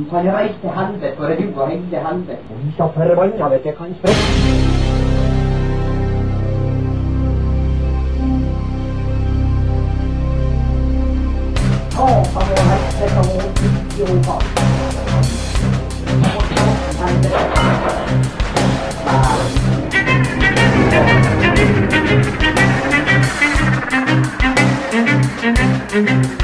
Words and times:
Du 0.00 0.04
kan 0.04 0.26
reise 0.36 0.54
til 0.60 0.70
helvete, 0.70 1.16
for 1.16 1.24
du 1.26 1.60
og 1.60 1.68
hele 1.70 1.80
helvete. 2.06 2.38
Og 2.50 2.56
vi 2.64 2.72
så 2.76 2.88
forbanna 2.94 3.48
vet 3.48 3.66
jeg 3.66 3.74
kan 3.76 3.94
sprette. 3.98 4.22
Satan 13.00 13.18
og 13.18 13.42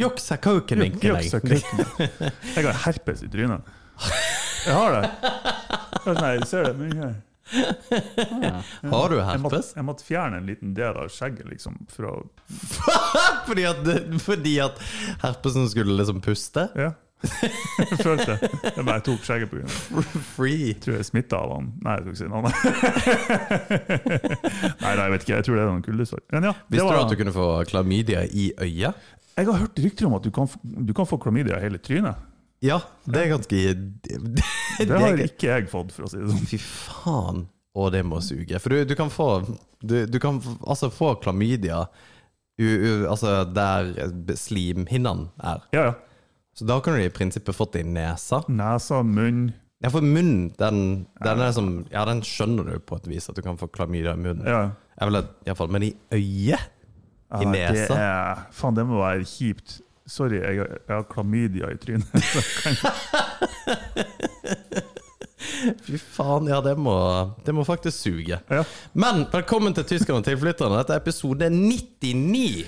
noe. 0.00 0.08
Juks 0.08 0.30
er 0.32 0.40
kaukenvinkel, 0.42 1.12
Jøss, 1.12 1.34
jeg 2.56 2.64
har 2.66 2.78
herpes 2.86 3.22
i 3.26 3.28
trynet. 3.32 3.60
Jeg 4.66 4.74
har 4.76 4.94
det. 4.96 5.10
Nei, 6.20 6.32
du 6.40 6.46
Ser 6.48 6.70
det 6.70 6.76
Men 6.80 6.96
her. 7.00 7.18
Har 7.50 9.10
du 9.10 9.16
Jeg 9.18 9.40
måtte, 9.42 9.56
herpes? 9.56 9.72
jeg 9.76 9.84
måtte 9.84 10.04
fjerne 10.06 10.38
en 10.38 10.46
liten 10.46 10.72
del 10.76 10.94
av 11.02 11.08
skjegget, 11.10 11.48
liksom, 11.50 11.76
for 11.90 12.06
å 12.06 12.12
fordi, 13.48 13.64
at, 13.66 13.80
fordi 14.22 14.56
at 14.62 14.78
herpesen 15.24 15.66
skulle 15.72 15.96
liksom 15.98 16.20
puste? 16.24 16.68
Ja. 16.78 16.92
Jeg 17.20 17.98
følte 18.00 18.38
det. 18.38 18.48
Jeg 18.78 18.84
bare 18.86 19.02
tok 19.04 19.26
skjegget 19.26 19.50
på 19.50 19.58
grunn 19.58 19.68
av. 19.68 20.06
Free. 20.32 20.70
Jeg 20.70 20.78
tror 20.80 20.94
jeg 20.96 21.02
er 21.04 21.08
smitta 21.10 21.36
av 21.42 21.50
han. 21.52 21.66
Nei, 21.84 21.96
jeg 21.98 22.00
skal 22.00 22.12
ikke 22.14 22.22
si 22.22 22.28
noe. 22.32 22.40
Nei, 24.80 24.92
nei, 24.94 25.04
jeg 25.04 25.12
vet 25.14 25.26
ikke. 25.26 25.34
Jeg 25.34 25.46
tror 25.46 25.58
det 25.58 25.62
er 25.64 25.68
noen 25.68 25.84
kuldesår. 25.84 26.22
Men 26.32 26.48
ja, 26.48 26.54
Visste 26.72 26.86
du 26.88 27.00
at 27.02 27.12
du 27.12 27.18
kunne 27.20 27.34
få 27.36 27.48
klamydia 27.68 28.22
i 28.24 28.46
øyet? 28.64 29.10
Jeg 29.36 29.46
har 29.48 29.62
hørt 29.62 29.78
rykter 29.84 30.08
om 30.08 30.16
at 30.18 30.26
du 30.26 30.30
kan, 30.34 30.50
du 30.62 30.92
kan 30.96 31.08
få 31.08 31.18
klamydia 31.22 31.58
i 31.58 31.64
hele 31.64 31.80
trynet. 31.82 32.26
Ja, 32.60 32.80
det 33.08 33.22
er 33.22 33.30
ganske 33.32 33.56
Det, 34.04 34.84
Det 34.84 34.98
har 35.00 35.22
ikke 35.24 35.48
jeg 35.48 35.70
fått, 35.72 35.94
for 35.96 36.06
å 36.06 36.10
si 36.12 36.20
det 36.20 36.28
sånn. 36.28 36.46
Fy 36.48 36.58
faen. 36.60 37.46
Og 37.78 37.92
det 37.94 38.02
må 38.04 38.18
suge. 38.24 38.58
For 38.60 38.72
du, 38.72 38.84
du 38.88 38.96
kan 38.98 39.12
få 39.12 39.30
Du, 39.80 39.94
du 40.10 40.18
kan 40.20 40.40
altså 40.66 40.90
få 40.92 41.14
klamydia 41.22 41.86
u, 42.60 42.66
u, 42.66 42.90
altså 43.08 43.44
der 43.48 43.94
slimhinnene 44.36 45.30
er. 45.40 45.62
Ja, 45.72 45.84
ja. 45.90 45.94
Så 46.56 46.66
da 46.68 46.76
kan 46.84 46.98
du 46.98 47.00
i 47.00 47.12
prinsippet 47.14 47.56
fått 47.56 47.72
det 47.78 47.86
i 47.86 47.88
nesa. 47.88 48.42
Nesa, 48.52 49.00
munn 49.06 49.52
Ja, 49.80 49.88
for 49.88 50.04
munnen, 50.04 50.50
den, 50.58 51.06
den 51.24 51.44
som 51.56 51.70
Ja, 51.92 52.04
den 52.08 52.20
skjønner 52.26 52.66
du 52.68 52.82
på 52.84 52.98
et 53.00 53.08
vis, 53.08 53.30
at 53.30 53.38
du 53.38 53.44
kan 53.46 53.56
få 53.56 53.70
klamydia 53.72 54.12
i 54.12 54.20
munnen. 54.20 54.44
Ja. 54.44 54.74
Jeg 54.98 55.08
vil 55.08 55.22
Iallfall. 55.46 55.72
Men 55.72 55.86
i 55.86 55.94
øyet? 56.12 56.68
I 57.30 57.44
nesa? 57.46 57.86
Det 57.86 57.96
er, 57.96 58.34
faen, 58.56 58.76
det 58.78 58.84
må 58.88 58.94
være 59.02 59.24
kjipt. 59.28 59.70
Sorry, 60.10 60.38
jeg, 60.40 60.54
jeg 60.58 60.66
har 60.90 61.04
klamydia 61.10 61.66
i 61.70 61.76
trynet. 61.78 62.10
Fy 65.84 65.98
faen, 66.00 66.48
ja, 66.50 66.60
det 66.64 66.76
må, 66.80 66.96
det 67.44 67.54
må 67.54 67.64
faktisk 67.66 67.98
suge. 67.98 68.38
Ja. 68.50 68.62
Men 68.92 69.26
velkommen 69.32 69.74
til 69.76 69.86
Tyskerne 69.88 70.22
og 70.22 70.28
tilflytterne. 70.28 70.80
Dette 70.80 70.96
er 70.96 71.02
episode 71.02 71.50
99. 71.52 72.66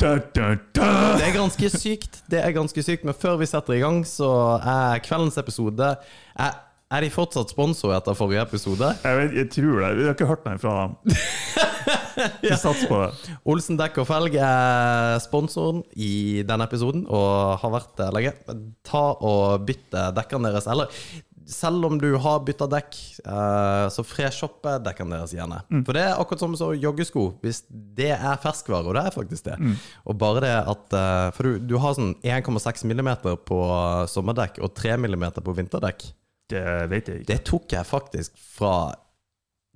Da, 0.00 0.16
da, 0.34 0.54
da. 0.74 0.88
Det 1.18 1.28
er 1.28 1.36
ganske 1.36 1.70
sykt. 1.70 2.22
Det 2.30 2.40
er 2.42 2.50
ganske 2.50 2.82
sykt 2.82 3.04
Men 3.06 3.14
før 3.14 3.36
vi 3.38 3.46
setter 3.46 3.76
i 3.76 3.82
gang, 3.84 4.00
så 4.08 4.58
er 4.58 4.98
kveldens 5.06 5.38
episode 5.38 5.92
Er, 6.34 6.56
er 6.92 7.04
de 7.04 7.10
fortsatt 7.12 7.52
sponsor 7.52 7.94
etter 7.96 8.16
forrige 8.16 8.44
episode? 8.44 8.92
Jeg, 9.04 9.18
vet, 9.18 9.34
jeg 9.40 9.50
tror 9.54 9.80
det. 9.80 9.90
Vi 9.96 10.06
har 10.06 10.16
ikke 10.16 10.28
hørt 10.28 10.46
noe 10.48 10.60
fra 10.60 10.76
dem. 10.82 11.16
Vi 12.42 12.52
satser 12.52 12.86
på 12.90 13.00
det. 13.00 13.34
Olsen 13.48 13.78
dekk 13.80 14.02
og 14.02 14.08
felg 14.10 14.36
er 14.36 15.16
sponsoren 15.24 15.80
i 15.96 16.42
denne 16.46 16.68
episoden 16.68 17.06
og 17.08 17.58
har 17.62 17.74
vært 17.78 17.92
det 18.00 18.08
lenge. 18.16 18.34
Ta 18.86 19.04
og 19.16 19.64
bytte 19.68 20.10
dekkene 20.18 20.52
deres. 20.52 20.68
Eller 20.70 20.92
selv 21.52 21.84
om 21.88 21.96
du 22.00 22.12
har 22.22 22.44
bytta 22.46 22.68
dekk, 22.70 22.96
eh, 23.24 23.86
så 23.90 24.04
freshoppe 24.06 24.76
dekkene 24.84 25.16
deres 25.16 25.34
gjerne. 25.34 25.62
For 25.86 25.96
det 25.96 26.04
er 26.06 26.20
akkurat 26.20 26.44
som 26.44 26.54
så 26.58 26.70
joggesko. 26.76 27.26
Hvis 27.42 27.64
det 27.70 28.12
er 28.14 28.40
ferskvare, 28.44 28.86
og 28.86 28.96
det 28.98 29.06
er 29.08 29.16
faktisk 29.16 29.48
det. 29.50 29.58
Og 30.06 30.18
bare 30.20 30.44
det 30.44 30.54
at 30.60 30.98
eh, 31.00 31.28
For 31.36 31.48
du, 31.48 31.58
du 31.72 31.78
har 31.82 31.96
sånn 31.98 32.14
1,6 32.22 32.84
mm 32.92 33.12
på 33.48 33.60
sommerdekk 34.12 34.60
og 34.62 34.74
3 34.76 35.00
mm 35.00 35.30
på 35.40 35.56
vinterdekk. 35.56 36.12
Det 36.52 36.64
vet 36.92 37.08
jeg 37.12 37.22
ikke. 37.22 37.28
Det 37.32 37.38
tok 37.48 37.72
jeg 37.78 37.88
faktisk 37.88 38.36
fra 38.56 38.74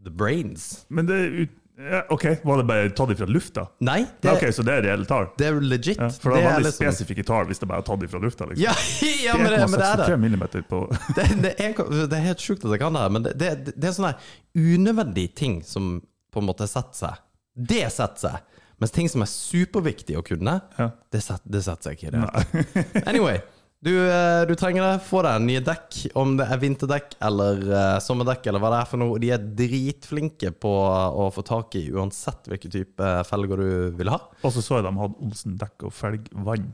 The 0.05 0.13
Brains. 0.13 0.85
Men 0.89 1.09
det 1.09 1.21
er 1.23 1.39
ut... 1.45 1.55
Ja, 1.77 1.99
OK, 2.09 2.23
var 2.49 2.57
det 2.57 2.65
bare 2.71 2.89
tatt 2.97 3.11
ifra 3.13 3.27
lufta? 3.29 3.67
Nei, 3.85 3.99
Det, 4.07 4.23
det, 4.25 4.31
ok, 4.39 4.45
Så 4.57 4.63
det 4.65 4.73
er 4.79 4.85
reelle 4.87 5.05
tall? 5.05 5.27
det 5.37 5.45
er 5.51 5.59
legit. 5.61 5.99
Ja, 6.01 6.07
for 6.09 6.33
det 6.33 6.39
er 6.41 6.47
er 6.47 6.55
veldig 6.55 6.71
liksom- 6.71 6.87
spesifikke 6.89 7.25
tall 7.29 7.51
hvis 7.51 7.61
det 7.61 7.69
bare 7.69 7.83
er 7.85 7.89
tatt 7.91 8.07
ifra 8.07 8.21
lufta. 8.23 8.47
Liksom. 8.49 8.63
Ja, 8.65 8.73
ja 9.27 9.35
men, 9.37 9.51
det, 9.53 9.59
men 9.69 9.83
det 9.83 9.89
er 9.91 10.01
det. 10.07 10.17
millimeter 10.23 10.65
på 10.71 10.79
Det, 11.19 11.27
det, 11.45 11.53
er, 11.61 11.75
det 12.09 12.17
er 12.17 12.25
helt 12.31 12.41
sjukt 12.47 12.65
at 12.65 12.73
jeg 12.73 12.81
kan 12.81 12.97
det 12.97 13.03
her, 13.05 13.13
men 13.19 13.27
det, 13.29 13.35
det, 13.43 13.51
det 13.77 13.91
er 13.91 13.97
sånne 13.99 14.15
unødvendige 14.57 15.35
ting 15.37 15.59
som 15.69 15.99
på 16.33 16.41
en 16.41 16.49
måte 16.49 16.65
setter 16.71 16.97
seg. 16.97 17.21
Det 17.57 17.83
setter 17.93 18.25
seg. 18.25 18.57
Mens 18.81 18.93
ting 18.97 19.09
som 19.13 19.25
er 19.25 19.31
superviktig 19.33 20.17
å 20.17 20.25
kunne, 20.25 20.57
Ja. 20.81 20.91
det, 21.13 21.21
set, 21.25 21.45
det 21.45 21.61
setter 21.65 21.91
seg 21.91 22.01
ikke. 22.01 22.09
i 22.09 22.17
Det. 22.17 22.25
hele 22.25 22.65
tatt. 22.65 23.07
Anyway, 23.13 23.39
du, 23.87 23.95
eh, 24.11 24.43
du 24.49 24.55
trenger 24.59 24.83
det. 24.83 24.95
Få 25.07 25.23
deg 25.23 25.45
nye 25.45 25.63
dekk, 25.65 25.99
om 26.19 26.35
det 26.39 26.49
er 26.51 26.59
vinterdekk 26.63 27.13
eller 27.29 27.61
uh, 27.71 27.99
sommerdekk 28.03 28.49
eller 28.51 28.63
hva 28.63 28.73
det 28.73 28.81
er 28.81 28.89
for 28.91 29.03
noe. 29.03 29.21
De 29.23 29.31
er 29.37 29.45
dritflinke 29.61 30.51
på 30.59 30.73
å 30.73 31.29
få 31.35 31.45
tak 31.47 31.79
i 31.79 31.87
uansett 31.95 32.51
hvilken 32.51 32.75
type 32.75 33.13
felger 33.31 33.63
du 33.63 33.71
vil 34.01 34.11
ha. 34.11 34.19
Og 34.43 34.55
så 34.57 34.65
så 34.65 34.81
jeg 34.81 34.89
de 34.89 34.93
hadde 34.99 35.29
Olsen 35.29 35.55
dekk 35.61 35.87
og 35.87 35.95
felgvann. 35.95 36.73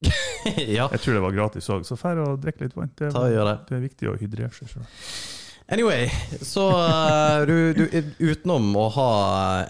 ja, 0.78 0.86
Jeg 0.88 1.02
tror 1.02 1.18
det 1.18 1.24
var 1.26 1.36
gratis 1.36 1.68
òg, 1.68 1.84
så 1.84 1.98
fær 2.00 2.22
og 2.24 2.40
drikk 2.40 2.64
litt 2.64 2.76
vann. 2.78 2.94
Det, 2.96 3.12
ta 3.12 3.26
det. 3.28 3.56
det 3.68 3.76
er 3.76 3.84
viktig 3.84 4.08
å 4.08 4.16
hydrere 4.16 4.52
seg 4.56 4.72
sjøl. 4.72 4.88
Anyway, 5.70 6.08
så 6.42 6.64
uh, 6.72 7.44
du, 7.46 7.76
du, 7.76 7.84
utenom 8.18 8.72
å 8.80 8.88
ha 8.96 9.10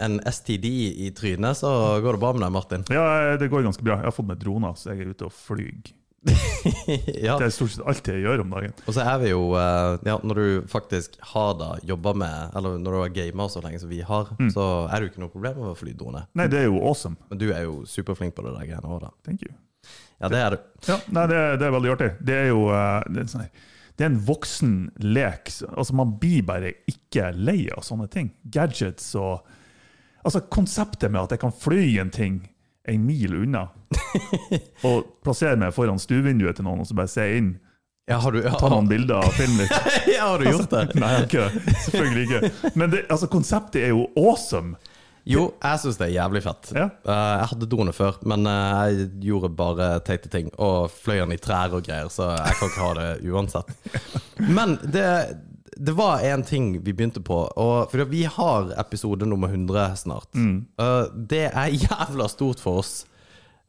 en 0.00 0.20
STD 0.22 0.70
i 1.02 1.10
trynet, 1.12 1.58
så 1.58 1.98
går 2.00 2.16
det 2.16 2.22
bra 2.22 2.30
med 2.36 2.46
deg, 2.46 2.54
Martin. 2.54 2.86
Ja, 2.94 3.34
det 3.42 3.50
går 3.52 3.66
ganske 3.66 3.84
bra. 3.84 3.98
Jeg 3.98 4.08
har 4.08 4.16
fått 4.16 4.30
meg 4.30 4.38
droner, 4.40 4.78
så 4.78 4.94
jeg 4.94 5.02
er 5.02 5.16
ute 5.18 5.26
og 5.26 5.34
flyr. 5.34 5.90
Ja. 6.20 7.38
Det 7.40 7.46
er 7.46 7.52
stort 7.54 7.72
sett 7.72 7.86
alt 7.88 8.08
jeg 8.10 8.20
gjør 8.20 8.42
om 8.42 8.50
dagen. 8.52 8.74
Og 8.84 8.92
så 8.92 9.04
er 9.08 9.22
vi 9.22 9.30
jo 9.30 9.54
eh, 9.56 9.94
ja, 10.04 10.18
Når 10.20 10.36
du 10.40 10.66
faktisk 10.68 11.16
har 11.32 11.54
da 11.56 11.70
jobba 11.88 12.12
med 12.20 12.58
Eller 12.58 12.76
når 12.82 12.92
du 12.92 12.98
har 13.00 13.14
gama 13.14 13.46
så 13.48 13.62
lenge 13.64 13.80
som 13.80 13.88
vi 13.88 14.02
har, 14.04 14.28
så 14.52 14.66
er 14.90 14.92
det 15.00 15.06
jo 15.08 15.12
ikke 15.14 15.22
noe 15.24 15.32
problem 15.32 15.56
med 15.62 15.70
å 15.72 15.78
fly 15.78 15.94
drone. 15.96 16.26
Nei, 16.36 16.48
det 16.52 16.60
er 16.60 16.68
jo 16.68 16.82
awesome. 16.84 17.16
Men 17.32 17.40
du 17.40 17.48
er 17.54 17.64
jo 17.64 17.80
superflink 17.88 18.36
på 18.36 18.44
det 18.44 18.52
der 18.58 18.68
greiene 18.68 18.92
òg, 18.92 19.00
da. 19.06 19.14
Thank 19.24 19.46
you. 19.46 19.54
Ja, 20.20 20.28
det 20.28 20.42
er 20.44 20.56
du. 20.56 20.68
Ja, 20.90 20.98
nei, 21.16 21.24
det, 21.32 21.40
det 21.62 21.68
er 21.70 21.74
veldig 21.78 21.92
artig. 21.94 22.10
Det 22.20 22.36
er 22.36 22.50
jo 22.50 22.66
eh, 22.68 22.98
det 23.08 23.24
er 23.24 23.32
sånn, 23.32 23.48
det 23.96 24.04
er 24.04 24.12
en 24.12 24.20
voksen 24.28 24.74
lek. 25.04 25.48
Altså, 25.72 25.96
man 25.96 26.12
blir 26.20 26.44
bare 26.48 26.74
ikke 26.88 27.30
lei 27.36 27.62
av 27.72 27.84
sånne 27.86 28.10
ting. 28.12 28.34
Gadgets 28.44 29.14
og 29.20 29.56
Altså, 30.20 30.42
konseptet 30.52 31.08
med 31.08 31.22
at 31.22 31.30
jeg 31.32 31.40
kan 31.40 31.54
fly 31.56 31.84
en 32.02 32.10
ting 32.12 32.34
en 32.88 33.02
mil 33.06 33.34
unna, 33.42 33.66
og 34.88 35.10
plassere 35.24 35.58
meg 35.60 35.74
foran 35.76 36.00
stuevinduet 36.00 36.56
til 36.58 36.66
noen 36.66 36.82
og 36.82 36.88
så 36.88 36.96
bare 36.96 37.12
se 37.12 37.26
inn, 37.38 37.50
Ja, 38.10 38.16
har 38.18 38.32
du, 38.34 38.40
ja, 38.42 38.56
ta 38.58 38.66
noen 38.72 38.88
bilder 38.90 39.20
og 39.22 39.34
film 39.36 39.60
litt. 39.60 39.70
ja, 40.16 40.24
har 40.32 40.40
du 40.42 40.48
gjort 40.48 40.72
det? 40.72 40.86
Nei, 41.02 41.10
ikke 41.28 41.44
det. 41.46 41.74
Selvfølgelig 41.84 42.24
ikke. 42.26 42.72
Men 42.74 42.90
det, 42.90 43.04
altså, 43.06 43.28
konseptet 43.30 43.84
er 43.84 43.92
jo 43.92 44.08
awesome. 44.18 44.74
Jo, 45.30 45.44
jeg 45.60 45.78
syns 45.82 46.00
det 46.00 46.08
er 46.08 46.14
jævlig 46.16 46.42
fett. 46.42 46.72
Ja. 46.74 46.88
Uh, 47.04 47.12
jeg 47.12 47.50
hadde 47.52 47.68
doene 47.70 47.94
før, 47.94 48.18
men 48.26 48.48
uh, 48.48 48.88
jeg 48.88 49.10
gjorde 49.28 49.52
bare 49.54 49.92
teite 50.06 50.32
ting. 50.32 50.50
Og 50.58 50.90
fløy 50.90 51.20
den 51.20 51.36
i 51.36 51.38
trær 51.38 51.76
og 51.76 51.84
greier, 51.86 52.10
så 52.10 52.32
jeg 52.34 52.58
kan 52.58 52.72
ikke 52.72 52.88
ha 52.88 52.90
det 52.98 53.30
uansett. 53.30 53.70
Men 54.48 54.74
det, 54.82 55.06
det 55.80 55.92
var 55.96 56.20
en 56.20 56.42
ting 56.44 56.72
vi 56.84 56.92
begynte 56.92 57.22
på, 57.24 57.36
og 57.56 57.88
for 57.88 58.04
vi 58.12 58.26
har 58.28 58.74
episode 58.80 59.24
nummer 59.28 59.48
100 59.48 59.96
snart. 59.96 60.28
Eh, 60.36 61.06
det 61.14 61.46
er 61.48 61.76
jævla 61.86 62.28
stort 62.28 62.60
for 62.60 62.82
oss. 62.82 63.06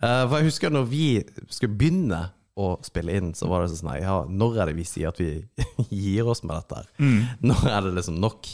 Uh, 0.01 0.25
for 0.25 0.39
jeg 0.39 0.49
husker 0.49 0.73
når 0.73 0.87
vi 0.89 1.05
skulle 1.53 1.77
begynne 1.77 2.23
å 2.57 2.73
spille 2.83 3.15
inn, 3.15 3.31
så 3.37 3.47
var 3.47 3.63
det 3.63 3.77
sånn 3.77 3.93
ja, 4.01 4.23
når 4.27 4.57
er 4.59 4.71
det 4.71 4.79
vi 4.81 4.85
sier 4.89 5.13
at 5.13 5.21
vi 5.21 5.45
gir 6.03 6.27
oss 6.27 6.43
med 6.43 6.57
dette 6.57 6.81
her? 6.81 6.91
Når 7.51 7.67
er 7.69 7.85
det 7.85 7.95
liksom 8.01 8.19
nok? 8.19 8.49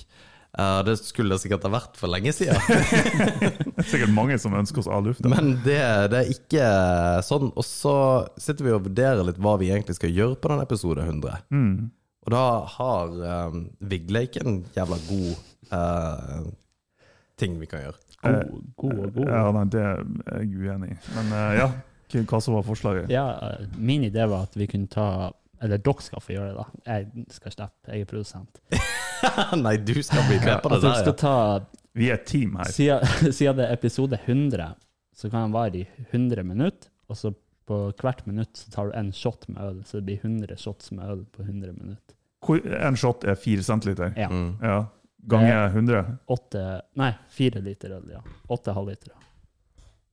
Uh, 0.58 0.82
det 0.86 0.98
skulle 1.00 1.34
det 1.36 1.44
sikkert 1.44 1.66
ha 1.66 1.74
vært 1.74 1.98
for 1.98 2.10
lenge 2.10 2.34
siden. 2.34 2.58
Det 2.68 3.74
er 3.74 3.90
sikkert 3.90 4.14
mange 4.14 4.38
som 4.42 4.56
ønsker 4.58 4.84
oss 4.84 4.90
av 4.90 5.06
lufta. 5.06 5.30
Men 5.34 5.56
det, 5.66 5.82
det 6.14 6.22
er 6.22 6.32
ikke 6.34 6.70
sånn. 7.26 7.52
Og 7.54 7.66
så 7.66 7.98
sitter 8.42 8.66
vi 8.66 8.74
og 8.78 8.86
vurderer 8.86 9.26
litt 9.26 9.42
hva 9.42 9.58
vi 9.62 9.70
egentlig 9.74 9.98
skal 9.98 10.14
gjøre 10.14 10.38
på 10.42 10.54
den 10.54 10.64
episode 10.66 11.06
100. 11.10 11.42
Og 12.28 12.34
da 12.34 12.46
har 12.68 13.14
um, 13.48 13.62
Vigle-ikke 13.88 14.42
en 14.44 14.58
jævla 14.76 14.98
god 15.08 15.30
uh, 15.72 16.48
ting 17.40 17.56
vi 17.62 17.70
kan 17.72 17.86
gjøre. 17.86 18.02
God, 18.18 18.58
god 18.76 18.98
og 19.06 19.14
god. 19.16 19.30
Ja, 19.32 19.44
nei, 19.56 19.62
det 19.72 19.84
er 19.86 20.02
jeg 20.42 20.50
uenig 20.60 20.90
i. 20.92 20.98
Men 21.16 21.32
uh, 21.32 21.52
ja, 21.56 21.68
hva 22.18 22.42
som 22.44 22.58
var 22.58 22.66
forslaget? 22.68 23.08
Ja, 23.12 23.30
eh, 23.48 23.70
min 23.80 24.04
idé 24.04 24.26
var 24.28 24.50
at 24.50 24.60
vi 24.60 24.68
kunne 24.68 24.92
ta 24.92 25.32
Eller 25.64 25.80
dere 25.82 26.04
skal 26.04 26.22
få 26.22 26.36
gjøre 26.36 26.52
det, 26.52 26.58
da. 26.60 26.82
Jeg 26.86 27.26
skal 27.34 27.54
slippe. 27.56 27.94
Jeg 27.94 28.04
er 28.04 28.10
produsent. 28.12 28.60
Nei, 29.66 29.78
du 29.82 29.96
skal 30.06 30.28
bli 30.28 30.38
med 30.44 30.60
på 30.62 30.70
det 30.76 30.82
der, 30.84 31.00
skal 31.00 31.14
ja. 31.14 31.22
ta 31.24 31.96
Vi 31.98 32.12
er 32.12 32.20
et 32.20 32.28
team 32.30 32.60
her. 32.60 32.70
Siden, 32.76 33.34
siden 33.40 33.58
det 33.58 33.66
er 33.66 33.74
episode 33.74 34.20
100, 34.20 34.68
så 35.16 35.32
kan 35.32 35.48
den 35.48 35.56
vare 35.56 35.80
i 35.80 35.88
100 36.12 36.44
minutter, 36.46 36.92
og 37.08 37.18
så 37.18 37.34
på 37.68 37.80
hvert 37.98 38.22
minutt 38.28 38.60
så 38.60 38.70
tar 38.76 38.92
du 38.92 39.00
en 39.00 39.10
shot 39.16 39.48
med 39.50 39.64
øl, 39.64 39.82
så 39.88 39.98
det 39.98 40.06
blir 40.12 40.22
100 40.22 40.60
shots 40.62 40.92
med 40.92 41.10
øl 41.10 41.26
på 41.34 41.48
100 41.48 41.74
minutter. 41.74 42.17
Hvor 42.48 42.64
En 42.88 42.98
shot 43.00 43.28
er 43.28 43.36
fire 43.40 43.64
centiliter. 43.66 44.14
Ja. 44.18 44.32
Mm. 44.32 44.50
Ja. 44.64 44.80
Ganger 45.28 45.66
100. 45.74 46.04
Åtte 46.32 46.66
Nei, 46.96 47.12
fire 47.36 47.60
liter 47.60 47.98
øl, 47.98 48.06
ja. 48.14 48.22
Åtte 48.48 48.72
halvlitere. 48.72 49.18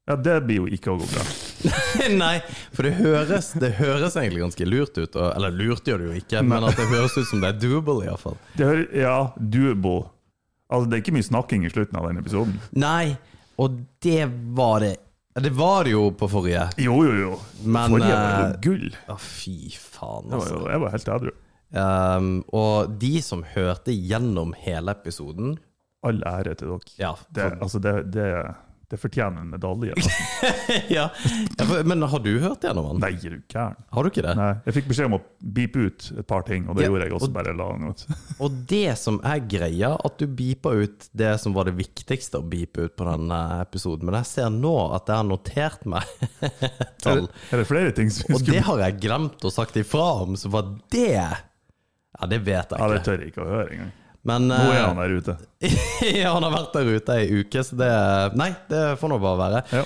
Ja, 0.07 0.17
det 0.17 0.41
blir 0.45 0.59
jo 0.59 0.67
ikke 0.69 0.93
å 0.93 0.99
gå 1.01 1.07
bra. 1.09 1.23
Nei, 2.13 2.35
for 2.77 2.85
det 2.85 2.97
høres, 2.99 3.53
det 3.57 3.71
høres 3.79 4.19
egentlig 4.21 4.43
ganske 4.43 4.67
lurt 4.69 4.99
ut. 4.99 5.15
Og, 5.17 5.29
eller 5.31 5.55
lurt 5.55 5.87
gjør 5.89 6.03
det 6.03 6.11
jo 6.11 6.17
ikke, 6.19 6.43
men 6.45 6.67
at 6.69 6.77
det 6.77 6.89
høres 6.91 7.15
ut 7.17 7.29
som 7.31 7.41
det 7.41 7.55
er 7.55 7.63
doable, 7.63 8.03
iallfall. 8.05 8.37
Ja, 8.59 9.31
doable. 9.39 10.11
Altså, 10.69 10.91
det 10.91 10.99
er 10.99 11.05
ikke 11.07 11.17
mye 11.17 11.29
snakking 11.31 11.65
i 11.65 11.73
slutten 11.73 12.01
av 12.01 12.11
den 12.11 12.21
episoden. 12.21 12.59
Nei, 12.77 13.15
og 13.61 13.81
det 14.05 14.27
var 14.59 14.83
det 14.83 14.97
Det 15.41 15.51
var 15.57 15.87
det 15.87 15.95
jo 15.95 16.05
på 16.19 16.29
forrige. 16.31 16.67
Jo, 16.85 16.99
jo, 17.07 17.15
jo. 17.23 17.33
Men, 17.63 17.95
Forrige 17.95 18.19
var 18.19 18.35
jo 18.35 18.45
eh, 18.51 18.61
gull. 18.67 18.85
Å, 19.09 19.17
fy 19.19 19.57
faen, 19.79 20.29
var 20.29 20.43
altså. 20.43 20.59
jo, 20.59 20.69
jeg 20.75 20.85
var 20.85 20.95
helt 20.99 21.11
edru. 21.17 21.33
Um, 21.73 22.45
og 22.55 22.99
de 23.01 23.17
som 23.25 23.43
hørte 23.55 23.91
gjennom 23.97 24.53
hele 24.65 24.93
episoden 24.95 25.57
All 26.05 26.21
ære 26.29 26.53
til 26.61 26.69
dere. 26.69 26.93
Ja, 27.01 27.15
Det, 27.33 27.45
altså, 27.65 27.79
det, 27.81 27.93
det, 28.13 28.27
det 28.93 28.99
fortjener 29.01 29.41
en 29.41 29.49
medalje. 29.55 29.95
Altså. 29.97 30.51
ja. 30.93 31.07
for, 31.65 31.81
Men 31.89 32.03
har 32.13 32.21
du 32.21 32.29
hørt 32.43 32.61
gjennom 32.67 32.91
den? 32.91 33.01
Nei, 33.01 33.15
er 33.17 33.39
du 33.39 33.47
gæren? 33.49 33.79
Har 33.97 34.05
du 34.05 34.11
ikke 34.11 34.25
det? 34.27 34.35
Nei, 34.37 34.51
jeg 34.67 34.77
fikk 34.77 34.91
beskjed 34.91 35.09
om 35.09 35.17
å 35.17 35.21
beepe 35.57 35.87
ut 35.89 36.11
et 36.21 36.27
par 36.29 36.45
ting, 36.45 36.67
og 36.69 36.77
det 36.77 36.85
Ja, 36.85 36.91
gjorde 36.93 37.07
jeg 37.09 37.15
også. 37.17 37.31
og- 37.31 37.33
bare 37.39 37.55
la 37.57 37.71
den 37.73 37.89
ut. 37.95 38.05
Og 38.45 38.59
det 38.75 38.83
som 39.01 39.17
er 39.25 39.41
greia, 39.49 39.95
at 40.05 40.19
du 40.21 40.27
beepa 40.29 40.75
ut 40.77 41.09
det 41.17 41.33
som 41.41 41.57
var 41.57 41.65
det 41.71 41.75
viktigste 41.81 42.43
å 42.43 42.45
beepe 42.53 42.85
ut 42.91 42.95
på 43.01 43.09
denne 43.09 43.41
episoden. 43.65 44.05
Men 44.05 44.21
jeg 44.21 44.27
ser 44.35 44.53
nå 44.53 44.75
at 44.95 45.09
jeg 45.09 45.17
har 45.23 45.25
notert 45.33 45.89
meg 45.89 46.05
Er 46.45 46.87
tall. 47.01 47.25
det, 47.25 47.33
er 47.49 47.65
det 47.65 47.67
flere 47.73 47.97
ting 47.97 48.13
som 48.13 48.29
Og 48.29 48.45
skulle 48.45 48.61
det 48.61 48.69
har 48.69 48.85
jeg 48.85 49.01
glemt 49.09 49.41
å 49.49 49.51
sagt 49.57 49.81
ifra 49.81 50.05
om, 50.29 50.37
så 50.37 50.53
var 50.53 50.69
det 50.93 51.17
Ja, 52.21 52.29
det 52.31 52.39
vet 52.47 52.71
jeg 52.71 52.79
ikke. 52.79 52.81
Ja, 52.81 52.93
det 52.95 53.05
tør 53.07 53.21
jeg 53.21 53.33
ikke 53.33 53.45
å 53.45 53.51
høre 53.51 53.69
engang. 53.75 53.93
Men 54.25 54.47
Nå 54.49 54.57
er 54.57 54.79
eh, 54.79 54.85
han 54.87 55.01
der 55.03 55.13
ute. 55.19 55.35
ja, 56.23 56.31
han 56.33 56.47
har 56.47 56.55
vært 56.55 56.77
der 56.79 56.93
ute 56.95 57.17
ei 57.21 57.43
uke, 57.43 57.65
så 57.67 57.77
det 57.77 57.91
Nei, 58.41 58.49
det 58.71 58.85
får 59.01 59.13
nå 59.13 59.19
bare 59.21 59.41
være. 59.43 59.61
Ja. 59.77 59.83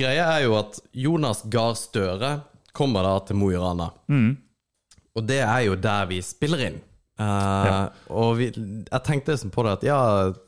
Greia 0.00 0.30
er 0.38 0.46
jo 0.46 0.56
at 0.56 0.78
Jonas 0.96 1.42
Gahr 1.52 1.74
Støre 1.76 2.30
kommer 2.72 3.04
da 3.04 3.18
til 3.28 3.36
Mo 3.36 3.50
i 3.52 3.58
Rana. 3.60 3.90
Mm. 4.08 4.30
Og 5.12 5.26
det 5.28 5.42
er 5.44 5.66
jo 5.66 5.76
der 5.76 6.08
vi 6.08 6.22
spiller 6.24 6.64
inn. 6.70 6.80
Uh, 7.20 7.26
Ja. 7.68 7.76
Og 8.08 8.38
vi, 8.40 8.48
jeg 8.54 9.02
tenkte 9.04 9.34
liksom 9.34 9.52
på 9.52 9.66
det 9.66 9.74
at 9.76 9.84
ja, 9.86 9.98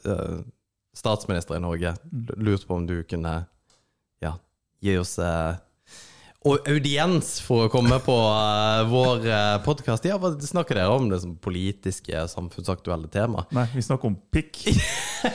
eh, 0.09 0.39
statsminister 0.97 1.59
i 1.59 1.63
Norge 1.63 1.93
lurte 2.39 2.67
på 2.67 2.79
om 2.79 2.87
du 2.89 2.97
kunne 3.05 3.35
ja, 4.25 4.33
gi 4.81 4.97
oss 4.99 5.19
eh, 5.21 5.53
og 6.45 6.67
audiens 6.69 7.39
for 7.41 7.65
å 7.65 7.71
komme 7.73 7.97
på 8.05 8.15
uh, 8.15 8.85
vår 8.91 9.23
uh, 9.25 9.37
podkast. 9.65 10.05
Ja, 10.05 10.19
hva 10.21 10.35
snakker 10.37 10.77
dere 10.77 10.93
om 10.93 11.07
det 11.09 11.23
som 11.23 11.39
politiske, 11.41 12.27
samfunnsaktuelle 12.29 13.09
tema? 13.13 13.47
Nei, 13.57 13.65
vi 13.73 13.85
snakker 13.85 14.11
om 14.11 14.19
pikk 14.35 14.61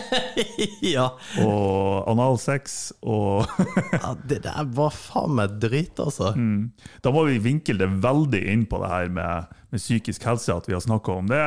ja. 0.93 1.07
og 1.41 2.11
analsex 2.11 2.77
og 3.01 3.49
ja, 3.95 4.13
det 4.29 4.43
der 4.45 4.69
var 4.77 4.93
faen 4.93 5.33
meg 5.39 5.57
drit, 5.63 5.97
altså. 5.97 6.35
Mm. 6.37 6.69
Da 7.01 7.13
må 7.15 7.25
vi 7.31 7.41
vinkle 7.41 7.79
det 7.81 7.89
veldig 8.05 8.45
inn 8.53 8.69
på 8.69 8.83
det 8.83 8.93
her 8.93 9.11
med, 9.17 9.59
med 9.73 9.81
psykisk 9.81 10.29
helse, 10.29 10.53
at 10.53 10.69
vi 10.69 10.77
har 10.77 10.85
snakka 10.85 11.19
om 11.23 11.33
det, 11.33 11.43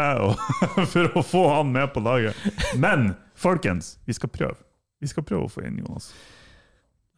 for 0.97 1.23
å 1.23 1.23
få 1.23 1.47
han 1.55 1.71
med 1.79 1.95
på 1.95 2.03
laget. 2.03 2.35
Men 2.75 3.13
folkens, 3.39 3.95
vi 4.11 4.19
skal 4.19 4.35
prøve. 4.35 4.59
Vi 5.03 5.11
skal 5.11 5.27
prøve 5.27 5.47
å 5.47 5.51
få 5.51 5.63
inn 5.71 5.79
Jonas. 5.85 6.11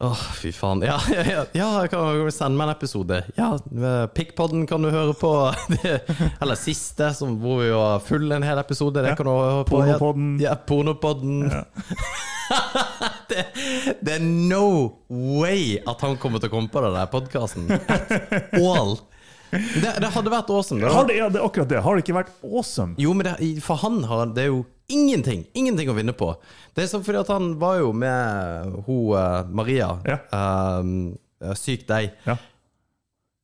Åh, 0.03 0.21
fy 0.35 0.51
faen. 0.51 0.81
Ja, 0.83 0.97
ja, 1.11 1.23
ja, 1.31 1.45
ja 1.53 1.87
kan 1.87 2.31
sende 2.31 2.57
meg 2.59 2.67
en 2.67 2.73
episode. 2.75 3.21
Ja, 3.37 3.53
Pickpodden 4.11 4.65
kan 4.67 4.83
du 4.83 4.89
høre 4.91 5.13
på. 5.15 5.31
Eller 6.41 6.59
siste, 6.59 7.13
som, 7.15 7.37
hvor 7.39 7.61
vi 7.63 7.69
var 7.71 8.03
full 8.03 8.27
en 8.35 8.43
hel 8.43 8.59
episode. 8.59 8.99
Det 9.05 9.13
Ja. 9.13 9.15
kan 9.15 9.29
du 9.29 9.31
høre 9.31 9.63
på. 9.63 9.77
Pornopodden. 9.77 10.33
Ja, 10.43 10.55
Pornopodden. 10.55 11.47
Det, 13.25 13.41
det 14.05 14.11
er 14.19 14.21
no 14.21 14.91
way 15.09 15.79
at 15.89 16.03
han 16.05 16.13
kommer 16.21 16.37
til 16.37 16.51
å 16.51 16.53
komme 16.53 16.69
på 16.69 16.83
det 16.83 16.91
der 16.93 17.07
podkasten. 17.09 17.65
All. 18.61 18.91
Det, 19.49 19.95
det 20.03 20.11
hadde 20.13 20.29
vært 20.29 20.51
awesome. 20.53 20.83
Det 20.83 20.91
Har 20.93 21.07
det, 21.09 21.15
ja, 21.17 21.29
det 21.33 21.41
akkurat 21.41 21.71
det. 21.71 21.79
Har 21.81 21.97
det 21.97 22.03
ikke 22.05 22.19
vært 22.19 22.29
awesome? 22.45 22.93
Jo, 23.01 23.15
men 23.17 23.31
for 23.65 23.81
han 23.81 23.97
har 24.05 24.29
det 24.37 24.45
er 24.45 24.51
jo 24.51 24.61
ingenting 24.91 25.45
Ingenting 25.57 25.89
å 25.91 25.95
vinne 25.97 26.13
på. 26.17 26.31
Det 26.75 26.83
er 26.83 26.91
sånn 26.91 27.05
fordi 27.05 27.21
at 27.21 27.31
han 27.33 27.55
var 27.61 27.79
jo 27.81 27.93
med 27.95 28.75
hun 28.87 29.15
eh, 29.17 29.39
Maria. 29.55 29.89
Ja. 30.07 30.19
ehm, 30.35 31.15
syk 31.57 31.87
deg. 31.89 32.13
Ja. 32.27 32.37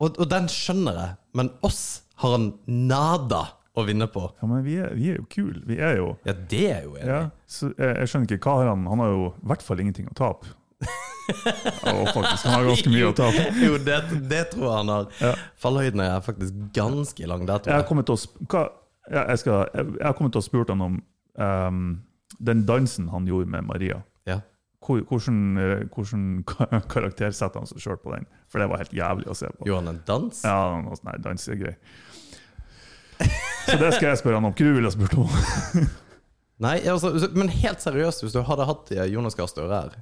Og, 0.01 0.17
og 0.17 0.29
den 0.31 0.47
skjønner 0.49 0.97
jeg, 0.97 1.17
men 1.37 1.51
oss 1.65 1.81
har 2.21 2.37
han 2.37 2.53
nada 2.65 3.43
å 3.77 3.83
vinne 3.87 4.07
på. 4.11 4.23
Ja, 4.41 4.47
men 4.49 4.63
vi 4.65 4.79
er, 4.81 4.95
vi 4.97 5.11
er 5.13 5.19
jo 5.21 5.27
kule. 5.31 5.61
Vi 5.67 5.77
er 5.79 5.99
jo 5.99 6.15
Ja, 6.27 6.33
det 6.33 6.65
er 6.71 6.81
jo 6.87 6.95
enig. 6.97 7.11
ja, 7.11 7.21
så 7.47 7.69
jeg, 7.71 7.93
jeg 8.01 8.11
skjønner 8.11 8.33
ikke 8.35 8.49
hva 8.49 8.57
har 8.59 8.73
han 8.73 8.89
Han 8.89 9.03
har 9.03 9.13
jo 9.13 9.29
i 9.29 9.51
hvert 9.51 9.63
fall 9.65 9.83
ingenting 9.83 10.09
å 10.11 10.17
tape. 10.17 10.51
oh, 10.81 12.07
faktisk, 12.09 12.47
han 12.47 12.55
har 12.57 12.67
ganske 12.67 12.91
mye 12.91 13.11
å 13.11 13.15
tape. 13.15 13.45
jo, 13.67 13.77
det, 13.85 13.99
det 14.31 14.43
tror 14.51 14.65
jeg 14.65 14.75
han 14.75 14.93
har. 14.95 15.07
Ja. 15.21 15.31
Fallhøyden 15.61 16.03
er 16.03 16.25
faktisk 16.25 16.57
ganske 16.75 17.29
lang 17.29 17.45
Jeg 17.47 17.71
har 17.71 17.87
kommet 17.87 18.09
til 18.09 18.17
å, 18.17 18.45
hva, 18.51 18.65
jeg, 19.11 19.41
skal, 19.43 19.63
jeg, 19.71 19.93
jeg 19.99 20.07
har 20.09 20.17
kommet 20.17 20.35
til 20.35 20.43
å 20.43 20.47
spurt 20.49 20.73
han 20.73 20.83
om 20.89 20.99
ehm, 21.39 22.01
den 22.39 22.65
dansen 22.65 23.09
han 23.11 23.27
gjorde 23.29 23.51
med 23.53 23.67
Maria. 23.67 24.01
Ja. 24.27 24.39
Hvordan, 24.81 25.57
eh, 25.61 25.83
hvordan 25.93 26.23
karakter 26.93 27.31
setter 27.35 27.61
han 27.61 27.69
seg 27.69 27.83
sjøl 27.83 27.99
på 28.01 28.13
den? 28.15 28.25
For 28.51 28.61
det 28.61 28.69
var 28.71 28.81
helt 28.83 28.95
jævlig 28.95 29.29
å 29.31 29.37
se 29.37 29.51
på. 29.53 29.67
Gjorde 29.69 29.83
han 29.85 29.95
en 29.95 30.03
dans? 30.07 30.43
Ja, 30.45 30.81
noe 30.81 30.97
sånn, 30.97 31.59
grei. 31.61 31.75
Så 33.67 33.77
det 33.77 33.91
skal 33.93 34.09
jeg 34.09 34.21
spørre 34.23 34.39
han 34.39 34.47
om. 34.49 34.55
Hva 34.57 34.71
ville 34.73 34.89
ha 34.89 34.93
spurt 34.95 35.19
om? 35.21 35.29
Nei, 36.65 36.77
altså, 36.89 37.13
men 37.37 37.49
helt 37.53 37.81
seriøst, 37.81 38.23
hvis 38.25 38.33
du 38.35 38.41
hadde 38.45 38.65
hatt 38.69 38.89
Jonas 39.09 39.37
Gahr 39.37 39.49
Støre 39.49 39.77
her, 39.83 39.95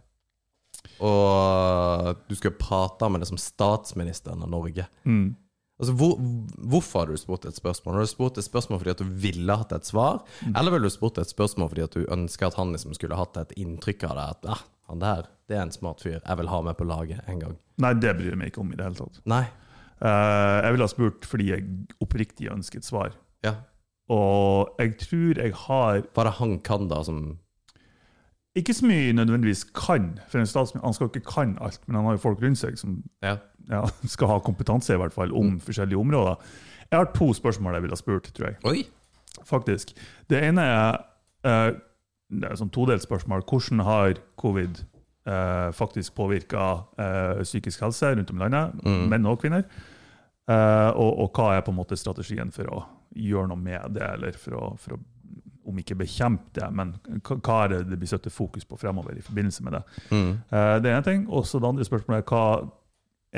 og 1.04 2.18
du 2.28 2.36
skulle 2.36 2.60
prate 2.60 3.08
med 3.12 3.24
det 3.24 3.30
som 3.30 3.40
statsministeren 3.40 4.44
av 4.44 4.52
Norge 4.52 4.88
Mm. 5.08 5.36
Altså, 5.80 5.94
hvor, 5.96 6.18
Hvorfor 6.72 7.00
har 7.00 7.12
du 7.12 7.18
spurt 7.18 7.46
et 7.48 7.56
spørsmål? 7.56 7.96
Har 7.96 8.08
du 8.08 8.12
spurt 8.12 8.38
et 8.38 8.46
spørsmål 8.48 8.82
fordi 8.82 8.92
at 8.92 9.04
du 9.04 9.14
ville 9.24 9.56
hatt 9.62 9.72
et 9.76 9.88
svar? 9.88 10.20
Eller 10.50 10.76
ville 10.76 10.92
du 10.92 10.94
spurt 10.94 11.18
et 11.22 11.32
spørsmål 11.32 11.72
fordi 11.72 11.86
at 11.86 11.96
du 11.96 12.04
ønsker 12.12 12.50
at 12.50 12.60
han 12.60 12.74
liksom 12.76 12.98
skulle 12.98 13.20
hatt 13.20 13.40
et 13.40 13.56
inntrykk 13.60 14.04
av 14.10 14.18
det? 14.18 14.28
At 14.36 14.52
ah, 14.58 14.66
han 14.92 15.04
der, 15.04 15.32
det 15.48 15.56
er 15.56 15.64
en 15.64 15.74
smart 15.74 16.04
fyr. 16.04 16.20
Jeg 16.20 16.38
vil 16.42 16.52
ha 16.52 16.62
med 16.66 16.78
på 16.78 16.88
laget 16.90 17.24
en 17.32 17.42
gang. 17.46 17.56
Nei, 17.80 17.94
det 17.96 18.16
bryr 18.18 18.34
jeg 18.34 18.42
meg 18.42 18.52
ikke 18.52 18.64
om 18.66 18.74
i 18.74 18.80
det 18.80 18.90
hele 18.90 19.00
tatt. 19.00 19.22
Nei. 19.30 19.46
Uh, 20.00 20.60
jeg 20.64 20.76
ville 20.76 20.88
ha 20.88 20.92
spurt 20.92 21.28
fordi 21.28 21.50
jeg 21.52 21.66
oppriktig 22.04 22.52
ønsker 22.52 22.82
et 22.82 22.88
svar. 22.88 23.16
Ja. 23.46 23.56
Og 24.12 24.80
jeg 24.82 24.96
tror 25.00 25.40
jeg 25.40 25.56
har 25.68 26.02
det 26.04 26.36
han 26.40 26.58
kan, 26.66 26.88
da, 26.92 27.04
som 27.06 27.38
ikke 28.58 28.74
så 28.74 28.86
mye 28.90 29.14
nødvendigvis 29.14 29.64
kan, 29.78 30.20
for 30.30 30.40
en 30.42 30.48
statsminister 30.50 30.86
han 30.88 30.94
skal 30.94 31.08
ikke 31.12 31.26
kan 31.30 31.58
alt, 31.62 31.82
men 31.88 31.96
han 32.00 32.06
har 32.06 32.18
jo 32.18 32.24
folk 32.24 32.42
rundt 32.44 32.58
seg 32.58 32.78
som 32.82 33.04
Ja. 33.24 33.36
ja, 33.70 33.84
skal 34.16 34.28
ha 34.28 34.40
kompetanse 34.40 34.94
i 34.94 34.98
hvert 34.98 35.14
fall 35.14 35.32
om 35.38 35.60
forskjellige 35.60 35.98
områder. 36.00 36.36
Jeg 36.92 36.98
har 36.98 37.12
to 37.14 37.34
spørsmål 37.34 37.74
jeg 37.78 37.82
ville 37.86 37.94
ha 37.98 38.02
spurt, 38.02 38.32
tror 38.34 38.48
jeg. 38.48 38.58
Oi! 38.66 38.88
faktisk. 39.46 39.94
Det 40.30 40.40
ene 40.44 40.62
er 40.66 40.98
uh, 41.46 41.78
det 42.30 42.46
er 42.50 42.58
sånn 42.60 42.70
todelt 42.74 43.02
spørsmål. 43.02 43.42
Hvordan 43.48 43.80
har 43.86 44.18
covid 44.38 44.82
uh, 45.30 45.70
faktisk 45.74 46.14
påvirka 46.18 46.66
uh, 47.00 47.40
psykisk 47.46 47.82
helse 47.86 48.12
rundt 48.16 48.30
om 48.34 48.38
i 48.38 48.44
landet, 48.44 48.82
Mm. 48.86 49.08
menn 49.10 49.26
og 49.30 49.40
kvinner? 49.42 49.64
Uh, 50.50 50.90
og, 50.98 51.20
og 51.24 51.32
hva 51.38 51.56
er 51.56 51.62
på 51.62 51.72
en 51.72 51.78
måte 51.78 51.98
strategien 51.98 52.52
for 52.52 52.70
å 52.74 52.84
gjøre 53.16 53.48
noe 53.54 53.58
med 53.62 53.96
det, 53.96 54.06
eller 54.18 54.38
for 54.38 54.58
å, 54.58 54.66
for 54.82 54.98
å 54.98 55.00
om 55.70 55.80
ikke 55.82 55.98
bekjempe 56.00 56.52
det, 56.60 56.68
men 56.76 56.96
hva 57.24 57.60
er 57.64 57.74
det 57.74 57.80
det 57.92 58.00
blir 58.02 58.10
satt 58.12 58.28
fokus 58.34 58.66
på 58.68 58.78
fremover 58.82 59.18
i 59.18 59.24
forbindelse 59.26 59.66
med 59.66 59.78
det? 59.78 59.84
Mm. 60.12 60.32
Uh, 60.52 60.76
det 60.84 60.92
ene 60.92 61.06
ting. 61.06 61.26
Og 61.30 61.46
så 61.48 61.62
det 61.62 61.70
andre 61.70 61.88
spørsmålet 61.88 62.24
er 62.24 62.30
hva 62.34 62.46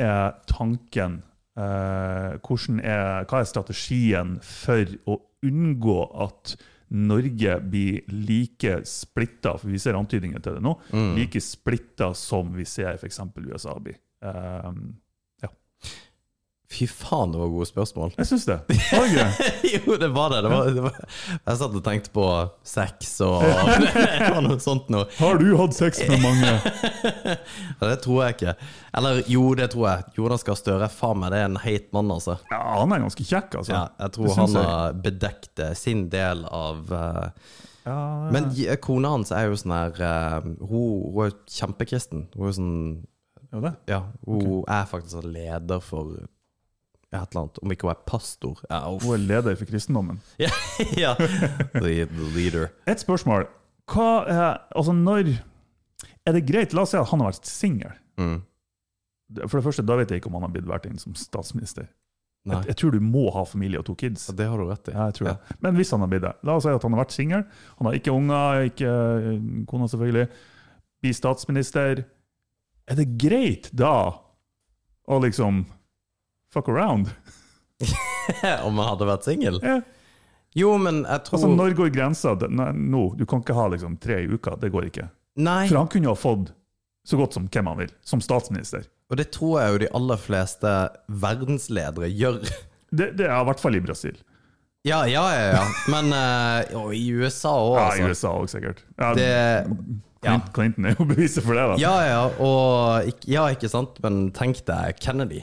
er 0.01 0.35
tanken 0.47 1.19
uh, 1.59 2.37
er, 2.39 3.25
Hva 3.27 3.41
er 3.41 3.49
strategien 3.49 4.37
for 4.45 4.95
å 5.11 5.19
unngå 5.43 5.97
at 6.23 6.55
Norge 6.91 7.53
blir 7.71 8.01
like 8.11 8.81
splitta, 8.87 9.53
for 9.57 9.71
vi 9.71 9.79
ser 9.79 9.95
antydninger 9.95 10.41
til 10.43 10.57
det 10.57 10.63
nå, 10.65 10.73
Mm. 10.91 11.13
like 11.15 11.39
splitta 11.39 12.13
som 12.13 12.51
vi 12.53 12.65
ser 12.65 12.97
f.eks. 12.97 13.19
USA 13.37 13.77
blir. 13.79 13.95
Eh, 14.21 14.71
Fy 16.71 16.85
faen, 16.87 17.33
det 17.33 17.39
var 17.41 17.49
gode 17.51 17.65
spørsmål. 17.67 18.13
Jeg 18.15 18.27
syns 18.29 18.45
det. 18.47 18.55
Var 18.71 19.01
det 19.03 19.15
gøy? 19.17 19.49
jo, 19.73 19.95
det 19.99 20.07
var 20.15 20.31
det. 20.31 20.37
det, 20.45 20.51
var, 20.53 20.69
det 20.71 20.83
var, 20.85 20.99
jeg 21.35 21.59
satt 21.59 21.75
og 21.75 21.83
tenkte 21.83 22.13
på 22.15 22.27
sex 22.63 23.11
og 23.25 23.43
noe 24.45 24.57
sånt 24.63 24.87
noe. 24.93 25.09
Har 25.17 25.41
du 25.41 25.49
hatt 25.59 25.75
sex 25.75 25.99
med 26.07 26.23
mange? 26.23 26.53
Ja, 27.81 27.87
det 27.89 27.97
tror 28.03 28.21
jeg 28.23 28.35
ikke. 28.35 28.53
Eller 28.97 29.19
jo, 29.27 29.43
det 29.57 29.71
tror 29.73 29.87
jeg. 29.89 30.07
Jonas 30.15 30.45
Gahr 30.47 30.57
Støre, 30.59 30.87
faen 30.93 31.19
meg, 31.19 31.33
det 31.33 31.41
er 31.41 31.49
en 31.49 31.59
heit 31.63 31.87
mann, 31.95 32.11
altså. 32.13 32.37
Ja, 32.51 32.61
han 32.77 32.93
er 32.93 33.03
ganske 33.03 33.25
kjekk, 33.25 33.57
altså. 33.61 33.73
Ja, 33.73 33.83
jeg 34.05 34.15
tror 34.15 34.35
han 34.37 34.57
har 34.59 34.99
bedekt 35.03 35.63
eh, 35.63 35.73
sin 35.77 36.05
del 36.13 36.45
av 36.45 36.93
uh, 36.93 37.55
Ja, 37.87 37.97
Men 38.31 38.51
kona 38.83 39.15
hans 39.15 39.33
er 39.35 39.49
jo 39.49 39.57
sånn 39.59 39.73
her 39.75 39.97
uh, 39.97 40.51
hun, 40.61 41.07
hun 41.15 41.23
er 41.25 41.33
kjempekristen. 41.51 42.29
Hun 42.35 42.45
er 42.45 42.53
jo 42.53 42.59
sånn 42.59 42.75
ja, 43.51 43.63
det. 43.65 43.73
Ja, 43.91 44.03
hun 44.27 44.61
er 44.69 44.85
faktisk 44.87 45.17
sånn 45.17 45.33
leder 45.33 45.81
for 45.83 46.21
et 47.11 47.33
eller 47.33 47.41
annet. 47.43 47.57
Om 47.61 47.71
ikke 47.73 47.87
hun 47.87 47.91
er 47.93 48.03
pastor. 48.07 48.59
Ja. 48.69 48.79
Hun 48.87 49.13
er 49.17 49.23
leder 49.23 49.55
for 49.59 49.67
kristendommen. 49.69 50.21
ja, 50.41 50.51
ja. 50.97 51.13
The, 51.17 52.05
the 52.07 52.27
leader. 52.35 52.69
Et 52.87 53.01
spørsmål. 53.03 53.47
Hva 53.91 54.09
er, 54.31 54.45
altså 54.77 54.93
når 54.95 55.33
Er 56.25 56.35
det 56.37 56.45
greit? 56.47 56.73
La 56.77 56.85
oss 56.85 56.93
si 56.93 56.99
at 56.99 57.09
han 57.09 57.19
har 57.23 57.31
vært 57.33 57.49
singel. 57.49 57.95
Mm. 58.21 58.37
For 59.47 59.57
det 59.57 59.65
første, 59.65 59.83
da 59.87 59.95
vet 59.99 60.11
jeg 60.11 60.21
ikke 60.21 60.29
om 60.29 60.37
han 60.37 60.45
har 60.45 60.53
blitt 60.53 60.67
valgt 60.69 60.85
inn 60.87 60.99
som 61.01 61.15
statsminister. 61.17 61.87
Nei, 62.45 62.55
Jeg, 62.57 62.71
jeg 62.71 62.77
tror 62.81 62.95
du 62.95 63.03
må 63.05 63.27
ha 63.35 63.43
familie 63.45 63.79
og 63.81 63.85
to 63.85 63.93
kids. 63.97 64.23
det 64.37 64.47
har 64.49 64.57
du 64.57 64.65
rett 64.69 64.87
i. 64.89 64.93
Ja, 64.95 65.09
jeg 65.11 65.17
tror 65.19 65.27
det. 65.31 65.57
Men 65.61 65.75
hvis 65.77 65.91
han 65.93 66.01
har 66.01 66.09
blitt 66.09 66.23
det 66.25 66.31
La 66.47 66.55
oss 66.57 66.65
si 66.65 66.71
at 66.73 66.83
han 66.87 66.95
har 66.95 67.03
vært 67.03 67.13
singel. 67.15 67.43
Han 67.77 67.89
har 67.89 67.97
ikke 67.99 68.15
unger, 68.15 68.63
ikke 68.71 68.95
eh, 68.95 69.43
kona, 69.69 69.89
selvfølgelig. 69.91 70.25
Blir 71.01 71.17
statsminister. 71.17 72.03
Er 72.89 72.97
det 72.97 73.07
greit 73.21 73.69
da 73.77 73.93
å 75.11 75.19
liksom 75.21 75.65
fuck 76.53 76.69
around? 76.69 77.11
Om 78.67 78.77
han 78.77 78.87
hadde 78.91 79.07
vært 79.09 79.25
singel? 79.27 79.59
Yeah. 79.63 79.81
Jo, 80.53 80.73
men 80.77 81.03
jeg 81.07 81.23
tror 81.25 81.37
Altså, 81.39 81.49
Når 81.55 81.75
går 81.77 81.91
grensa? 81.95 82.33
Nå, 82.49 82.65
no, 82.75 83.03
du 83.15 83.23
kan 83.29 83.39
ikke 83.43 83.55
ha 83.55 83.69
liksom 83.71 83.95
tre 84.03 84.19
i 84.25 84.27
uka. 84.27 84.57
Det 84.59 84.69
går 84.73 84.89
ikke. 84.89 85.07
Nei, 85.39 85.63
For 85.69 85.79
han 85.79 85.87
kunne 85.91 86.09
jo 86.09 86.15
ha 86.15 86.19
fått 86.19 86.51
så 87.07 87.17
godt 87.17 87.33
som 87.33 87.47
hvem 87.49 87.69
han 87.71 87.79
vil, 87.81 87.93
som 88.05 88.21
statsminister. 88.21 88.83
og 89.09 89.17
det 89.17 89.31
tror 89.33 89.55
jeg 89.61 89.71
jo 89.73 89.79
de 89.81 89.87
aller 89.97 90.19
fleste 90.21 90.73
verdensledere 91.23 92.11
gjør. 92.11 92.41
Det, 92.91 93.05
det 93.15 93.23
er 93.23 93.37
i 93.39 93.45
hvert 93.47 93.61
fall 93.63 93.77
i 93.77 93.79
Brasil. 93.79 94.17
Ja, 94.83 95.05
ja, 95.07 95.21
ja. 95.31 95.43
ja. 95.55 95.61
Men 95.87 96.09
og 96.75 96.89
i 96.91 97.05
USA 97.15 97.53
òg, 97.55 97.77
Ja, 97.77 97.85
i 97.95 98.01
altså. 98.03 98.09
USA 98.11 98.31
òg, 98.35 98.49
sikkert. 98.51 98.81
Ja, 98.99 99.13
Det, 99.15 99.27
ja. 100.27 100.33
Clinton 100.51 100.89
er 100.89 100.97
jo 100.97 101.05
beviset 101.07 101.45
for 101.45 101.55
det, 101.55 101.63
da. 101.71 101.77
ja, 101.79 101.93
ja, 102.09 102.25
og 102.43 103.23
Ja, 103.31 103.45
ikke 103.55 103.69
sant? 103.71 103.95
Men 104.03 104.25
tenk 104.35 104.59
deg 104.67 104.99
Kennedy. 104.99 105.39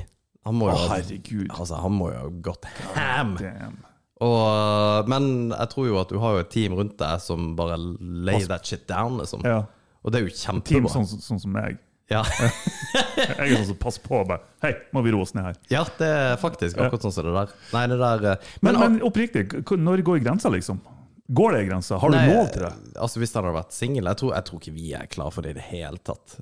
Han 0.49 0.57
må 0.59 0.71
jo 0.71 0.77
ha 0.81 0.89
herregud. 0.97 1.51
Altså, 1.53 1.79
han 1.85 1.95
må 1.95 2.11
jo 2.13 2.23
ha 2.25 2.31
gått 2.49 2.69
ham. 2.95 3.35
Damn. 3.41 3.77
Og, 4.25 5.09
men 5.13 5.27
jeg 5.53 5.71
tror 5.71 5.87
jo 5.87 5.99
at 6.01 6.11
du 6.11 6.19
har 6.23 6.35
jo 6.39 6.43
et 6.43 6.49
team 6.51 6.75
rundt 6.75 6.97
deg 6.99 7.21
som 7.23 7.53
bare 7.59 7.77
lay 7.79 8.43
that 8.51 8.67
shit 8.67 8.89
down, 8.91 9.21
liksom. 9.21 9.45
Ja. 9.47 9.61
Og 10.03 10.15
det 10.15 10.21
er 10.21 10.27
jo 10.27 10.33
Team 10.33 10.63
kjempebra. 10.63 10.91
sånn, 10.95 11.07
sånn 11.23 11.43
som 11.43 11.55
meg. 11.55 11.79
Ja. 12.09 12.23
Jeg 13.19 13.35
er 13.37 13.51
sånn 13.53 13.67
som 13.75 13.79
passer 13.83 14.03
på. 14.05 14.17
og 14.23 14.31
Bare, 14.31 14.47
Hei, 14.65 14.73
må 14.97 15.03
vi 15.05 15.13
roe 15.13 15.27
oss 15.27 15.35
ned 15.37 15.45
her? 15.51 15.59
ja, 15.71 15.83
det 15.99 16.09
er 16.09 16.39
faktisk 16.41 16.79
akkurat 16.81 17.05
sånn 17.05 17.15
som 17.15 17.27
det 17.29 17.35
der. 17.37 17.53
Nei, 17.75 17.83
det 17.93 17.99
der 18.01 18.29
eh, 18.33 18.47
Men, 18.65 18.79
men, 18.79 18.95
men 18.97 19.03
oppriktig, 19.07 19.45
når 19.77 20.03
går 20.07 20.23
grensa, 20.25 20.51
liksom? 20.55 20.81
Går 21.29 21.59
det 21.59 21.65
grensa? 21.69 21.99
Har 22.01 22.09
du 22.09 22.17
Nei, 22.17 22.31
lov 22.33 22.49
til 22.55 22.65
det? 22.65 22.73
Altså 22.97 23.21
Hvis 23.21 23.35
han 23.37 23.45
hadde 23.45 23.59
vært 23.59 23.75
singel 23.77 24.09
jeg, 24.09 24.21
jeg 24.33 24.47
tror 24.49 24.63
ikke 24.63 24.77
vi 24.79 24.93
er 24.97 25.11
klar 25.13 25.35
for 25.35 25.45
det 25.45 25.53
i 25.53 25.59
det 25.59 25.67
hele 25.69 26.01
tatt. 26.01 26.39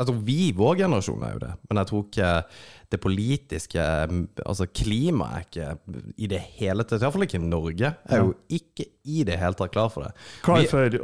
Jeg 0.00 0.08
tror 0.08 0.20
vi, 0.24 0.36
vår 0.56 0.78
generasjon, 0.80 1.22
er 1.26 1.34
jo 1.34 1.40
det. 1.42 1.50
Men 1.68 1.80
jeg 1.82 1.88
tror 1.90 2.04
ikke 2.06 2.30
det 2.92 2.98
politiske 3.00 3.82
Altså 4.44 4.66
klimaet 4.68 5.36
er 5.36 5.76
ikke 5.76 6.14
i 6.20 6.28
det 6.32 6.40
hele 6.58 6.84
tatt 6.84 7.04
Iallfall 7.04 7.26
ikke 7.26 7.40
Norge. 7.44 7.92
Er 8.08 8.24
jo 8.24 8.32
ikke 8.52 8.86
i 9.04 9.22
det 9.28 9.36
hele 9.40 9.56
tatt 9.58 9.72
klar 9.74 9.92
for 9.92 10.08
det. 10.08 10.12
Klar 10.44 10.64
for 10.70 10.96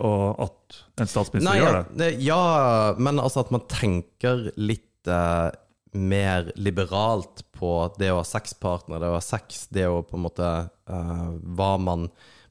at 0.49 0.79
en 1.05 1.13
statsminister 1.13 1.49
Nei, 1.51 1.59
gjør 1.61 1.79
det? 1.79 1.85
det- 2.01 2.23
ja, 2.27 2.41
men 2.99 3.21
altså 3.23 3.45
at 3.45 3.53
man 3.55 3.65
tenker 3.71 4.49
litt 4.57 5.09
uh, 5.13 5.51
mer 5.93 6.51
liberalt 6.57 7.45
på 7.57 7.71
det 8.01 8.11
å 8.13 8.21
ha 8.21 8.27
sexpartner, 8.27 9.01
det 9.01 9.13
å 9.13 9.17
ha 9.19 9.23
sex, 9.25 9.67
det 9.73 9.87
å 9.89 10.03
på 10.05 10.19
en 10.19 10.27
måte 10.27 10.51
uh, 10.91 11.31
Hva 11.57 11.71
man 11.81 12.09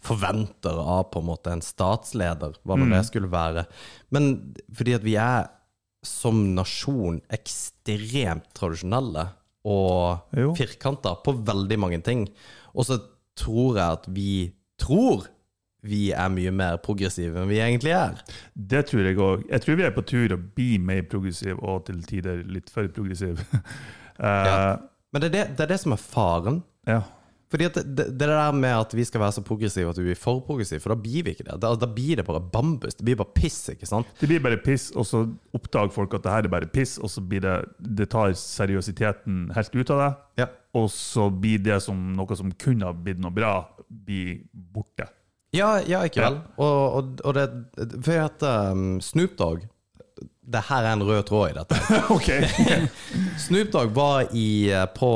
forventer 0.08 0.78
av 0.78 1.10
på 1.12 1.20
en 1.20 1.30
måte 1.34 1.52
en 1.52 1.62
statsleder, 1.66 2.54
hva 2.64 2.78
nå 2.78 2.86
det 2.94 3.04
skulle 3.10 3.30
være. 3.32 3.66
Men 4.14 4.54
fordi 4.78 4.94
at 4.96 5.04
vi 5.04 5.16
er 5.20 5.48
som 6.08 6.40
nasjon 6.58 7.20
ekstremt 7.36 8.48
tradisjonelle 8.58 9.28
og 9.68 10.38
Jo. 10.38 10.54
firkanta 10.58 11.16
på 11.26 11.34
veldig 11.48 11.78
mange 11.84 12.00
ting. 12.06 12.28
Og 12.74 12.88
så 12.88 13.00
tror 13.38 13.78
jeg 13.78 13.98
at 14.00 14.06
vi 14.16 14.30
tror 14.82 15.28
vi 15.88 16.10
er 16.12 16.28
mye 16.34 16.52
mer 16.52 16.80
progressive 16.84 17.38
enn 17.40 17.48
vi 17.52 17.60
egentlig 17.64 17.94
er. 17.96 18.18
Det 18.56 18.82
tror 18.90 19.06
jeg 19.08 19.20
òg. 19.24 19.44
Jeg 19.52 19.64
tror 19.64 19.78
vi 19.80 19.86
er 19.88 19.94
på 19.96 20.04
tur 20.10 20.34
å 20.36 20.40
bli 20.58 20.78
mer 20.84 21.04
progressive 21.08 21.60
og 21.62 21.86
til 21.88 22.02
tider 22.10 22.42
litt 22.50 22.72
for 22.74 22.90
progressive. 22.92 23.44
uh, 24.20 24.24
Ja. 24.50 24.78
Men 25.14 25.24
det 25.24 25.30
er 25.30 25.36
det, 25.38 25.44
det 25.58 25.64
er 25.68 25.70
det 25.72 25.80
som 25.84 25.94
er 25.96 26.02
faren. 26.02 26.64
ja. 26.90 27.02
Fordi 27.48 27.68
at 27.70 27.78
det, 27.80 27.84
det, 27.96 28.06
det 28.20 28.28
der 28.28 28.52
med 28.52 28.74
at 28.76 28.92
vi 28.98 29.06
skal 29.08 29.22
være 29.24 29.38
så 29.38 29.42
progressive 29.48 29.90
at 29.94 30.00
vi 30.04 30.12
er 30.12 30.20
for 30.20 30.42
progressiv, 30.44 30.82
for 30.84 30.92
da 30.92 30.98
blir 31.00 31.24
vi 31.24 31.32
ikke 31.36 31.46
det. 31.48 31.60
Da, 31.64 31.72
da 31.80 31.88
blir 31.88 32.20
det 32.20 32.26
bare 32.28 32.42
bambus. 32.44 32.98
Det 33.00 33.06
blir 33.08 33.16
bare 33.22 33.32
piss, 33.38 33.62
ikke 33.72 33.88
sant? 33.88 34.10
Det 34.20 34.28
blir 34.28 34.44
bare 34.44 34.60
piss, 34.60 34.90
og 34.96 35.08
så 35.08 35.24
oppdager 35.56 35.94
folk 35.96 36.18
at 36.18 36.26
det 36.26 36.34
her 36.34 36.50
er 36.50 36.54
bare 36.58 36.68
piss, 36.72 36.98
og 37.00 37.12
så 37.14 37.24
blir 37.24 37.46
det 37.46 37.56
Det 37.80 38.10
tar 38.12 38.36
seriøsiteten 38.36 39.54
helt 39.56 39.76
ut 39.80 39.94
av 39.96 40.02
det, 40.04 40.12
Ja. 40.44 40.50
og 40.76 40.90
så 40.92 41.30
blir 41.32 41.64
det 41.64 41.80
som 41.88 41.96
noe 42.18 42.36
som 42.36 42.52
kunne 42.52 42.90
ha 42.90 42.92
blitt 42.94 43.24
noe 43.24 43.32
bra, 43.32 43.54
blir 43.88 44.44
borte. 44.52 45.08
Ja, 45.56 45.78
ja 45.88 46.04
ikke 46.04 46.26
vel? 46.26 46.42
Og, 46.60 47.00
og, 47.00 47.18
og 47.24 47.34
det 47.38 47.48
For 48.04 48.12
heter 48.12 48.72
um, 48.76 49.00
Snoop 49.02 49.40
Dogg. 49.40 49.64
Det 50.48 50.62
her 50.68 50.84
er 50.84 50.94
en 50.96 51.04
rød 51.04 51.24
tråd 51.28 51.50
i 51.52 51.56
dette. 51.58 51.80
OK. 52.16 52.30
Snoop 53.48 53.72
Dogg 53.74 53.96
var 53.96 54.28
i, 54.36 54.70
eh, 54.72 54.86
på, 54.96 55.10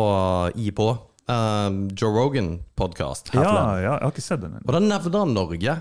i 0.55 0.71
på 0.75 0.87
um, 1.31 1.79
Joe 1.95 2.11
Rogan-podkast. 2.15 3.31
Ja, 3.33 3.41
ja, 3.45 3.79
jeg 3.85 3.93
har 4.01 4.11
ikke 4.11 4.23
sett 4.25 4.43
den 4.43 4.59
Og 4.61 4.75
da 4.75 4.81
nevner 4.83 5.23
han 5.23 5.33
Norge. 5.37 5.77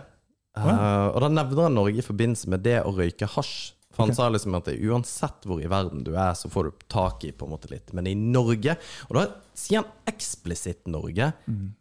Uh, 0.59 1.11
og 1.14 1.21
da 1.25 1.28
nevner 1.33 1.66
han 1.69 1.76
Norge 1.78 2.02
i 2.02 2.07
forbindelse 2.07 2.50
med 2.52 2.64
det 2.66 2.78
å 2.87 2.92
røyke 2.97 3.28
hasj. 3.37 3.75
For 3.90 4.07
han 4.07 4.14
sa 4.14 4.28
liksom 4.30 4.54
at 4.54 4.69
uansett 4.71 5.47
hvor 5.50 5.59
i 5.61 5.66
verden 5.69 6.04
du 6.07 6.12
er, 6.14 6.33
så 6.38 6.49
får 6.52 6.69
du 6.69 6.85
tak 6.92 7.25
i 7.26 7.33
på 7.35 7.47
en 7.49 7.52
måte 7.57 7.71
litt. 7.73 7.90
Men 7.97 8.07
i 8.07 8.14
Norge, 8.14 8.76
og 9.09 9.16
da 9.19 9.25
sier 9.59 9.83
han 9.83 9.90
eksplisitt 10.09 10.87
Norge, 10.88 11.33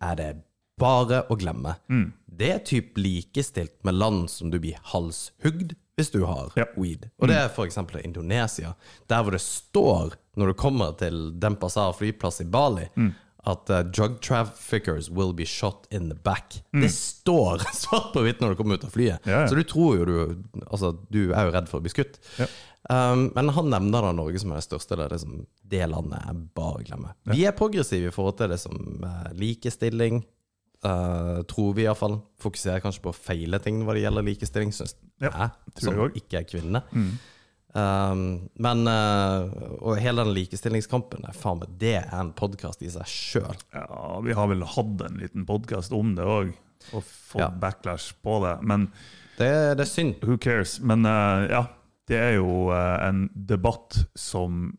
er 0.01 0.15
det 0.17 0.29
bare 0.81 1.21
å 1.29 1.37
glemme. 1.39 1.75
Det 2.25 2.49
er 2.55 2.63
typ 2.65 2.97
likestilt 2.97 3.77
med 3.85 3.99
land 3.99 4.25
som 4.33 4.49
du 4.49 4.57
blir 4.63 4.79
halshugd 4.93 5.75
hvis 5.99 6.11
du 6.13 6.21
har 6.25 6.49
Ja. 6.55 6.65
weed. 6.79 7.09
Og 7.19 7.27
det 7.27 7.35
er 7.35 7.49
f.eks. 7.51 7.77
Indonesia, 8.03 8.73
der 9.11 9.21
hvor 9.23 9.35
det 9.35 9.41
står, 9.43 10.13
når 10.39 10.47
du 10.47 10.53
kommer 10.53 10.93
til 10.97 11.33
Denpasar 11.37 11.91
flyplass 11.93 12.39
i 12.41 12.45
Bali, 12.47 12.87
at 13.47 13.69
uh, 13.71 13.81
drug 13.83 14.19
traffickers 14.21 15.09
will 15.09 15.33
be 15.33 15.45
shot 15.45 15.87
in 15.91 16.09
the 16.09 16.15
back. 16.15 16.63
Det 16.71 16.89
står 16.91 17.63
svart 17.83 18.09
på 18.13 18.23
hvitt 18.25 18.41
når 18.43 18.53
du 18.53 18.59
kommer 18.59 18.79
ut 18.79 18.87
av 18.87 18.95
flyet. 18.95 19.25
Ja, 19.25 19.43
ja. 19.43 19.47
Så 19.47 19.55
du 19.55 19.63
tror 19.63 19.99
jo 19.99 20.07
du 20.07 20.17
Altså, 20.67 20.91
du 21.09 21.31
er 21.31 21.47
jo 21.47 21.53
redd 21.55 21.69
for 21.71 21.79
å 21.79 21.85
bli 21.85 21.93
skutt. 21.93 22.19
Ja. 22.39 22.49
Um, 22.89 23.29
men 23.35 23.51
han 23.53 23.69
nevner 23.71 24.07
da 24.07 24.11
Norge 24.15 24.39
som 24.41 24.51
er 24.53 24.59
det 24.59 24.67
største. 24.67 24.97
Det, 24.97 25.05
er 25.05 25.15
det, 25.15 25.21
som, 25.23 25.39
det 25.71 25.85
landet 25.91 26.19
er 26.19 26.43
bare 26.57 26.81
å 26.81 26.85
glemme. 26.85 27.13
Vi 27.31 27.45
er 27.47 27.55
progressive 27.57 28.11
i 28.11 28.15
forhold 28.15 28.39
til 28.39 28.51
det 28.53 28.59
som 28.61 29.07
er 29.07 29.33
likestilling. 29.39 30.23
Uh, 30.79 31.41
tror 31.49 31.73
vi 31.75 31.83
iallfall. 31.87 32.19
Fokuserer 32.39 32.83
kanskje 32.83 33.03
på 33.07 33.15
feile 33.15 33.59
ting 33.63 33.81
hva 33.83 33.95
det 33.97 34.05
gjelder 34.05 34.25
likestilling, 34.29 34.71
syns 34.75 34.95
jeg, 35.19 35.31
som 35.83 35.99
jeg 35.99 36.23
ikke 36.23 36.39
er 36.39 36.47
kvinne. 36.47 36.83
Um, 37.77 38.49
men 38.57 38.79
uh, 38.89 39.45
Og 39.85 39.99
hele 40.01 40.23
den 40.25 40.33
likestillingskampen, 40.33 41.21
er 41.29 41.35
faen 41.37 41.59
meg, 41.61 41.75
det 41.77 41.91
er 41.99 42.07
en 42.17 42.31
podkast 42.33 42.81
i 42.81 42.89
seg 42.89 43.05
sjøl. 43.05 43.59
Ja, 43.75 44.15
vi 44.25 44.33
har 44.33 44.49
vel 44.49 44.63
hatt 44.65 45.03
en 45.05 45.19
liten 45.21 45.45
podkast 45.45 45.93
om 45.93 46.15
det 46.17 46.25
òg, 46.25 46.55
og 46.93 47.03
fått 47.05 47.43
Ja. 47.43 47.49
backlash 47.53 48.13
på 48.25 48.39
det. 48.45 48.55
Men 48.65 48.87
Det, 49.37 49.51
det 49.77 49.85
er 49.85 49.91
synd. 49.91 50.15
who 50.25 50.37
cares? 50.41 50.79
Men 50.81 51.05
uh, 51.05 51.45
ja, 51.49 51.61
det 52.09 52.17
er 52.17 52.33
jo 52.39 52.71
uh, 52.73 52.97
en 53.05 53.29
debatt 53.35 54.01
som 54.17 54.73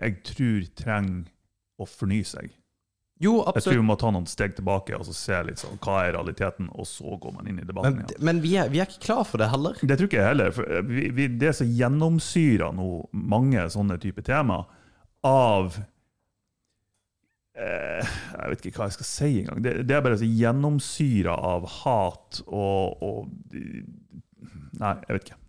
jeg 0.00 0.18
tror 0.26 0.66
trenger 0.74 1.28
å 1.78 1.86
fornye 1.86 2.26
seg. 2.26 2.50
Jo, 3.24 3.32
Jeg 3.56 3.64
tror 3.64 3.78
vi 3.78 3.86
må 3.88 3.96
ta 4.00 4.10
noen 4.12 4.26
steg 4.28 4.54
tilbake 4.58 4.94
og 4.98 5.06
så 5.08 5.14
se 5.16 5.38
litt 5.48 5.62
sånn, 5.62 5.78
hva 5.84 6.02
er 6.04 6.12
realiteten, 6.18 6.68
og 6.76 6.84
så 6.90 7.16
går 7.22 7.34
man 7.38 7.48
inn 7.50 7.62
i 7.62 7.66
debatten 7.66 7.96
Men, 7.96 8.04
igjen. 8.04 8.24
men 8.28 8.42
vi, 8.44 8.52
er, 8.60 8.68
vi 8.74 8.82
er 8.82 8.90
ikke 8.90 9.04
klar 9.06 9.24
for 9.28 9.40
det 9.42 9.48
heller. 9.54 9.80
Det 9.80 9.96
tror 10.00 10.10
ikke 10.10 10.20
jeg 10.20 10.30
heller. 10.34 10.60
eh, 10.68 10.84
vi, 10.92 11.08
vi, 11.16 11.28
Det 11.40 11.54
som 11.56 11.72
gjennomsyrer 11.80 12.76
nå 12.76 12.88
mange 13.34 13.64
sånne 13.72 13.96
typer 14.02 14.26
tema 14.28 14.60
av 15.24 15.78
eh, 17.56 18.04
Jeg 18.04 18.50
vet 18.54 18.66
ikke 18.68 18.82
hva 18.82 18.88
jeg 18.90 18.96
skal 18.98 19.08
si 19.10 19.30
engang. 19.42 19.62
Det, 19.64 19.74
det 19.88 19.96
er 19.96 20.04
bare 20.04 20.20
så 20.20 20.28
gjennomsyra 20.28 21.36
av 21.54 21.68
hat 21.80 22.42
og, 22.46 23.04
og 23.04 23.54
Nei, 24.80 24.92
jeg 25.06 25.16
vet 25.16 25.28
ikke. 25.28 25.40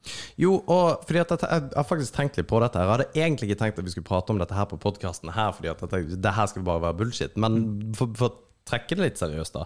Jo, 0.42 0.52
og 0.70 1.06
fordi 1.08 1.22
at 1.22 1.32
dette, 1.34 1.50
jeg 1.50 1.70
har 1.74 1.88
faktisk 1.90 2.18
tenkt 2.18 2.40
litt 2.40 2.50
på 2.50 2.60
dette. 2.62 2.78
her. 2.78 2.86
Jeg 2.86 2.94
hadde 2.94 3.24
egentlig 3.24 3.50
ikke 3.50 3.62
tenkt 3.64 3.80
at 3.82 3.88
vi 3.88 3.94
skulle 3.94 4.08
prate 4.08 4.34
om 4.34 4.42
dette 4.42 4.58
her 4.58 4.68
på 4.70 4.80
podkasten 4.82 5.32
fordi 5.34 5.72
at 5.72 5.82
dette, 5.82 6.02
det 6.22 6.34
her 6.36 6.50
skal 6.52 6.66
bare 6.68 6.84
være 6.84 7.00
bullshit. 7.00 7.38
Men 7.42 7.64
for, 7.98 8.12
for 8.18 8.30
å 8.30 8.36
trekke 8.70 8.98
det 8.98 9.08
litt 9.08 9.22
seriøst, 9.22 9.58
da, 9.58 9.66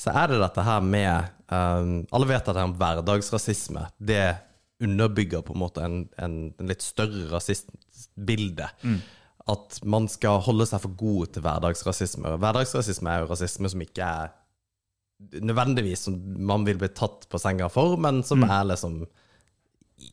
så 0.00 0.12
er 0.16 0.32
det 0.32 0.42
dette 0.42 0.64
her 0.64 0.84
med 0.84 1.32
um, 1.52 1.94
Alle 2.16 2.28
vet 2.30 2.42
at 2.44 2.54
det 2.54 2.62
er 2.62 2.68
om 2.68 2.76
hverdagsrasisme. 2.80 3.86
Det 3.98 4.24
underbygger 4.84 5.42
på 5.42 5.56
en 5.56 5.62
måte 5.62 5.82
en, 5.84 6.02
en, 6.22 6.36
en 6.54 6.70
litt 6.70 6.84
større 6.84 7.26
rasistbilde. 7.32 8.68
At 9.48 9.80
man 9.88 10.06
skal 10.12 10.42
holde 10.44 10.66
seg 10.68 10.82
for 10.84 10.94
god 11.00 11.32
til 11.34 11.42
hverdagsrasisme. 11.46 12.36
Hverdagsrasisme 12.38 13.10
er 13.10 13.24
jo 13.24 13.30
rasisme 13.32 13.72
som 13.72 13.82
ikke 13.82 14.04
er 14.04 14.36
nødvendigvis 15.18 16.00
som 16.00 16.46
man 16.46 16.64
vil 16.64 16.78
bli 16.78 16.88
tatt 16.88 17.28
på 17.28 17.38
senga 17.38 17.68
for, 17.68 17.96
men 17.96 18.22
som 18.22 18.44
er 18.44 18.64
liksom 18.64 19.06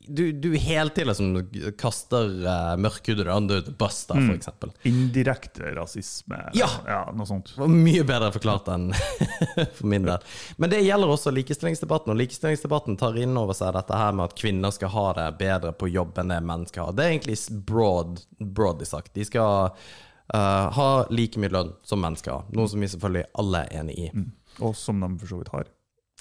Du, 0.08 0.32
du 0.32 0.56
hele 0.58 0.90
tiden 0.90 1.08
liksom 1.08 1.74
kaster 1.78 2.26
uh, 2.46 2.78
mørkhudede 2.78 3.34
under 3.34 3.62
the 3.62 3.72
bus, 3.72 4.00
da, 4.10 4.16
for 4.16 4.34
eksempel. 4.34 4.72
Indirekte 4.84 5.76
rasisme. 5.76 6.40
Ja. 6.58 6.70
ja 6.88 7.04
noe 7.14 7.28
sånt. 7.30 7.52
Mye 7.70 8.02
bedre 8.04 8.32
forklart 8.34 8.72
enn 8.74 8.88
for 9.78 9.86
min 9.86 10.08
del. 10.08 10.26
Men 10.58 10.74
det 10.74 10.82
gjelder 10.82 11.14
også 11.14 11.34
likestillingsdebatten, 11.38 12.14
og 12.14 12.18
likestillingsdebatten 12.18 12.98
tar 12.98 13.18
inn 13.22 13.38
over 13.38 13.54
seg 13.58 13.76
dette 13.78 14.00
her 14.02 14.18
med 14.18 14.32
at 14.32 14.38
kvinner 14.42 14.74
skal 14.74 14.94
ha 14.96 15.06
det 15.20 15.28
bedre 15.44 15.74
på 15.78 15.92
jobb 15.94 16.18
enn 16.18 16.34
det 16.34 16.42
menn 16.50 16.66
skal 16.70 16.90
ha. 16.90 16.96
Det 16.98 17.06
er 17.06 17.14
egentlig 17.14 17.38
broad, 17.70 18.26
broadly 18.40 18.90
sagt. 18.90 19.14
De 19.14 19.26
skal 19.30 19.70
uh, 20.34 20.66
ha 20.80 20.90
like 21.14 21.42
mye 21.42 21.54
lønn 21.54 21.76
som 21.86 22.02
menn 22.02 22.18
skal 22.18 22.40
ha, 22.40 22.50
noe 22.58 22.74
som 22.74 22.82
vi 22.82 22.90
selvfølgelig 22.90 23.30
alle 23.38 23.68
er 23.68 23.84
enig 23.84 24.00
i. 24.08 24.10
Og 24.60 24.76
som 24.78 25.02
de 25.02 25.10
for 25.20 25.32
så 25.32 25.40
vidt 25.42 25.52
har. 25.54 25.72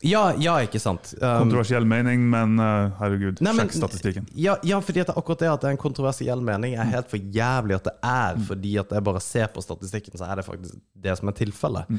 Ja, 0.05 0.35
ja, 0.37 0.57
ikke 0.61 0.81
sant. 0.83 1.15
Um, 1.21 1.47
Kontroversiell 1.47 1.87
mening, 1.89 2.27
men 2.29 2.59
uh, 2.59 2.91
herregud, 2.99 3.39
Nei, 3.45 3.53
men- 3.55 3.71
sjekk 3.71 3.79
statistikken. 3.79 4.27
Ja, 4.37 4.57
ja, 4.67 4.81
fordi 4.85 5.05
at 5.05 5.13
akkurat 5.15 5.45
det 5.45 5.49
at 5.53 5.63
det 5.63 5.71
er 5.71 5.77
en 5.77 5.81
kontroversiell 5.81 6.43
mening, 6.45 6.75
er 6.75 6.91
helt 6.91 7.09
for 7.13 7.23
jævlig 7.39 7.79
at 7.79 7.87
det 7.89 7.95
er. 8.11 8.41
Fordi 8.49 8.75
at 8.83 8.93
jeg 8.93 9.07
bare 9.07 9.23
ser 9.25 9.49
på 9.55 9.65
statistikken, 9.65 10.19
så 10.19 10.29
er 10.29 10.41
det 10.41 10.47
faktisk 10.49 10.77
det 11.07 11.15
som 11.21 11.31
er 11.31 11.39
tilfellet. 11.39 11.95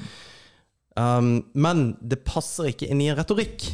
Um, 0.95 1.31
men 1.55 1.95
det 2.03 2.21
passer 2.27 2.69
ikke 2.71 2.91
inn 2.91 3.01
i 3.01 3.09
en 3.11 3.17
retorikk. 3.17 3.65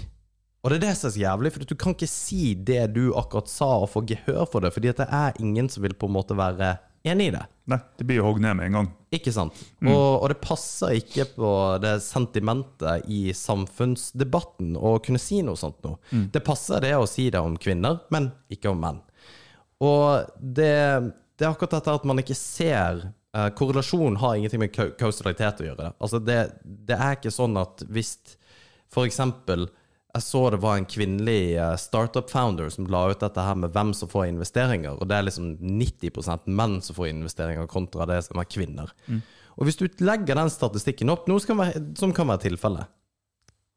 Og 0.62 0.70
det 0.70 0.78
er 0.78 0.86
det 0.86 0.94
som 1.00 1.10
er 1.10 1.16
så 1.16 1.24
jævlig, 1.24 1.52
for 1.56 1.66
du 1.66 1.76
kan 1.76 1.96
ikke 1.98 2.10
si 2.10 2.54
det 2.54 2.84
du 2.94 3.08
akkurat 3.18 3.50
sa, 3.50 3.72
og 3.82 3.90
få 3.90 4.06
gehør 4.06 4.46
for 4.46 4.62
det, 4.62 4.72
fordi 4.76 4.94
at 4.94 5.02
det 5.02 5.10
er 5.10 5.42
ingen 5.42 5.68
som 5.74 5.82
vil 5.84 5.98
på 5.98 6.08
en 6.10 6.16
måte 6.20 6.38
være 6.38 6.76
enig 7.10 7.32
i 7.32 7.36
det. 7.36 7.44
Nei, 7.72 7.80
det 7.98 8.08
blir 8.08 8.20
jo 8.20 8.26
hogd 8.28 8.44
ned 8.44 8.58
med 8.60 8.68
en 8.68 8.78
gang. 8.80 8.90
Ikke 9.16 9.34
sant? 9.36 9.56
Og, 9.84 10.24
og 10.24 10.28
det 10.32 10.40
passer 10.44 10.98
ikke 11.00 11.26
på 11.36 11.52
det 11.84 11.98
sentimentet 12.04 13.08
i 13.12 13.22
samfunnsdebatten 13.36 14.76
å 14.80 14.98
kunne 15.04 15.22
si 15.22 15.42
noe 15.46 15.60
sånt 15.60 15.80
nå. 15.86 15.96
Det 16.34 16.44
passer 16.46 16.84
det 16.84 16.94
å 16.98 17.08
si 17.10 17.30
det 17.34 17.42
om 17.42 17.58
kvinner, 17.60 18.04
men 18.14 18.30
ikke 18.52 18.72
om 18.72 18.84
menn. 18.84 19.02
Og 19.82 20.30
det, 20.38 20.76
det 21.40 21.48
er 21.48 21.52
akkurat 21.52 21.80
dette 21.80 21.98
at 21.98 22.08
man 22.08 22.22
ikke 22.22 22.38
ser 22.38 23.02
eh, 23.08 23.50
Korrelasjon 23.58 24.20
har 24.22 24.38
ingenting 24.38 24.62
med 24.62 24.76
kausalitet 24.76 25.64
å 25.64 25.70
gjøre. 25.72 25.92
Altså 25.98 26.22
det, 26.22 26.40
det 26.64 26.98
er 26.98 27.18
ikke 27.18 27.34
sånn 27.34 27.58
at 27.62 27.82
hvis 27.90 28.16
for 28.92 29.08
eksempel 29.08 29.70
jeg 30.12 30.24
så 30.26 30.42
det 30.52 30.60
var 30.64 30.78
en 30.78 30.88
kvinnelig 30.90 31.56
eh, 31.56 31.76
startup-founder 31.80 32.72
som 32.74 32.88
la 32.92 33.06
ut 33.12 33.22
dette 33.24 33.46
her 33.46 33.60
med 33.60 33.72
hvem 33.76 33.94
som 33.98 34.12
får 34.12 34.30
investeringer, 34.32 34.98
og 34.98 35.08
det 35.08 35.18
er 35.18 35.28
liksom 35.28 35.54
90% 35.60 36.50
menn 36.52 36.80
som 36.84 36.98
får 36.98 37.12
investeringer, 37.14 37.70
kontra 37.72 38.08
det 38.10 38.22
som 38.28 38.42
er 38.42 38.50
kvinner. 38.52 38.92
Og 39.60 39.68
hvis 39.68 39.80
du 39.80 39.88
legger 40.04 40.38
den 40.38 40.52
statistikken 40.52 41.12
opp, 41.14 41.28
noe 41.30 41.42
som 41.44 41.54
kan 41.54 41.62
være, 41.64 41.84
som 42.00 42.16
kan 42.16 42.32
være 42.32 42.48
tilfellet 42.50 42.98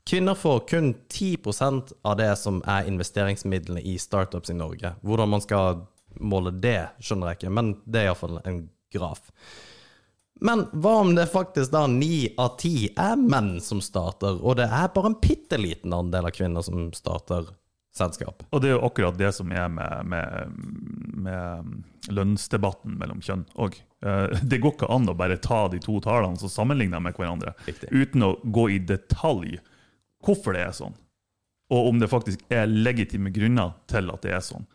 Kvinner 0.05 0.37
får 0.37 0.59
kun 0.69 0.91
10% 1.09 1.95
av 2.05 2.17
det 2.21 2.29
som 2.37 2.59
er 2.69 2.89
investeringsmidlene 2.91 3.81
i 3.89 3.95
startups 3.97 4.51
i 4.53 4.57
Norge. 4.59 4.91
Hvordan 5.01 5.31
man 5.33 5.41
skal 5.41 5.79
måle 6.21 6.53
det, 6.61 6.91
skjønner 7.01 7.33
jeg 7.33 7.39
ikke, 7.39 7.53
men 7.57 7.71
det 7.89 8.03
er 8.03 8.11
iallfall 8.11 8.37
en 8.45 8.59
graf. 8.93 9.31
Men 10.45 10.67
hva 10.77 10.99
om 11.01 11.15
det 11.17 11.25
faktisk 11.33 11.73
da 11.73 11.87
ni 11.89 12.29
av 12.37 12.59
ti 12.61 12.91
er 13.01 13.17
menn 13.17 13.55
som 13.65 13.81
starter, 13.81 14.37
og 14.45 14.59
det 14.59 14.67
er 14.69 14.91
bare 14.93 15.15
en 15.15 15.21
bitte 15.23 15.57
liten 15.57 15.95
andel 15.97 16.29
av 16.29 16.35
kvinner 16.37 16.61
som 16.67 16.91
starter 16.93 17.49
selskap? 17.97 18.45
Og 18.51 18.61
det 18.61 18.69
er 18.69 18.75
jo 18.75 18.83
akkurat 18.85 19.17
det 19.17 19.31
som 19.33 19.53
er 19.57 19.71
med, 19.73 20.11
med, 20.13 20.59
med 21.25 22.13
lønnsdebatten 22.13 22.99
mellom 23.01 23.23
kjønn 23.25 23.47
òg. 23.57 23.79
Det 24.45 24.61
går 24.61 24.77
ikke 24.77 24.91
an 24.93 25.09
å 25.09 25.17
bare 25.17 25.41
ta 25.41 25.63
de 25.73 25.81
to 25.81 25.97
tallene 26.05 26.37
og 26.37 26.53
sammenligne 26.53 26.99
dem 26.99 27.09
med 27.09 27.17
hverandre 27.17 27.55
Riktig. 27.65 27.89
uten 27.89 28.29
å 28.29 28.35
gå 28.45 28.69
i 28.75 28.79
detalj 28.85 29.57
hvorfor 30.25 30.57
det 30.59 30.67
er 30.67 30.77
sånn, 30.77 30.99
og 31.73 31.89
om 31.89 32.05
det 32.05 32.13
faktisk 32.13 32.45
er 32.53 32.69
legitime 32.69 33.33
grunner 33.33 33.73
til 33.89 34.13
at 34.13 34.29
det 34.29 34.37
er 34.37 34.45
sånn. 34.45 34.69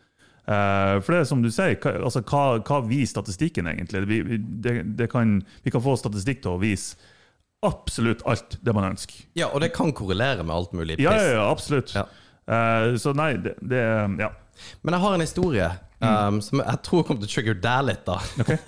Eh, 0.50 0.96
For 1.04 1.14
det 1.14 1.22
er 1.22 1.28
som 1.30 1.42
du 1.44 1.50
sier, 1.52 1.76
altså, 2.00 2.22
hva, 2.26 2.58
hva 2.66 2.80
viser 2.88 3.14
statistikken 3.14 3.70
egentlig? 3.70 4.02
Vi, 4.10 4.38
det, 4.64 4.76
det 4.98 5.10
kan, 5.12 5.38
vi 5.62 5.72
kan 5.74 5.84
få 5.84 5.94
statistikk 6.00 6.42
til 6.44 6.56
å 6.56 6.62
vise 6.62 6.98
absolutt 7.66 8.24
alt 8.28 8.56
det 8.64 8.74
man 8.74 8.88
ønsker. 8.88 9.26
Ja, 9.38 9.50
og 9.52 9.60
det 9.62 9.74
kan 9.76 9.92
korrelere 9.96 10.42
med 10.46 10.54
alt 10.56 10.72
mulig. 10.76 10.96
Ja, 10.98 11.12
piss. 11.12 11.28
ja, 11.28 11.36
ja 11.36 11.46
absolutt. 11.50 11.94
Ja. 11.94 12.06
Uh, 12.50 12.96
Så 12.98 13.12
nei, 13.14 13.34
det, 13.42 13.54
det 13.62 13.84
Ja. 14.20 14.32
Men 14.84 14.92
jeg 14.92 15.00
har 15.00 15.14
en 15.14 15.22
historie 15.24 15.66
um, 16.04 16.40
som 16.44 16.60
jeg 16.60 16.80
tror 16.84 17.04
kommer 17.06 17.22
til 17.22 17.30
å 17.30 17.32
trigger 17.32 17.60
deg 17.64 17.84
litt, 17.88 18.02
da. 18.08 18.18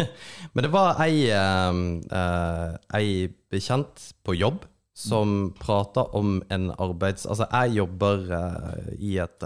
Men 0.55 0.65
det 0.65 0.71
var 0.73 1.01
ei, 1.05 1.27
um, 1.37 1.83
uh, 2.09 2.79
ei 2.97 3.27
bekjent 3.53 4.07
på 4.25 4.37
jobb 4.39 4.63
som 4.97 5.51
prata 5.61 6.07
om 6.17 6.39
en 6.53 6.71
arbeids... 6.81 7.27
Altså, 7.27 7.45
jeg 7.51 7.77
jobber 7.81 8.25
uh, 8.33 8.89
i 8.97 9.19
et 9.21 9.45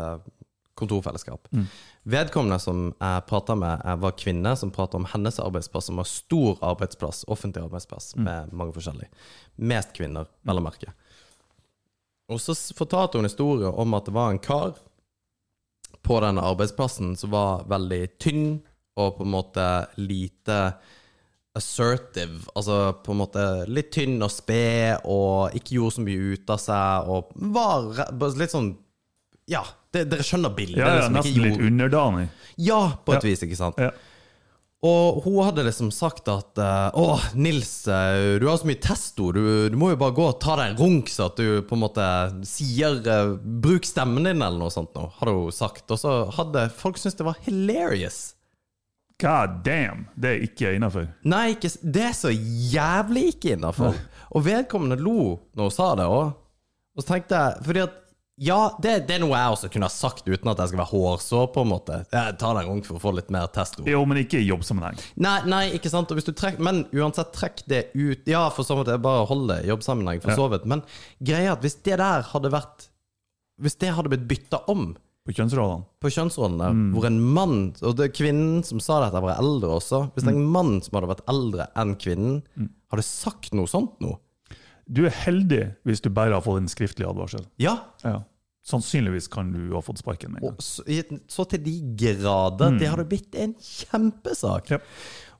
kontorfellesskap. 0.77 1.49
Vedkommende 2.07 2.59
som 2.63 2.87
jeg 2.93 3.27
prata 3.31 3.57
med, 3.59 3.83
eh, 3.85 3.97
var 3.97 4.17
kvinne 4.21 4.57
som 4.57 4.71
prata 4.71 4.97
om 4.97 5.09
hennes 5.11 5.41
arbeidsplass, 5.41 5.91
som 5.91 5.97
var 5.97 6.05
stor 6.05 6.59
arbeidsplass, 6.61 7.25
offentlig 7.29 7.65
arbeidsplass, 7.65 8.15
med 8.17 8.53
mange 8.53 8.77
forskjellige. 8.77 9.09
Mest 9.57 9.93
kvinner, 9.97 10.29
vel 10.45 10.61
å 10.61 10.67
merke. 10.69 10.93
Og 12.29 12.41
så 12.43 12.55
fortalte 12.75 13.19
hun 13.19 13.29
historier 13.29 13.73
om 13.79 13.95
at 13.95 14.05
det 14.09 14.15
var 14.15 14.31
en 14.31 14.43
kar 14.43 14.75
på 16.07 16.21
denne 16.23 16.43
arbeidsplassen 16.43 17.17
som 17.19 17.31
var 17.31 17.65
veldig 17.71 18.03
tynn 18.23 18.63
og 18.97 19.19
på 19.19 19.27
en 19.27 19.35
måte 19.35 19.67
lite 19.99 20.61
assertive. 21.57 22.47
Altså 22.55 22.95
på 23.05 23.15
en 23.15 23.21
måte 23.23 23.45
litt 23.71 23.93
tynn 23.95 24.19
og 24.23 24.33
sped 24.33 25.07
og 25.09 25.57
ikke 25.57 25.79
gjorde 25.79 25.97
så 25.97 26.07
mye 26.07 26.35
ut 26.35 26.53
av 26.53 26.61
seg 26.63 27.13
og 27.13 27.31
var 27.55 27.89
litt 28.37 28.55
sånn 28.55 28.75
Ja, 29.51 29.63
det, 29.95 30.09
dere 30.11 30.25
skjønner 30.27 30.53
bildet? 30.57 30.81
Ja, 30.83 30.89
ja, 30.91 30.95
liksom, 31.01 31.17
nesten 31.21 31.43
litt 31.45 31.61
underdanig. 31.69 32.29
Ja, 32.59 32.81
på 33.07 33.15
et 33.15 33.23
Ja. 33.25 33.29
vis, 33.31 33.43
ikke 33.47 33.59
sant? 33.59 33.79
Ja. 33.79 33.91
Og 34.87 35.23
hun 35.25 35.39
hadde 35.43 35.65
liksom 35.65 35.89
sagt 35.91 36.29
at 36.29 36.59
eh, 36.61 36.91
Å, 37.01 37.05
Nils, 37.35 37.71
eh, 37.89 38.37
du 38.39 38.45
har 38.47 38.59
så 38.61 38.69
mye 38.69 38.79
testo. 38.83 39.31
Du, 39.35 39.41
du 39.73 39.77
må 39.81 39.89
jo 39.95 39.99
bare 39.99 40.15
gå 40.15 40.27
og 40.29 40.37
ta 40.43 40.55
deg 40.61 40.75
en 40.75 40.79
runk, 40.83 41.09
så 41.11 41.31
at 41.31 41.41
du 41.41 41.63
på 41.67 41.75
en 41.79 41.83
måte 41.87 42.05
sier 42.47 42.99
eh, 43.01 43.33
Bruk 43.41 43.89
stemmen 43.89 44.29
din, 44.29 44.43
eller 44.45 44.61
noe 44.61 44.71
sånt 44.75 44.93
nå, 44.95 45.09
hadde 45.19 45.33
hun 45.39 45.55
sagt. 45.57 45.89
Og 45.91 45.99
så 46.03 46.15
hadde 46.37 46.67
folk 46.77 47.01
syntes 47.01 47.17
det 47.19 47.27
var 47.27 47.41
hilarious. 47.49 48.21
God 49.23 49.63
damn, 49.65 50.05
det 50.15 50.29
er 50.35 50.43
ikke 50.45 50.75
innafor. 50.77 51.07
Nei, 51.25 51.55
ikke, 51.55 51.71
det 51.81 52.03
er 52.11 52.17
så 52.19 52.31
jævlig 52.37 53.31
ikke 53.33 53.55
innafor. 53.57 53.97
Og 54.37 54.45
vedkommende 54.45 55.01
lo 55.01 55.39
når 55.57 55.71
hun 55.71 55.73
sa 55.79 55.95
det 55.97 56.05
òg. 56.13 56.35
Og 56.97 57.05
så 57.05 57.15
tenkte 57.15 57.39
jeg 57.41 57.65
Fordi 57.65 57.81
at 57.87 57.97
ja, 58.37 58.77
det, 58.83 59.07
det 59.09 59.15
er 59.17 59.23
noe 59.23 59.33
jeg 59.33 59.53
også 59.55 59.69
kunne 59.73 59.89
ha 59.89 59.93
sagt 59.93 60.27
uten 60.29 60.51
at 60.53 60.59
jeg 60.61 60.69
skal 60.69 60.81
være 60.83 60.91
hårsår, 60.91 61.47
på 61.55 61.63
en 61.65 61.71
måte. 61.71 62.01
Jeg 62.13 62.35
tar 62.41 62.59
deg 62.59 62.67
en 62.67 62.75
runk 62.75 62.85
for 62.89 62.99
å 62.99 63.01
få 63.01 63.13
litt 63.17 63.31
mer 63.33 63.47
testo. 63.55 63.85
Jo, 63.89 64.03
men 64.09 64.21
ikke 64.21 64.43
i 64.43 64.49
jobbsammenheng. 64.51 64.99
Nei, 65.25 65.39
nei, 65.49 65.63
ikke 65.79 65.89
sant. 65.93 66.13
Trekk, 66.13 66.61
men 66.61 66.83
uansett, 66.93 67.33
trekk 67.33 67.63
det 67.71 67.81
ut. 67.95 68.29
Ja, 68.29 68.45
for 68.53 68.69
så 68.69 68.77
vidt, 68.77 68.91
det 68.91 68.99
er 68.99 69.07
bare 69.07 69.25
å 69.25 69.31
holde 69.31 69.57
det 69.57 69.65
i 69.65 69.73
jobbsammenheng, 69.73 70.21
for 70.25 70.37
så 70.37 70.51
vidt. 70.53 70.69
Men 70.69 70.85
greia 71.25 71.55
er 71.55 71.57
at 71.57 71.65
hvis 71.65 71.79
det 71.89 71.97
der 72.03 72.29
hadde 72.35 72.53
vært 72.53 72.91
Hvis 73.63 73.79
det 73.81 73.95
hadde 73.97 74.13
blitt 74.13 74.29
bytta 74.29 74.59
om 74.69 74.91
På 75.25 75.33
kjønnsrollene. 75.33 75.87
på 76.05 76.13
kjønnsrollene, 76.13 76.93
hvor 76.93 77.07
en 77.09 77.17
mann 77.25 77.57
Og 77.81 77.97
det 77.97 78.11
er 78.11 78.13
kvinnen 78.15 78.61
som 78.69 78.79
sa 78.85 79.01
dette, 79.07 79.23
var 79.25 79.41
eldre 79.41 79.79
også. 79.81 80.11
Hvis 80.13 80.29
en 80.29 80.45
mann 80.45 80.77
som 80.85 81.01
hadde 81.01 81.09
vært 81.15 81.25
eldre 81.33 81.71
enn 81.75 81.97
kvinnen, 81.97 82.43
hadde 82.93 83.03
sagt 83.09 83.57
noe 83.57 83.67
sånt 83.67 83.97
nå 84.05 84.13
Du 84.87 85.05
er 85.09 85.15
heldig 85.25 85.63
hvis 85.87 86.01
du 86.05 86.11
bare 86.15 86.37
har 86.37 86.45
fått 86.45 86.63
en 86.63 86.71
skriftlig 86.71 87.07
advarsel. 87.09 87.47
Ja, 87.63 87.79
Ja. 88.05 88.23
Sannsynligvis 88.67 89.29
kan 89.31 89.53
du 89.55 89.61
ha 89.77 89.81
fått 89.85 90.01
sparken 90.01 90.33
med 90.35 90.43
en 90.43 90.49
gang. 90.49 90.57
så, 90.59 90.83
så 91.31 91.45
til 91.47 91.61
de 91.63 91.75
grader. 91.95 92.75
Det 92.81 92.89
hadde 92.91 93.05
blitt 93.07 93.37
en 93.39 93.53
kjempesak. 93.63 94.73
Ja. 94.75 94.79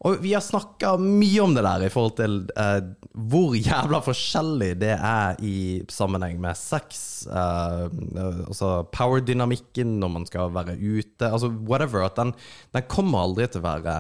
Og 0.07 0.21
vi 0.23 0.31
har 0.37 0.45
snakka 0.45 0.93
mye 1.03 1.41
om 1.43 1.57
det 1.57 1.65
der 1.67 1.83
i 1.83 1.91
forhold 1.91 2.15
til 2.21 2.37
eh, 2.55 2.87
hvor 3.17 3.57
jævla 3.59 3.99
forskjellig 4.05 4.69
det 4.79 4.93
er 4.95 5.41
i 5.43 5.57
sammenheng 5.91 6.39
med 6.39 6.55
sex. 6.55 7.27
eh, 7.27 7.89
altså 8.47 8.85
power-dynamikken 8.95 9.97
når 9.99 10.13
man 10.21 10.27
skal 10.31 10.53
være 10.55 10.77
ute. 10.79 11.27
Altså 11.27 11.51
whatever. 11.51 12.07
At 12.07 12.15
den, 12.23 12.31
den 12.79 12.87
kommer 12.87 13.27
aldri 13.27 13.49
til 13.51 13.65
å 13.65 13.67
være 13.67 13.97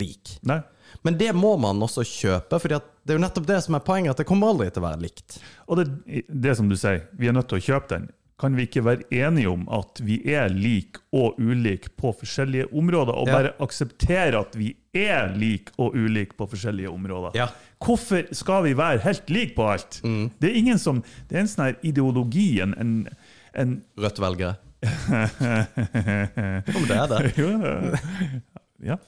lik. 0.00 0.38
Nei. 0.48 0.62
Men 1.04 1.18
det 1.20 1.34
må 1.36 1.58
man 1.60 1.82
også 1.84 2.06
kjøpe, 2.08 2.56
for 2.62 2.72
det 3.06 3.14
er 3.14 3.18
jo 3.20 3.22
nettopp 3.22 3.46
det 3.46 3.60
som 3.62 3.76
er 3.78 3.84
poenget. 3.86 4.10
At 4.16 4.18
det 4.24 4.26
kommer 4.26 4.50
aldri 4.50 4.66
til 4.74 4.82
å 4.82 4.86
være 4.88 4.98
likt. 5.06 5.38
Og 5.70 5.78
det, 5.78 5.86
det 6.26 6.56
som 6.58 6.66
du 6.70 6.74
sier, 6.76 7.04
vi 7.14 7.28
er 7.30 7.36
nødt 7.36 7.46
til 7.52 7.60
å 7.60 7.66
kjøpe 7.70 7.92
den. 7.94 8.08
kan 8.36 8.52
vi 8.52 8.66
ikke 8.66 8.82
være 8.84 9.06
enige 9.16 9.48
om 9.48 9.62
at 9.72 9.96
vi 10.04 10.18
er 10.28 10.50
like 10.52 11.00
og 11.16 11.38
ulike 11.40 11.88
på 11.96 12.10
forskjellige 12.18 12.66
områder, 12.76 13.14
og 13.16 13.28
Ja. 13.30 13.32
bare 13.38 13.52
akseptere 13.64 14.36
at 14.42 14.52
vi 14.60 14.74
er 14.92 15.30
like 15.40 15.72
og 15.78 15.94
ulike 15.96 16.36
på 16.36 16.44
forskjellige 16.50 16.90
områder? 16.92 17.30
Ja. 17.38 17.46
Hvorfor 17.80 18.26
skal 18.36 18.64
vi 18.66 18.74
være 18.76 18.98
helt 19.06 19.30
like 19.30 19.54
på 19.56 19.70
alt? 19.72 20.00
Mm. 20.04 20.30
Det 20.38 20.50
er 20.50 20.54
ingen 20.60 20.78
som, 20.78 21.00
det 21.30 21.36
er 21.38 21.40
en 21.40 21.48
sånn 21.48 21.64
her 21.70 21.76
ideologi, 21.82 22.60
en, 22.60 22.74
en, 22.76 23.08
en 23.54 23.82
Rødt 23.96 24.20
velgere. 24.20 24.56
Om 26.76 26.84
det 26.86 26.96
er 26.96 27.06
det. 27.08 27.32
Ja. 28.84 28.98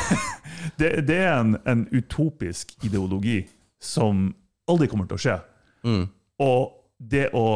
det, 0.80 0.90
det 1.08 1.18
er 1.18 1.34
en, 1.40 1.56
en 1.66 1.86
utopisk 1.90 2.76
ideologi 2.84 3.42
som 3.82 4.28
aldri 4.70 4.88
kommer 4.90 5.08
til 5.10 5.18
å 5.18 5.24
skje. 5.24 5.36
Mm. 5.86 6.04
Og 6.44 6.60
det 7.00 7.28
å 7.36 7.46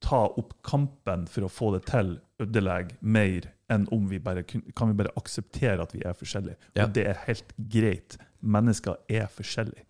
ta 0.00 0.24
opp 0.40 0.56
kampen 0.66 1.26
for 1.30 1.46
å 1.46 1.52
få 1.52 1.74
det 1.76 1.84
til, 1.90 2.16
ødelegger 2.40 2.96
mer 3.00 3.50
enn 3.70 3.86
om 3.94 4.08
vi 4.10 4.18
bare 4.22 4.42
kan 4.42 4.90
vi 4.90 4.96
bare 4.98 5.12
akseptere 5.20 5.84
at 5.84 5.92
vi 5.94 6.02
er 6.06 6.16
forskjellige. 6.16 6.58
Ja. 6.74 6.86
Og 6.86 6.96
det 6.96 7.06
er 7.12 7.22
helt 7.26 7.54
greit. 7.70 8.18
Mennesker 8.40 8.98
er 9.12 9.28
forskjellige. 9.30 9.84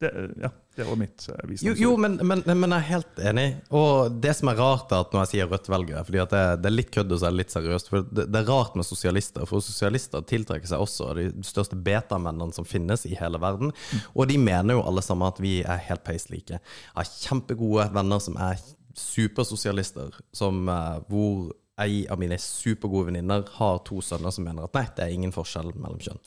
Det, 0.00 0.10
ja, 0.42 0.50
det 0.76 0.84
var 0.84 0.96
mitt 0.96 1.28
visdom. 1.44 1.68
Jo, 1.68 1.74
jo 1.78 1.96
men, 1.96 2.16
men, 2.26 2.42
men 2.46 2.74
jeg 2.74 2.82
er 2.82 2.88
helt 2.88 3.20
enig. 3.30 3.46
Og 3.70 4.16
det 4.22 4.34
som 4.36 4.50
er 4.50 4.58
rart, 4.58 4.92
er 4.92 5.04
at 5.04 5.14
når 5.14 5.24
jeg 5.24 5.30
sier 5.32 5.50
Rødt-velgere 5.52 6.02
fordi 6.04 6.24
det, 6.32 6.42
det 6.64 6.70
er 6.70 6.74
litt 6.74 6.90
kødd 6.94 7.14
og 7.14 7.20
så 7.20 7.28
er 7.28 7.34
det 7.34 7.40
litt 7.42 7.54
seriøst. 7.54 7.90
For 7.92 8.08
det, 8.10 8.26
det 8.34 8.40
er 8.40 8.50
rart 8.50 8.74
med 8.78 8.88
sosialister, 8.88 9.46
for 9.48 9.64
sosialister 9.64 10.26
tiltrekker 10.26 10.72
seg 10.72 10.82
også 10.82 11.12
de 11.20 11.28
største 11.46 11.78
betamennene 11.78 12.56
som 12.56 12.66
finnes 12.68 13.06
i 13.06 13.14
hele 13.20 13.40
verden. 13.42 13.74
Og 14.12 14.28
de 14.30 14.38
mener 14.42 14.76
jo 14.78 14.84
alle 14.84 15.04
sammen 15.06 15.30
at 15.30 15.38
vi 15.42 15.60
er 15.62 15.84
helt 15.88 16.04
peislike. 16.06 16.58
Jeg 16.58 16.98
har 16.98 17.12
kjempegode 17.14 17.90
venner 17.94 18.22
som 18.22 18.38
er 18.42 18.58
supersosialister, 18.98 20.14
som, 20.34 20.68
eh, 20.68 20.98
hvor 21.08 21.52
ei 21.82 22.04
av 22.10 22.20
mine 22.22 22.36
supergode 22.38 23.08
venninner 23.08 23.46
har 23.56 23.80
to 23.86 23.98
sønner 24.04 24.30
som 24.34 24.46
mener 24.46 24.66
at 24.66 24.76
nei, 24.76 24.86
det 24.94 25.06
er 25.06 25.14
ingen 25.14 25.34
forskjell 25.34 25.72
mellom 25.74 26.02
kjønn. 26.02 26.20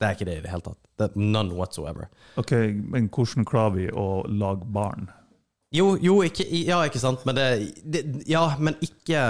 Det 0.00 0.08
er 0.08 0.16
ikke 0.16 0.28
det 0.30 0.36
i 0.38 0.42
det 0.46 0.50
hele 0.50 0.64
tatt. 0.64 0.80
Det 0.96 1.06
er 1.10 1.22
none 1.22 1.56
whatsoever. 1.56 2.08
Ok, 2.40 2.52
Men 2.88 3.08
hvordan 3.12 3.46
klarer 3.48 3.74
vi 3.76 3.88
å 3.92 4.08
lage 4.26 4.68
barn? 4.72 5.10
Jo, 5.76 5.92
jo 6.02 6.16
ikke, 6.26 6.48
ja, 6.66 6.80
ikke 6.88 6.98
sant, 6.98 7.22
men 7.28 7.36
det, 7.36 7.46
det 7.84 8.04
Ja, 8.26 8.48
men 8.58 8.78
ikke 8.82 9.22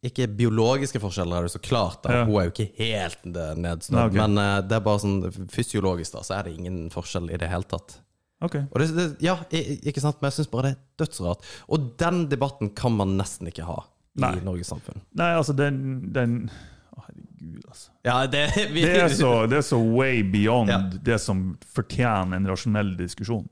ikke 0.00 0.30
biologiske 0.32 1.00
forskjeller 1.00 1.42
er 1.42 1.46
det 1.46 1.52
så 1.52 1.60
klart. 1.60 1.98
Da. 2.04 2.20
Ja. 2.20 2.20
Hun 2.24 2.38
er 2.40 2.46
jo 2.46 2.52
ikke 2.54 2.70
helt 2.78 3.26
nedstått. 3.28 3.96
Nei. 3.98 4.06
Men 4.16 4.38
uh, 4.40 4.60
det 4.64 4.78
er 4.78 4.84
bare 4.86 5.02
sånn 5.02 5.48
fysiologisk, 5.52 6.14
da, 6.14 6.22
så 6.24 6.38
er 6.38 6.48
det 6.48 6.54
ingen 6.56 6.86
forskjell 6.92 7.28
i 7.28 7.40
det 7.40 7.50
hele 7.52 7.68
tatt. 7.68 7.98
Ok. 8.40 8.56
Og 8.62 8.80
det, 8.80 8.86
det, 8.96 9.06
ja, 9.20 9.36
ikke 9.52 10.00
sant, 10.00 10.16
men 10.20 10.30
jeg 10.30 10.38
syns 10.38 10.52
bare 10.52 10.70
det 10.70 10.72
er 10.72 11.02
dødsrart. 11.02 11.44
Og 11.68 11.90
den 12.00 12.22
debatten 12.32 12.72
kan 12.76 12.96
man 12.96 13.12
nesten 13.18 13.50
ikke 13.52 13.68
ha 13.68 13.82
Nei. 14.20 14.38
i 14.38 14.44
Norges 14.46 14.72
samfunn. 14.72 15.04
Nei, 15.20 15.34
altså, 15.36 15.52
den, 15.56 15.82
den 16.16 16.38
Å, 16.96 17.04
herregud, 17.40 17.64
altså. 17.68 17.90
Ja, 18.04 18.26
det, 18.26 18.42
vi, 18.74 18.82
Det 18.84 19.00
er 19.02 19.08
så, 19.08 19.46
det 19.50 19.58
er 19.58 19.66
så 19.66 19.78
way 19.80 20.22
beyond 20.22 20.68
Ja. 20.70 20.78
det 20.92 21.18
som 21.20 21.56
fortjener 21.74 22.36
en 22.36 22.46
rasjonell 22.48 22.96
diskusjon. 22.98 23.48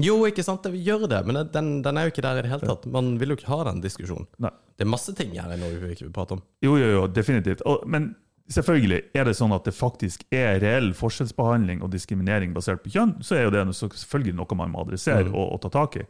Jo, 0.00 0.22
ikke 0.24 0.40
sant, 0.44 0.62
det 0.64 0.78
gjør 0.80 1.04
det, 1.10 1.18
men 1.28 1.36
den, 1.52 1.82
den 1.84 1.98
er 2.00 2.06
jo 2.06 2.12
ikke 2.14 2.22
der 2.24 2.38
i 2.40 2.42
det 2.46 2.50
hele 2.50 2.64
tatt. 2.64 2.86
Man 2.88 3.18
vil 3.20 3.34
jo 3.34 3.36
ikke 3.36 3.50
ha 3.50 3.58
den 3.68 3.82
diskusjonen. 3.84 4.26
Nei. 4.40 4.50
Det 4.78 4.86
er 4.86 4.88
masse 4.88 5.12
ting 5.14 5.34
her 5.36 5.50
i 5.52 5.58
Norge 5.60 5.82
vi 5.82 5.90
ikke 5.92 6.06
vil 6.06 6.14
prate 6.16 6.32
om. 6.38 6.40
Jo, 6.64 6.78
jo, 6.80 6.86
jo, 6.94 7.02
definitivt. 7.12 7.60
Og, 7.68 7.82
men 7.92 8.14
selvfølgelig 8.52 9.02
er 9.14 9.28
det 9.28 9.34
sånn 9.36 9.52
at 9.52 9.68
det 9.68 9.74
faktisk 9.76 10.24
er 10.32 10.62
reell 10.64 10.94
forskjellsbehandling 10.96 11.82
og 11.84 11.92
diskriminering 11.92 12.54
basert 12.56 12.80
på 12.84 12.94
kjønn, 12.94 13.18
så 13.20 13.36
er 13.36 13.44
jo 13.46 13.52
det 13.52 13.66
selvfølgelig 13.76 14.34
noe 14.40 14.58
man 14.62 14.72
må 14.72 14.80
adressere 14.86 15.28
og, 15.28 15.44
og 15.58 15.60
ta 15.66 15.72
tak 15.76 16.00
i. 16.00 16.06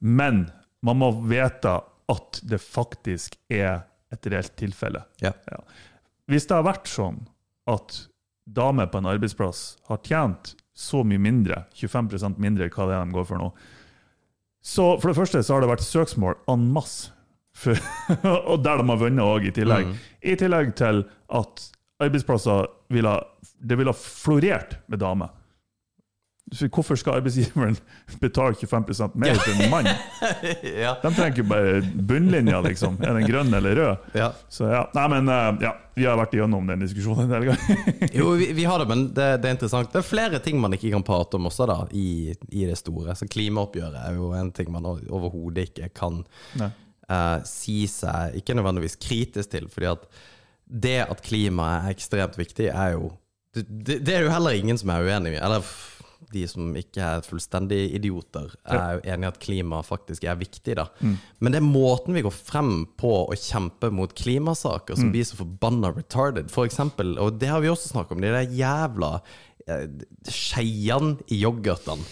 Men 0.00 0.46
man 0.84 0.98
må 1.04 1.12
vite 1.28 1.76
at 2.08 2.40
det 2.46 2.62
faktisk 2.62 3.36
er 3.52 3.84
et 4.16 4.26
reelt 4.32 4.56
tilfelle. 4.56 5.04
Ja. 5.20 5.34
Ja. 5.52 5.60
Hvis 6.30 6.48
det 6.48 6.56
har 6.58 6.66
vært 6.66 6.90
sånn 6.90 7.20
at 7.70 8.06
damer 8.46 8.88
på 8.90 9.00
en 9.00 9.10
arbeidsplass 9.10 9.76
har 9.90 10.02
tjent 10.06 10.54
så 10.76 11.02
mye 11.06 11.22
mindre, 11.22 11.64
25% 11.74 12.40
mindre 12.42 12.68
hva 12.70 12.88
det 12.88 12.96
er 12.96 13.06
de 13.06 13.16
går 13.16 13.28
for 13.28 13.40
nå, 13.40 13.50
så 14.66 14.96
for 14.98 15.10
det 15.10 15.18
første 15.18 15.42
så 15.46 15.54
har 15.54 15.62
det 15.62 15.70
vært 15.70 15.86
søksmål 15.86 16.40
en 16.50 16.66
masse, 16.74 17.12
for, 17.56 17.78
og 18.50 18.60
der 18.64 18.82
de 18.82 18.88
har 18.90 19.00
vunnet 19.00 19.24
òg, 19.24 19.46
i 19.48 19.54
tillegg. 19.54 19.94
I 20.20 20.34
tillegg 20.36 20.74
til 20.76 21.04
at 21.38 21.62
arbeidsplasser 22.02 22.66
ville, 22.92 23.14
det 23.62 23.78
ville 23.78 23.94
ha 23.94 23.96
florert 23.96 24.76
med 24.90 25.00
damer. 25.00 25.30
Hvorfor 26.46 26.94
skal 26.94 27.18
arbeidsgiveren 27.18 27.74
betale 28.22 28.54
25 28.54 29.16
mer 29.18 29.38
til 29.42 29.62
en 29.64 29.70
mann? 29.70 29.88
ja. 30.84 30.92
De 31.02 31.10
trenger 31.10 31.32
ikke 31.32 31.46
bare 31.50 31.80
bunnlinja, 31.82 32.60
liksom. 32.62 33.00
Er 33.02 33.18
den 33.18 33.26
grønn 33.26 33.50
eller 33.54 33.74
rød? 33.74 34.04
ja. 34.14 34.28
Så 34.48 34.68
ja, 34.70 34.84
nei, 34.94 35.06
men 35.10 35.32
eh, 35.32 35.48
ja, 35.66 35.72
vi 35.98 36.06
har 36.06 36.18
vært 36.20 36.36
igjennom 36.38 36.70
den 36.70 36.84
diskusjonen 36.84 37.26
en 37.26 37.34
del 37.34 37.48
ganger. 37.48 37.90
Jo, 38.20 38.30
vi, 38.38 38.52
vi 38.54 38.68
har 38.68 38.78
det, 38.78 38.86
men 38.92 39.08
det, 39.16 39.26
det 39.42 39.50
er 39.50 39.56
interessant. 39.56 39.90
Det 39.90 40.04
er 40.04 40.06
flere 40.06 40.40
ting 40.44 40.62
man 40.62 40.78
ikke 40.78 40.92
kan 40.94 41.06
prate 41.06 41.40
om 41.40 41.50
også, 41.50 41.66
da, 41.66 41.80
i, 41.90 42.30
i 42.54 42.64
det 42.70 42.78
store. 42.78 43.18
Så 43.18 43.26
klimaoppgjøret 43.32 43.98
er 44.04 44.14
jo 44.20 44.30
en 44.38 44.54
ting 44.54 44.70
man 44.74 44.86
overhodet 44.86 45.72
ikke 45.72 45.90
kan 45.98 46.22
eh, 46.62 47.38
si 47.48 47.82
seg 47.90 48.38
ikke 48.38 48.54
nødvendigvis 48.54 48.98
kritisk 49.02 49.50
til, 49.56 49.66
fordi 49.72 49.90
at 49.96 50.06
det 50.66 50.98
at 51.06 51.22
klimaet 51.26 51.86
er 51.90 51.98
ekstremt 51.98 52.38
viktig, 52.38 52.70
er 52.70 52.94
jo 52.94 53.10
det, 53.56 54.02
det, 54.04 54.12
er 54.12 54.26
jo 54.26 54.32
heller 54.34 54.56
ingen 54.56 54.78
som 54.78 54.90
er 54.92 55.06
uenig 55.06 55.32
i. 55.32 55.40
Eller 55.40 55.64
de 56.32 56.42
som 56.50 56.74
ikke 56.78 57.02
er 57.04 57.24
fullstendig 57.26 57.80
idioter, 57.96 58.50
er 58.66 58.96
jo 58.96 59.02
enig 59.14 59.26
i 59.26 59.30
at 59.30 59.40
klima 59.42 59.80
faktisk 59.86 60.26
er 60.26 60.38
viktig, 60.40 60.76
da. 60.78 60.88
Men 61.38 61.54
det 61.54 61.60
er 61.60 61.66
måten 61.66 62.16
vi 62.16 62.24
går 62.26 62.34
frem 62.34 62.84
på 62.98 63.12
å 63.26 63.38
kjempe 63.38 63.92
mot 63.94 64.12
klimasaker 64.16 64.98
som 64.98 65.12
blir 65.14 65.26
så 65.28 65.38
forbanna 65.38 65.92
retarded, 65.96 66.50
for 66.52 66.68
eksempel, 66.68 67.14
og 67.22 67.38
det 67.40 67.50
har 67.52 67.62
vi 67.64 67.72
også 67.72 67.94
snakket 67.94 68.16
om, 68.16 68.24
de 68.24 68.34
der 68.34 68.56
jævla 68.58 69.12
eh, 69.66 69.86
skeiene 70.28 71.18
i 71.30 71.42
yoghurtene. 71.44 72.06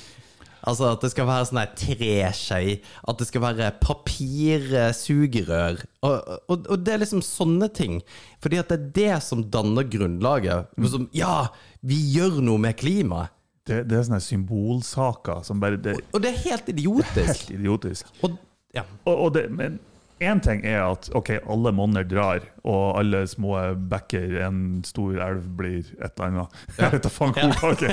Altså 0.64 0.94
at 0.94 1.02
det 1.04 1.10
skal 1.12 1.26
være 1.28 1.44
sånn 1.48 1.60
her 1.60 1.72
treskei, 1.76 2.78
at 3.04 3.18
det 3.20 3.26
skal 3.28 3.42
være 3.44 3.66
papirsugerør. 3.82 5.82
Og, 6.06 6.30
og, 6.48 6.70
og 6.72 6.80
det 6.80 6.94
er 6.94 7.02
liksom 7.02 7.20
sånne 7.24 7.68
ting. 7.76 7.98
Fordi 8.40 8.62
at 8.62 8.72
det 8.72 8.78
er 8.78 8.86
det 8.96 9.18
som 9.26 9.44
danner 9.52 9.84
grunnlaget. 9.92 10.72
Som, 10.88 11.10
ja, 11.12 11.50
vi 11.84 11.98
gjør 12.14 12.40
noe 12.44 12.62
med 12.64 12.78
klimaet. 12.80 13.33
Det, 13.64 13.80
det 13.88 13.96
er 13.96 14.04
sånne 14.04 14.20
symbolsaker 14.20 15.40
som 15.46 15.60
bare 15.62 15.78
Det 15.80 15.96
og, 15.96 16.08
Og 16.12 16.22
det 16.24 16.34
er 16.34 16.40
helt 16.50 16.66
idiotisk. 16.68 17.14
Det 17.14 17.22
er 17.22 17.30
helt 17.32 17.52
idiotisk. 17.56 18.10
Og, 18.20 18.38
ja. 18.76 18.84
Og, 19.06 19.14
og 19.14 19.30
det, 19.36 19.46
men 19.52 19.78
én 20.24 20.40
ting 20.44 20.64
er 20.68 20.82
at 20.84 21.08
ok, 21.16 21.30
alle 21.50 21.72
monner 21.74 22.04
drar, 22.06 22.44
og 22.62 22.98
alle 23.00 23.24
små 23.28 23.56
bekker, 23.90 24.36
en 24.46 24.82
stor 24.86 25.16
elv 25.28 25.46
blir 25.58 25.80
et 25.96 26.12
eller 26.12 26.26
annet. 26.28 26.60
Jeg 26.78 26.92
vet 26.96 27.06
da 27.06 27.12
faen 27.12 27.34
hvor 27.40 27.72
ok. 27.72 27.86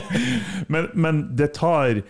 men, 0.67 0.91
men 0.93 1.23
det 1.37 1.53
tar 1.57 2.03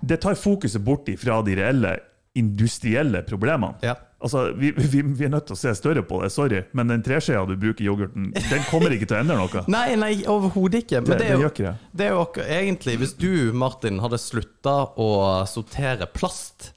Det 0.00 0.20
tar 0.22 0.38
fokuset 0.38 0.80
bort 0.84 1.08
fra 1.20 1.40
de 1.44 1.56
reelle 1.58 1.96
industrielle 2.36 3.22
problemene. 3.26 3.74
Ja. 3.82 3.94
Altså, 4.20 4.48
vi, 4.58 4.72
vi, 4.74 5.00
vi 5.14 5.24
er 5.24 5.30
nødt 5.30 5.46
til 5.46 5.54
å 5.54 5.58
se 5.60 5.70
større 5.78 6.02
på 6.02 6.18
det, 6.24 6.32
sorry, 6.34 6.64
men 6.74 6.88
den 6.90 7.04
treskjea 7.06 7.44
du 7.46 7.52
bruker 7.56 7.84
i 7.84 7.86
yoghurten, 7.86 8.32
den 8.34 8.64
kommer 8.66 8.90
ikke 8.90 9.06
til 9.06 9.14
å 9.16 9.20
endre 9.22 9.36
noe. 9.38 9.62
Nei, 9.76 9.92
nei, 10.00 10.10
overhodet 10.26 10.80
ikke. 10.84 11.04
Men 11.06 11.12
Det- 11.12 11.18
det, 11.18 11.28
det 11.28 11.36
er 11.36 11.44
jo, 11.44 11.50
det. 11.54 11.74
det 12.00 12.06
er 12.08 12.16
jo 12.16 12.24
egentlig 12.58 12.96
Hvis 13.04 13.14
du, 13.20 13.30
Martin, 13.54 14.00
hadde 14.02 14.18
slutta 14.18 14.74
å 14.98 15.08
sortere 15.46 16.08
plast, 16.10 16.72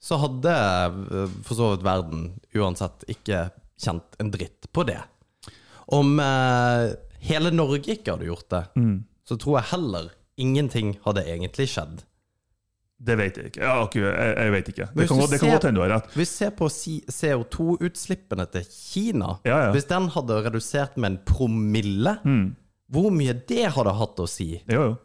så 0.00 0.16
hadde 0.22 0.52
eh, 0.56 1.34
for 1.44 1.58
så 1.58 1.70
vidt 1.74 1.84
verden 1.84 2.22
uansett 2.56 3.04
ikke 3.12 3.50
kjent 3.80 4.16
en 4.20 4.30
dritt 4.32 4.70
på 4.72 4.86
det. 4.88 4.96
Om 5.92 6.14
eh, 6.24 6.86
hele 7.28 7.50
Norge 7.52 7.98
ikke 7.98 8.14
hadde 8.16 8.30
gjort 8.30 8.48
det, 8.54 8.64
så 9.28 9.36
tror 9.36 9.58
jeg 9.60 9.70
heller 9.74 10.08
ingenting 10.40 10.94
hadde 11.04 11.26
egentlig 11.28 11.68
skjedd. 11.68 12.00
Det 13.00 13.14
vet 13.16 13.36
jeg 13.40 13.48
ikke. 13.50 13.62
Ja, 13.64 13.78
ok, 13.80 13.94
jeg, 13.96 14.32
jeg 14.36 14.52
vet 14.52 14.66
ikke. 14.74 14.86
Det 14.92 15.06
kan, 15.08 15.20
det 15.30 15.38
kan 15.40 15.50
godt 15.54 15.64
hende 15.64 15.78
du 15.80 15.84
har 15.86 15.92
rett. 15.94 16.10
Hvis 16.12 16.32
vi 16.34 16.36
ser 16.36 16.50
på 16.58 16.66
CO2-utslippene 16.68 18.44
til 18.52 18.66
Kina 18.68 19.30
Ja, 19.48 19.56
ja. 19.66 19.70
Hvis 19.72 19.88
den 19.88 20.08
hadde 20.12 20.36
redusert 20.44 20.98
med 21.00 21.14
en 21.14 21.18
promille, 21.24 22.16
hvor 22.92 23.08
mye 23.14 23.32
det 23.48 23.70
hadde 23.76 23.94
hatt 23.96 24.20
å 24.20 24.28
si? 24.28 24.50
Jo, 24.68 24.82
jo. 24.90 24.98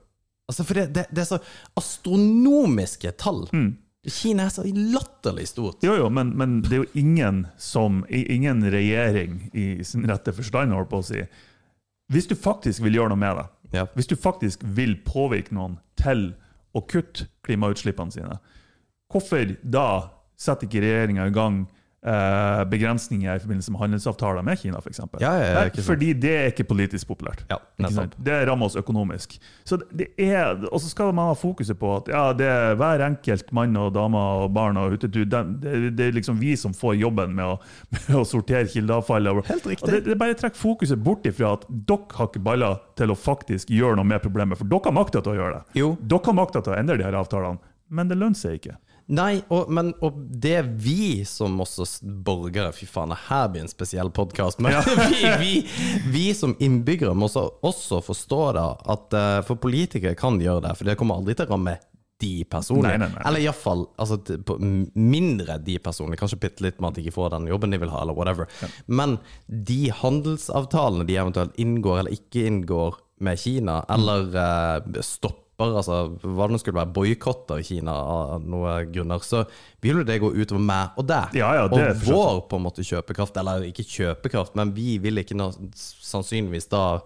Altså, 0.46 0.62
for 0.68 0.78
det, 0.78 0.90
det, 0.94 1.08
det 1.16 1.24
er 1.24 1.30
så 1.32 1.40
astronomiske 1.80 3.12
tall. 3.18 3.46
Mm. 3.56 3.72
Kina 4.06 4.44
er 4.46 4.54
så 4.54 4.62
latterlig 4.68 5.48
stort. 5.50 5.80
Jo, 5.86 5.96
jo, 5.98 6.10
men, 6.14 6.36
men 6.38 6.60
det 6.62 6.76
er 6.78 6.84
jo 6.84 6.92
ingen 7.02 7.46
som 7.58 8.04
Ingen 8.14 8.62
regjering 8.70 9.40
i 9.58 9.84
sin 9.88 10.06
rette 10.06 10.34
forstand, 10.38 10.76
holdt 10.76 10.92
på 10.92 11.00
å 11.02 11.08
si. 11.08 11.24
Hvis 12.14 12.28
du 12.30 12.36
faktisk 12.38 12.84
vil 12.86 13.00
gjøre 13.00 13.16
noe 13.16 13.22
med 13.24 13.40
det, 13.40 13.48
Ja. 13.80 13.88
hvis 13.98 14.08
du 14.12 14.14
faktisk 14.16 14.62
vil 14.78 14.94
påvirke 15.08 15.56
noen 15.58 15.80
til 15.98 16.34
å 16.76 16.84
kutte 16.84 17.30
klimautslippene 17.48 18.14
sine, 18.14 18.38
hvorfor 19.12 19.56
da 19.64 19.88
setter 20.36 20.68
ikke 20.68 20.84
regjeringa 20.84 21.30
i 21.30 21.36
gang 21.36 21.64
begrensninger 22.70 23.36
i 23.36 23.42
forbindelse 23.42 23.72
med 23.74 23.82
handelsavtaler 23.82 24.46
med 24.46 24.60
Kina, 24.62 24.78
f.eks. 24.78 25.00
Ja, 25.20 25.32
ja, 25.42 25.64
ja. 25.66 25.84
Fordi 25.86 26.12
det 26.14 26.34
er 26.38 26.52
ikke 26.52 26.68
politisk 26.70 27.10
populært. 27.10 27.42
Ja? 27.50 27.58
Det 28.18 28.36
rammer 28.50 28.70
oss 28.70 28.78
økonomisk. 28.78 29.40
Så 29.66 29.80
det 29.90 30.12
er, 30.22 30.54
Og 30.72 30.82
så 30.82 30.90
skal 30.92 31.14
man 31.16 31.32
ha 31.32 31.38
fokuset 31.38 31.80
på 31.80 31.96
at 31.98 32.12
ja, 32.14 32.28
det 32.38 32.46
er 32.52 32.78
hver 32.78 33.02
enkelt 33.08 33.52
mann 33.56 33.76
og 33.82 33.94
dame 33.96 34.22
og 34.44 34.54
barn 34.54 34.78
og 34.78 34.94
hutetu. 34.94 35.24
Det, 35.26 35.42
det 35.98 36.10
er 36.10 36.16
liksom 36.16 36.40
vi 36.42 36.56
som 36.60 36.76
får 36.78 36.96
jobben 37.02 37.36
med 37.36 37.56
å, 37.56 37.60
med 37.96 38.20
å 38.22 38.26
sortere 38.28 38.70
kildeavfall. 38.70 39.32
Helt 39.50 39.66
riktig. 39.66 39.88
Og 39.88 39.94
det, 39.94 40.04
det 40.06 40.20
bare 40.22 40.38
trekker 40.38 40.60
fokuset 40.62 41.02
bort 41.02 41.26
ifra 41.26 41.56
at 41.58 41.66
dere 41.70 42.20
har 42.20 42.30
ikke 42.30 42.44
baller 42.46 42.82
til 43.00 43.12
å 43.14 43.18
faktisk 43.18 43.74
gjøre 43.74 43.98
noe 44.00 44.08
med 44.08 44.22
problemet. 44.24 44.60
For 44.62 44.70
dere 44.70 44.92
har 44.92 44.98
makta 44.98 45.24
til 45.26 45.34
å 45.34 45.40
gjøre 45.40 45.58
det. 45.60 45.80
Jo. 45.82 45.94
Dere 46.02 46.30
har 46.30 46.38
makta 46.38 46.62
til 46.62 46.76
å 46.76 46.80
endre 46.80 47.00
de 47.02 47.08
her 47.08 47.18
avtalene, 47.18 47.74
men 47.90 48.10
det 48.10 48.18
lønner 48.20 48.38
seg 48.38 48.60
ikke. 48.60 48.78
Nei, 49.06 49.44
og, 49.54 49.70
men, 49.70 49.92
og 50.02 50.18
det 50.42 50.64
vi 50.82 51.22
som 51.30 51.60
også 51.62 51.86
borgere 52.26 52.72
Fy 52.74 52.88
faen, 52.90 53.12
det 53.14 53.20
her 53.28 53.50
blir 53.54 53.66
en 53.66 53.70
spesiell 53.70 54.10
podkast. 54.10 54.62
Men 54.64 54.80
vi, 55.12 55.20
vi, 55.42 55.52
vi 56.10 56.24
som 56.38 56.56
innbyggere 56.58 57.14
må 57.14 57.30
også, 57.30 57.46
også 57.66 58.02
forstå 58.06 58.40
da 58.58 58.70
at 58.96 59.14
eh, 59.18 59.42
For 59.46 59.62
politikere 59.62 60.18
kan 60.18 60.40
gjøre 60.42 60.66
det, 60.66 60.74
for 60.80 60.90
det 60.90 60.98
kommer 60.98 61.20
aldri 61.22 61.38
til 61.38 61.46
å 61.46 61.54
ramme 61.54 61.78
de 62.24 62.46
personene. 62.50 62.96
Nei, 62.96 62.98
nei, 63.04 63.12
nei. 63.12 63.24
Eller 63.28 63.44
iallfall 63.44 63.86
altså, 64.02 64.18
mindre 64.96 65.60
de 65.62 65.78
personene. 65.84 66.18
Kanskje 66.18 66.40
bitte 66.48 66.66
litt 66.66 66.80
med 66.80 66.94
at 66.94 66.98
de 66.98 67.04
ikke 67.04 67.18
får 67.18 67.34
den 67.36 67.50
jobben 67.52 67.76
de 67.76 67.82
vil 67.82 67.92
ha, 67.92 68.02
eller 68.06 68.18
whatever. 68.18 68.50
Men 68.88 69.18
de 69.46 69.82
handelsavtalene 70.00 71.06
de 71.06 71.20
eventuelt 71.20 71.60
inngår 71.62 72.02
eller 72.02 72.16
ikke 72.16 72.48
inngår 72.48 73.02
med 73.26 73.40
Kina, 73.40 73.82
eller 73.92 74.32
eh, 74.32 75.04
stopper 75.56 75.78
altså 75.80 76.34
hva 76.36 76.48
det 76.50 76.60
skulle 76.60 76.80
være, 76.80 76.94
boikotter 76.94 77.64
Kina 77.64 77.94
av 77.94 78.44
noen 78.44 78.92
grunner, 78.92 79.20
så 79.24 79.46
vil 79.82 80.02
jo 80.02 80.08
det 80.08 80.20
gå 80.22 80.32
utover 80.36 80.62
meg 80.62 80.98
og 81.00 81.08
deg. 81.08 81.36
Ja, 81.40 81.54
ja, 81.56 81.68
og 81.68 82.04
vår 82.04 82.44
på 82.50 82.60
en 82.60 82.66
måte 82.66 82.84
kjøpekraft, 82.84 83.38
eller 83.38 83.64
ikke 83.68 83.86
kjøpekraft, 83.88 84.56
men 84.56 84.74
vi 84.76 84.98
vil 85.00 85.22
ikke 85.22 85.38
noe, 85.38 85.54
sannsynligvis 85.76 86.70
da 86.72 87.00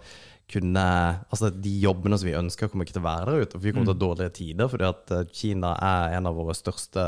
kunne 0.50 0.82
Altså 1.30 1.52
de 1.54 1.76
jobbene 1.78 2.18
som 2.18 2.26
vi 2.26 2.32
ønsker, 2.34 2.72
kommer 2.72 2.88
ikke 2.88 2.96
til 2.96 3.04
å 3.04 3.06
være 3.06 3.26
der 3.30 3.44
ute. 3.44 3.54
For 3.54 3.62
vi 3.62 3.70
kommer 3.70 3.86
til 3.86 3.92
å 3.92 3.98
ha 4.00 4.02
dårligere 4.02 4.34
tider, 4.34 4.70
fordi 4.72 4.88
at 4.88 5.12
eh, 5.14 5.28
Kina 5.30 5.76
er 5.78 6.16
en 6.18 6.26
av 6.26 6.40
våre 6.40 6.56
største 6.58 7.04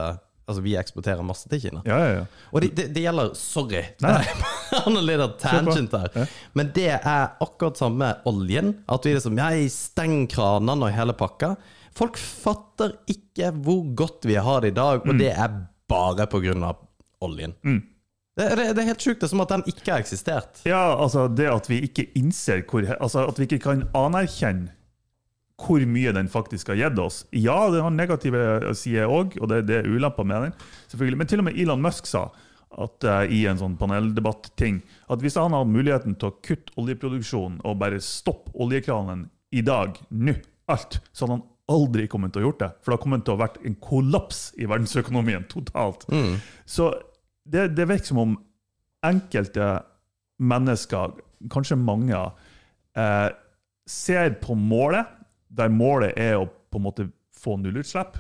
Altså 0.51 0.63
vi 0.65 0.75
eksporterer 0.79 1.23
masse 1.25 1.49
til 1.51 1.61
Kina. 1.63 1.81
Ja, 1.87 1.97
ja, 2.03 2.13
ja. 2.19 2.25
Og 2.51 2.63
det, 2.65 2.73
det, 2.77 2.87
det 2.95 3.05
gjelder 3.05 3.33
Sorry, 3.39 3.83
Nei. 4.03 4.15
han 4.85 4.99
er 4.99 5.05
litt 5.07 5.23
av 5.23 5.37
tangent 5.41 5.95
her. 5.97 6.31
Men 6.59 6.71
det 6.75 6.89
er 6.99 7.29
akkurat 7.43 7.79
samme 7.79 8.11
oljen. 8.29 8.73
At 8.91 9.07
vi 9.07 9.15
liksom 9.15 9.39
Jeg 9.39 9.69
stenger 9.73 10.27
kranene 10.35 10.89
og 10.89 10.95
hele 10.95 11.15
pakka. 11.17 11.55
Folk 11.97 12.19
fatter 12.19 12.93
ikke 13.11 13.49
hvor 13.63 13.81
godt 13.99 14.27
vi 14.29 14.37
har 14.39 14.61
det 14.63 14.73
i 14.73 14.77
dag, 14.77 15.01
Mm. 15.03 15.09
og 15.11 15.19
det 15.19 15.31
er 15.33 15.55
bare 15.91 16.27
av 16.27 16.77
oljen. 17.21 17.53
Det, 18.37 18.45
det, 18.55 18.67
det 18.75 18.83
er 18.83 18.87
helt 18.93 19.03
sjukt. 19.03 19.19
Det 19.19 19.27
er 19.27 19.31
som 19.33 19.43
at 19.43 19.51
den 19.51 19.63
ikke 19.67 19.91
har 19.91 19.99
eksistert. 20.03 20.61
Ja, 20.65 20.95
altså 20.95 21.27
det 21.27 21.49
at 21.51 21.67
vi 21.69 21.81
ikke 21.83 22.07
innser 22.15 22.63
hvor 22.63 22.87
Altså 22.95 23.25
at 23.27 23.39
vi 23.39 23.47
ikke 23.49 23.59
kan 23.65 23.83
anerkjenne 23.97 24.71
hvor 25.61 25.83
mye 25.87 26.13
den 26.15 26.29
faktisk 26.31 26.71
har 26.71 26.79
gitt 26.79 27.01
oss. 27.01 27.23
Ja, 27.35 27.69
det 27.73 27.83
har 27.83 27.93
negative 27.93 28.73
sider 28.77 29.11
òg, 29.11 29.37
og 29.41 29.51
det, 29.51 29.65
det 29.69 29.81
er 29.81 29.91
ulemper 29.91 30.27
med 30.27 30.47
den. 30.47 30.55
selvfølgelig. 30.91 31.19
Men 31.21 31.29
til 31.31 31.43
og 31.43 31.47
med 31.49 31.59
Elon 31.61 31.83
Musk 31.83 32.09
sa 32.09 32.29
at 32.71 33.03
uh, 33.03 33.23
i 33.27 33.43
en 33.51 33.59
sånn 33.59 33.75
paneldebatt-ting 33.79 34.79
at 35.11 35.23
hvis 35.23 35.35
han 35.35 35.51
hadde 35.51 35.73
muligheten 35.73 36.15
til 36.15 36.29
å 36.29 36.37
kutte 36.39 36.75
oljeproduksjonen 36.79 37.59
og 37.67 37.79
bare 37.81 37.99
stoppe 38.03 38.53
oljekranen 38.63 39.25
i 39.51 39.63
dag, 39.67 39.97
nå, 40.09 40.37
alt, 40.71 41.01
så 41.11 41.25
hadde 41.25 41.39
han 41.39 41.47
aldri 41.71 42.07
kommet 42.11 42.33
til 42.33 42.43
å 42.43 42.49
gjort 42.49 42.61
det. 42.63 42.69
For 42.79 42.91
det 42.91 42.97
har 42.97 43.03
kommet 43.03 43.25
til 43.27 43.35
å 43.35 43.41
vært 43.41 43.59
en 43.67 43.75
kollaps 43.83 44.39
i 44.59 44.67
verdensøkonomien 44.71 45.47
totalt. 45.51 46.05
Så 46.67 46.93
det, 47.43 47.73
det 47.75 47.87
virker 47.89 48.11
som 48.11 48.21
om 48.23 48.37
enkelte 49.07 49.67
mennesker, 50.41 51.17
kanskje 51.51 51.77
mange, 51.79 52.19
eh, 52.97 53.29
ser 53.87 54.35
på 54.41 54.55
målet, 54.57 55.09
der 55.51 55.71
målet 55.73 56.17
er 56.19 56.37
å 56.39 56.47
på 56.71 56.79
en 56.79 56.85
måte 56.85 57.07
få 57.35 57.57
nullutslipp, 57.59 58.19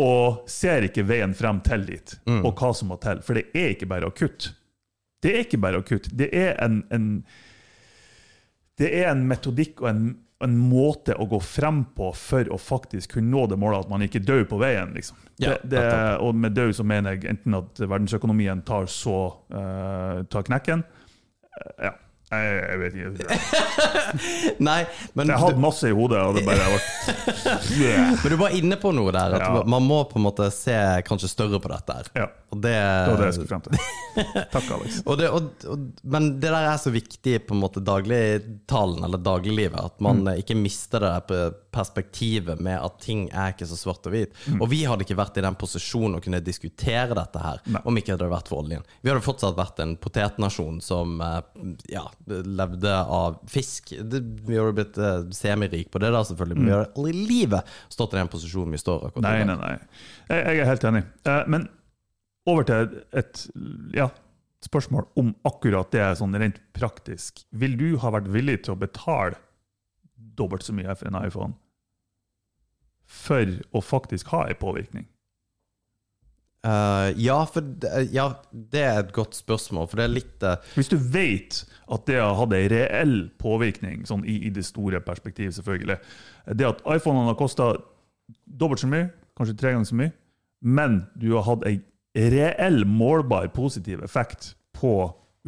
og 0.00 0.48
ser 0.50 0.86
ikke 0.86 1.04
veien 1.06 1.34
frem 1.36 1.60
til 1.66 1.84
dit, 1.86 2.16
og 2.40 2.50
hva 2.56 2.72
som 2.74 2.90
må 2.90 2.96
til. 3.02 3.20
For 3.26 3.36
det 3.36 3.50
er 3.54 3.74
ikke 3.74 3.90
bare 3.90 4.08
å 4.08 4.14
kutte. 4.16 4.54
Det 5.20 5.34
er 5.34 5.44
ikke 5.44 5.60
bare 5.60 5.82
å 5.82 5.84
kutte. 5.84 6.12
Det 6.16 6.30
er 6.32 6.54
en, 6.64 6.80
en 6.94 7.06
det 8.80 8.88
er 9.02 9.10
en 9.10 9.26
metodikk 9.28 9.82
og 9.84 9.90
en, 9.90 10.04
en 10.40 10.54
måte 10.56 11.12
å 11.20 11.26
gå 11.28 11.40
frem 11.44 11.82
på 11.96 12.08
for 12.16 12.48
å 12.48 12.56
faktisk 12.60 13.18
kunne 13.18 13.28
nå 13.34 13.44
det 13.50 13.58
målet 13.60 13.84
at 13.84 13.90
man 13.92 14.06
ikke 14.06 14.22
dør 14.24 14.46
på 14.48 14.60
veien. 14.62 14.94
Liksom. 14.96 15.18
Det, 15.36 15.58
det, 15.68 15.82
og 16.24 16.38
med 16.40 16.56
død 16.56 16.72
så 16.78 16.86
mener 16.88 17.18
jeg 17.18 17.28
enten 17.34 17.58
at 17.60 17.82
verdensøkonomien 17.84 18.64
tar 18.64 18.88
så 18.92 19.18
uh, 19.52 20.22
tar 20.32 20.48
knekken 20.48 20.84
uh, 20.84 21.90
Ja, 21.90 21.92
jeg, 22.30 22.58
jeg 22.70 22.78
vet 22.80 22.94
ikke. 23.00 24.58
Nei, 24.62 24.80
men 25.18 25.30
Jeg 25.32 25.40
hadde 25.42 25.62
masse 25.62 25.88
i 25.90 25.94
hodet, 25.96 26.20
og 26.22 26.36
det 26.36 26.44
bare 26.46 26.68
yeah. 27.80 28.12
Men 28.22 28.30
du 28.32 28.36
var 28.40 28.54
inne 28.56 28.76
på 28.80 28.92
noe 28.94 29.12
der. 29.14 29.34
At 29.38 29.46
Ja. 29.50 29.62
Man 29.66 29.82
må 29.88 30.02
på 30.10 30.18
en 30.20 30.26
måte 30.28 30.46
se 30.54 30.76
kanskje 31.08 31.30
større 31.32 31.58
på 31.62 31.70
dette. 31.72 31.96
her 31.96 32.10
Ja, 32.22 32.26
Og 32.54 32.60
det, 32.62 32.74
det 32.74 33.10
var 33.10 33.20
det 33.22 33.28
jeg 33.30 33.38
skulle 33.38 33.50
frem 33.50 33.64
til. 33.66 33.72
Takk, 34.54 34.70
Alex. 34.76 35.00
og 35.06 35.18
det, 35.20 35.28
og, 35.34 35.50
og, 35.70 35.84
men 36.12 36.28
det 36.42 36.50
der 36.50 36.68
er 36.70 36.78
så 36.82 36.92
viktig 36.94 37.36
på 37.48 37.54
en 37.56 37.62
måte 37.64 37.82
dagligtalen, 37.86 39.04
eller 39.06 39.18
dagliglivet, 39.22 39.78
at 39.90 40.00
man 40.02 40.20
Mm. 40.20 40.34
ikke 40.42 40.54
mister 40.58 41.00
det 41.00 41.10
der 41.30 41.52
perspektivet 41.72 42.58
med 42.60 42.76
at 42.82 42.98
ting 43.00 43.28
er 43.32 43.52
ikke 43.54 43.66
så 43.70 43.76
svart 43.78 44.04
og 44.08 44.12
hvit. 44.12 44.34
Mm. 44.50 44.58
Og 44.60 44.68
vi 44.72 44.82
hadde 44.84 45.06
ikke 45.06 45.16
vært 45.16 45.38
i 45.40 45.44
den 45.44 45.54
posisjonen 45.56 46.18
å 46.18 46.22
kunne 46.24 46.40
diskutere 46.44 47.14
dette 47.16 47.40
her 47.40 47.62
om 47.86 47.96
ikke 47.96 48.10
det 48.12 48.18
hadde 48.18 48.28
vært 48.34 48.50
for 48.50 48.60
oljen. 48.64 48.82
Vi 49.00 49.08
hadde 49.12 49.22
fortsatt 49.24 49.56
vært 49.56 49.80
en 49.84 49.94
potetnasjon 50.02 50.80
som 50.84 51.14
eh, 51.24 51.38
ja, 51.94 52.02
levde 52.28 52.94
av 53.00 53.38
fisk. 53.50 53.92
Det, 54.00 54.20
vi 54.46 54.58
hadde 54.58 54.76
blitt 54.76 54.98
uh, 55.00 55.26
semirik 55.34 55.90
på 55.92 56.02
det 56.02 56.12
da, 56.14 56.22
selvfølgelig, 56.26 56.58
men 56.58 56.68
vi 56.68 56.74
har 56.74 56.88
aldri 56.88 57.12
i 57.14 57.26
livet 57.28 57.76
stått 57.92 58.14
i 58.14 58.20
den 58.20 58.30
posisjonen 58.32 58.76
vi 58.76 58.80
står 58.82 59.08
akkurat. 59.08 59.26
Nei, 59.26 59.44
nei, 59.48 59.56
nei. 59.60 59.76
Jeg, 60.30 60.40
jeg 60.40 60.64
er 60.64 60.70
helt 60.70 60.88
enig. 60.90 61.04
Uh, 61.28 61.38
men 61.50 61.68
over 62.50 62.66
til 62.68 62.98
et 63.16 63.44
ja, 63.96 64.08
spørsmål 64.64 65.08
om 65.20 65.32
akkurat 65.48 65.90
det 65.94 66.06
sånn 66.20 66.36
rent 66.40 66.60
praktisk. 66.76 67.44
Vil 67.50 67.76
du 67.80 67.94
ha 68.02 68.12
vært 68.14 68.30
villig 68.32 68.60
til 68.64 68.76
å 68.76 68.80
betale 68.80 69.38
dobbelt 70.14 70.64
så 70.64 70.74
mye 70.76 70.94
for 70.96 71.10
en 71.10 71.20
iPhone 71.20 71.56
for 73.10 73.56
å 73.74 73.82
faktisk 73.82 74.30
ha 74.34 74.44
en 74.46 74.60
påvirkning? 74.60 75.08
Eh, 76.60 77.10
ja, 77.24 77.38
for 77.48 77.64
det, 77.64 78.10
ja, 78.12 78.26
det 78.52 78.82
er 78.84 78.98
et 79.00 79.12
godt 79.16 79.38
spørsmål, 79.38 79.88
for 79.88 80.00
det 80.00 80.06
er 80.06 80.12
litt 80.12 80.44
uh... 80.44 80.58
Hvis 80.76 80.92
du 80.92 80.98
vet 81.00 81.62
at 81.90 82.04
det 82.08 82.18
har 82.20 82.36
hatt 82.36 82.56
en 82.56 82.66
reell 82.72 83.14
påvirkning, 83.40 84.04
sånn 84.08 84.26
i, 84.28 84.36
i 84.48 84.52
det 84.54 84.66
store 84.68 85.00
perspektivet, 85.04 85.56
selvfølgelig. 85.56 85.96
Det 86.52 86.68
at 86.68 86.82
iPhonene 86.84 87.32
har 87.32 87.38
kosta 87.40 87.72
dobbelt 88.44 88.82
så 88.82 88.90
mye, 88.90 89.08
kanskje 89.38 89.56
tre 89.58 89.72
ganger 89.74 89.88
så 89.88 90.00
mye, 90.02 90.12
men 90.60 91.00
du 91.16 91.32
har 91.38 91.48
hatt 91.48 91.64
en 91.70 91.80
reell, 92.34 92.84
målbar 92.84 93.48
positiv 93.56 94.04
effekt 94.04 94.52
på 94.76 94.94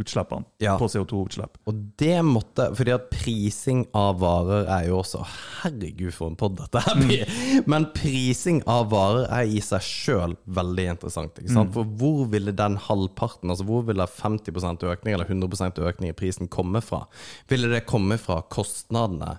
utslippene, 0.01 0.45
Ja. 0.59 0.79
på 0.81 0.87
CO2-utslipp. 0.89 1.59
Og 1.69 1.75
det 2.01 2.23
måtte 2.25 2.71
Fordi 2.75 2.95
at 2.95 3.11
prising 3.11 3.83
av 3.95 4.21
varer 4.23 4.65
er 4.67 4.87
jo 4.89 5.01
også 5.03 5.21
Herregud, 5.63 6.13
for 6.15 6.31
en 6.31 6.37
podd 6.37 6.57
dette 6.57 6.81
her 6.81 6.97
blir. 6.97 7.27
Men 7.71 7.91
prising 7.93 8.63
av 8.67 8.89
varer 8.91 9.27
er 9.29 9.53
i 9.53 9.61
seg 9.61 9.85
sjøl 9.85 10.37
veldig 10.49 10.87
interessant. 10.95 11.37
Ikke 11.43 11.53
sant? 11.53 11.75
For 11.77 11.85
hvor 11.85 12.25
ville 12.33 12.55
den 12.57 12.79
halvparten, 12.81 13.53
altså 13.53 13.67
hvor 13.69 13.85
ville 13.85 14.07
50% 14.09 14.83
økning 14.89 15.15
eller 15.15 15.29
100% 15.29 15.83
økning 15.85 16.11
i 16.11 16.17
prisen 16.17 16.49
komme 16.49 16.81
fra? 16.81 17.05
Ville 17.53 17.69
det 17.69 17.85
komme 17.87 18.17
fra 18.19 18.41
kostnadene? 18.49 19.39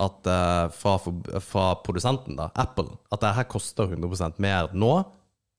At, 0.00 0.24
uh, 0.24 0.70
fra, 0.72 0.94
fra 1.44 1.64
produsenten, 1.84 2.38
da, 2.38 2.46
Apple, 2.56 2.96
at 3.12 3.20
det 3.20 3.34
her 3.36 3.44
koster 3.44 3.90
100% 3.92 4.40
mer 4.40 4.70
nå 4.72 5.04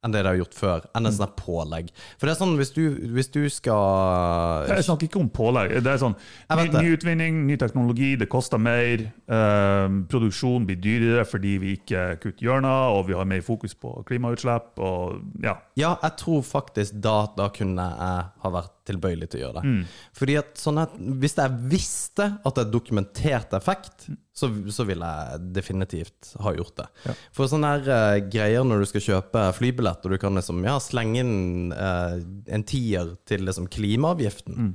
enn 0.04 0.14
det 0.14 0.24
de 0.24 0.32
har 0.32 0.40
gjort 0.40 0.58
før. 0.58 0.88
Enn 0.96 1.08
et 1.08 1.16
sånt 1.16 1.30
her 1.30 1.36
pålegg. 1.40 1.92
For 2.20 2.28
det 2.28 2.34
er 2.34 2.40
sånn, 2.42 2.56
hvis 2.60 2.74
du, 2.76 2.84
hvis 3.16 3.32
du 3.34 3.42
skal 3.52 4.68
Jeg 4.70 4.86
snakker 4.88 5.10
ikke 5.10 5.22
om 5.22 5.32
pålegg. 5.34 5.78
Det 5.84 5.94
er 5.94 6.02
sånn 6.02 6.18
ny, 6.60 6.68
ny 6.74 6.94
utvinning, 6.98 7.44
ny 7.48 7.58
teknologi, 7.62 8.14
det 8.20 8.30
koster 8.32 8.62
mer. 8.62 9.06
Eh, 9.24 9.98
produksjon 10.12 10.68
blir 10.68 10.82
dyrere 10.84 11.26
fordi 11.28 11.56
vi 11.64 11.76
ikke 11.80 12.06
kutter 12.24 12.50
hjørner, 12.50 12.98
og 12.98 13.08
vi 13.10 13.18
har 13.18 13.30
mer 13.30 13.44
fokus 13.46 13.76
på 13.80 13.96
klimautslipp. 14.10 14.76
Og, 14.84 15.24
ja. 15.44 15.58
Ja, 15.80 15.96
jeg 16.04 16.18
tror 16.20 16.44
faktisk 16.48 17.00
da, 17.04 17.24
da 17.38 17.50
kunne 17.56 17.88
jeg 17.94 18.30
ha 18.44 18.54
vært 18.60 18.83
tilbøyelig 18.88 19.30
til 19.32 19.40
å 19.40 19.44
gjøre 19.46 19.62
det. 19.62 19.74
Fordi 20.18 20.36
at 20.40 20.60
sånn 20.60 20.82
at 20.82 20.94
Hvis 20.98 21.38
jeg 21.40 21.56
visste 21.72 22.26
at 22.44 22.58
det 22.58 22.66
er 22.66 22.72
dokumentert 22.74 23.56
effekt, 23.56 24.08
så, 24.36 24.50
så 24.74 24.86
ville 24.88 25.08
jeg 25.08 25.52
definitivt 25.56 26.34
ha 26.44 26.54
gjort 26.56 26.82
det. 26.82 26.88
For 27.36 27.50
sånne 27.50 27.74
her 27.76 27.90
uh, 27.90 28.22
greier 28.34 28.66
når 28.68 28.84
du 28.84 28.90
skal 28.90 29.06
kjøpe 29.08 29.46
flybillett, 29.58 30.04
og 30.04 30.16
du 30.16 30.20
kan 30.22 30.40
liksom 30.40 30.64
ja, 30.66 30.78
slenge 30.84 31.22
inn 31.24 31.74
uh, 31.76 32.18
en 32.48 32.66
tier 32.68 33.14
til 33.30 33.46
liksom 33.48 33.70
klimaavgiften 33.72 34.74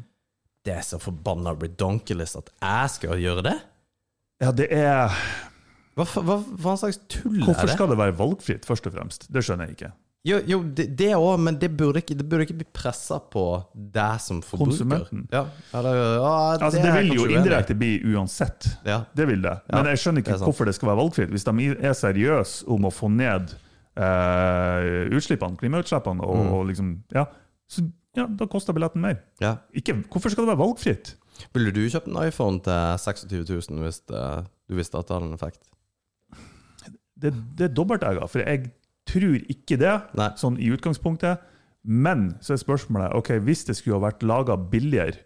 Det 0.64 0.75
er 0.77 0.85
så 0.87 1.01
forbanna 1.03 1.55
redonkulous 1.57 2.37
at 2.38 2.53
jeg 2.55 2.94
skal 2.99 3.23
gjøre 3.23 3.44
det? 3.51 3.59
ja, 4.42 4.53
det 4.55 4.68
er 4.75 5.14
Hva, 5.99 6.05
hva, 6.23 6.37
hva 6.62 6.75
slags 6.79 7.01
tull 7.11 7.33
er 7.35 7.40
det? 7.40 7.47
Hvorfor 7.49 7.73
skal 7.73 7.90
det 7.90 7.99
være 7.99 8.14
valgfritt, 8.18 8.68
først 8.68 8.87
og 8.87 8.94
fremst? 8.94 9.27
Det 9.35 9.42
skjønner 9.42 9.66
jeg 9.66 9.79
ikke. 9.79 9.90
Jo, 10.26 10.40
jo 10.50 10.57
det 10.74 11.12
òg, 11.14 11.38
men 11.40 11.57
det 11.62 11.68
burde, 11.78 12.00
ikke, 12.02 12.16
det 12.18 12.24
burde 12.28 12.42
ikke 12.44 12.57
bli 12.59 12.66
pressa 12.74 13.20
på 13.33 13.44
deg 13.72 14.18
som 14.20 14.40
forbruker. 14.44 15.07
Ja, 15.33 15.44
eller, 15.78 16.00
ja, 16.18 16.33
Altså, 16.59 16.83
det 16.83 16.90
vil 16.98 17.14
jo 17.14 17.28
indirekte 17.31 17.76
bli 17.78 17.92
uansett. 18.12 18.66
Ja. 18.85 19.04
Det 19.16 19.28
vil 19.31 19.40
det. 19.46 19.54
Men 19.70 19.87
Ja, 19.87 19.94
jeg 19.94 20.02
skjønner 20.02 20.24
ikke 20.24 20.35
det 20.35 20.42
hvorfor 20.48 20.68
det 20.68 20.74
skal 20.76 20.90
være 20.90 21.00
valgfritt. 21.04 21.31
Hvis 21.33 21.46
de 21.46 21.68
er 21.78 21.94
seriøse 21.96 22.66
om 22.68 22.88
å 22.90 22.92
få 22.92 23.09
ned 23.14 23.54
eh, 23.98 25.14
utslippene, 25.16 25.57
klimautslippene, 25.62 26.20
og, 26.26 26.37
Mm. 26.44 26.52
og 26.59 26.66
liksom 26.72 26.90
Ja, 27.14 27.24
så 27.70 27.87
ja, 28.16 28.26
da 28.26 28.46
koster 28.46 28.72
billetten 28.74 29.00
mer. 29.00 29.20
Ja. 29.40 29.57
Ikke, 29.72 29.94
hvorfor 30.11 30.31
skal 30.35 30.44
det 30.46 30.57
være 30.57 30.64
valgfritt? 30.66 31.14
Ville 31.54 31.70
du 31.70 31.85
kjøpt 31.87 32.09
en 32.11 32.20
iPhone 32.26 32.59
til 32.61 32.98
26 32.98 33.44
000 33.70 33.83
hvis 33.87 34.00
det, 34.11 34.22
du 34.68 34.74
visste 34.74 34.98
at 34.98 35.07
det 35.07 35.14
hadde 35.14 35.28
en 35.31 35.35
effekt? 35.38 35.62
Det, 37.18 37.33
det 37.59 37.64
er 37.70 37.74
dobbeltegga, 37.74 38.26
for 38.31 38.38
jeg 38.42 38.72
tror 39.09 39.38
ikke 39.49 39.79
det, 39.81 39.94
Nei. 40.18 40.33
sånn 40.40 40.59
i 40.61 40.71
utgangspunktet. 40.75 41.44
Men 41.88 42.35
så 42.44 42.55
er 42.55 42.61
spørsmålet 42.61 43.16
ok, 43.16 43.37
hvis 43.47 43.64
det 43.68 43.79
skulle 43.79 43.99
ha 43.99 44.09
vært 44.09 44.25
laga 44.27 44.59
billigere, 44.61 45.23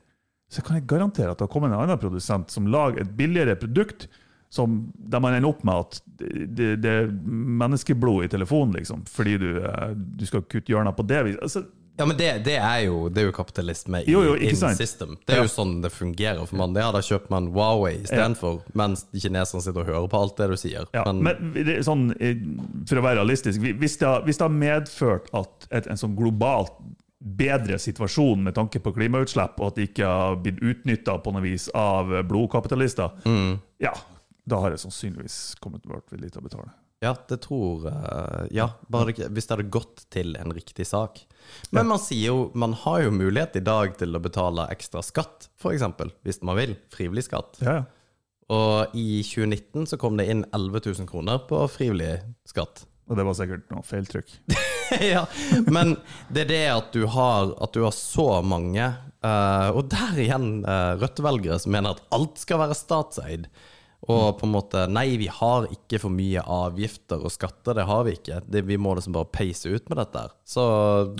så 0.52 0.62
kan 0.64 0.76
jeg 0.76 0.88
garantere 0.90 1.32
at 1.32 1.40
det 1.40 1.46
har 1.46 1.52
kommet 1.52 1.72
en 1.72 1.80
annen 1.80 2.00
produsent 2.00 2.52
som 2.52 2.68
lager 2.70 3.02
et 3.02 3.14
billigere 3.16 3.56
produkt, 3.56 4.06
som, 4.52 4.82
der 4.94 5.22
man 5.24 5.32
ender 5.32 5.48
opp 5.48 5.62
med 5.64 5.78
at 5.80 6.00
det, 6.20 6.84
er 6.84 7.06
menneskeblod 7.08 8.26
i 8.26 8.32
telefonen, 8.34 8.74
liksom, 8.76 9.06
fordi 9.08 9.38
du, 9.40 9.48
eh, 9.64 9.94
du 9.96 10.26
skal 10.28 10.44
kutte 10.44 10.74
hjørner 10.74 10.92
på 10.92 11.06
det 11.08 11.22
viset. 11.24 11.40
Altså, 11.46 11.62
Ja, 11.98 12.06
men 12.08 12.16
det, 12.16 12.30
det 12.46 12.54
er 12.56 12.78
jo 12.86 13.08
det 13.12 13.20
er 13.20 13.26
jo 13.28 13.32
kapitalisme 13.36 14.00
i 14.00 14.10
Jo, 14.10 14.22
jo, 14.24 14.34
in 14.40 14.56
system. 14.56 15.16
Det 15.26 15.34
er 15.34 15.42
Ja. 15.42 15.42
jo 15.44 15.50
sånn 15.52 15.82
det 15.82 15.90
fungerer 15.92 16.46
for 16.48 16.56
mannen. 16.56 16.80
Ja, 16.80 16.90
da 16.94 17.02
kjøper 17.04 17.30
man 17.30 17.50
Huawei 17.52 17.98
istedenfor, 18.02 18.62
mens 18.74 19.04
kineserne 19.12 19.60
sitter 19.62 19.80
og 19.84 19.86
hører 19.90 20.08
på 20.08 20.20
alt 20.22 20.36
det 20.40 20.48
du 20.48 20.56
sier. 20.56 20.86
Ja, 20.96 21.04
men, 21.12 21.52
det 21.52 21.68
er 21.78 21.82
sånn, 21.86 22.08
eh, 22.18 22.40
for 22.88 22.96
å 22.96 23.04
være 23.04 23.20
realistisk, 23.20 23.60
hvis 23.60 23.98
det, 24.00 24.12
hvis 24.24 24.38
det 24.40 24.46
har 24.48 24.56
medført 24.56 25.28
at 25.36 25.68
et, 25.70 25.86
en 25.86 26.00
sånn 26.00 26.16
globalt 26.16 26.72
bedre 27.22 27.76
situasjon 27.78 28.40
med 28.42 28.54
tanke 28.56 28.80
på 28.82 28.90
klimautslipp, 28.96 29.60
og 29.60 29.66
at 29.68 29.76
det 29.76 29.90
ikke 29.92 30.08
har 30.08 30.36
blitt 30.42 30.58
utnytta 30.64 31.18
på 31.22 31.32
noe 31.36 31.42
vis 31.44 31.68
av 31.76 32.08
blodkapitalister, 32.26 33.12
Mm. 33.24 33.60
ja, 33.78 33.92
da 34.48 34.58
har 34.58 34.70
jeg 34.70 34.80
sannsynligvis 34.80 35.54
kommet 35.60 35.84
vært 35.86 36.08
villig 36.10 36.32
til 36.32 36.40
å 36.42 36.48
betale. 36.48 36.72
Ja, 37.02 37.16
det 37.28 37.40
tror 37.42 37.88
uh, 37.88 38.44
Ja, 38.54 38.68
bare 38.86 39.10
det, 39.16 39.32
hvis 39.34 39.48
det 39.48 39.56
hadde 39.56 39.72
gått 39.74 40.04
til 40.14 40.36
en 40.38 40.54
riktig 40.54 40.86
sak. 40.86 41.24
Men 41.74 41.88
man 41.90 41.98
sier 41.98 42.30
jo 42.30 42.44
Man 42.54 42.76
har 42.84 43.00
jo 43.02 43.14
mulighet 43.14 43.58
i 43.58 43.64
dag 43.66 43.96
til 43.98 44.14
å 44.14 44.22
betale 44.22 44.68
ekstra 44.70 45.02
skatt, 45.02 45.50
f.eks., 45.58 45.82
hvis 46.22 46.40
man 46.46 46.60
vil. 46.60 46.76
Frivillig 46.94 47.26
skatt. 47.26 47.58
Ja, 47.64 47.80
ja. 47.80 47.90
Og 48.52 48.94
i 48.98 49.22
2019 49.24 49.86
så 49.88 49.98
kom 50.00 50.18
det 50.18 50.28
inn 50.30 50.44
11 50.52 50.82
000 50.84 51.08
kroner 51.08 51.42
på 51.48 51.60
frivillig 51.72 52.18
skatt. 52.48 52.84
Og 53.10 53.18
det 53.18 53.24
var 53.26 53.36
sikkert 53.38 53.70
noe 53.72 53.84
feiltrykk. 53.86 54.34
ja, 55.14 55.24
men 55.72 55.96
det 56.32 56.46
er 56.46 56.50
det 56.50 56.64
at 56.72 56.94
du 56.94 57.06
har, 57.10 57.54
at 57.64 57.74
du 57.74 57.82
har 57.84 57.94
så 57.96 58.26
mange, 58.46 58.88
uh, 59.24 59.68
og 59.72 59.88
der 59.92 60.20
igjen 60.22 60.50
uh, 60.66 60.94
Rødt-velgere 61.00 61.58
som 61.62 61.74
mener 61.74 61.96
at 61.96 62.04
alt 62.14 62.42
skal 62.42 62.62
være 62.62 62.78
statseid. 62.78 63.48
Og 64.10 64.38
på 64.38 64.46
en 64.48 64.54
måte 64.54 64.86
Nei, 64.90 65.12
vi 65.20 65.28
har 65.30 65.68
ikke 65.70 66.00
for 66.02 66.14
mye 66.14 66.42
avgifter 66.42 67.22
og 67.22 67.30
skatter, 67.30 67.76
det 67.78 67.86
har 67.86 68.06
vi 68.06 68.16
ikke. 68.18 68.40
Det, 68.50 68.64
vi 68.66 68.78
må 68.80 68.96
liksom 68.98 69.14
bare 69.14 69.30
peise 69.30 69.70
ut 69.70 69.90
med 69.92 70.00
dette. 70.02 70.24
Så, 70.42 70.64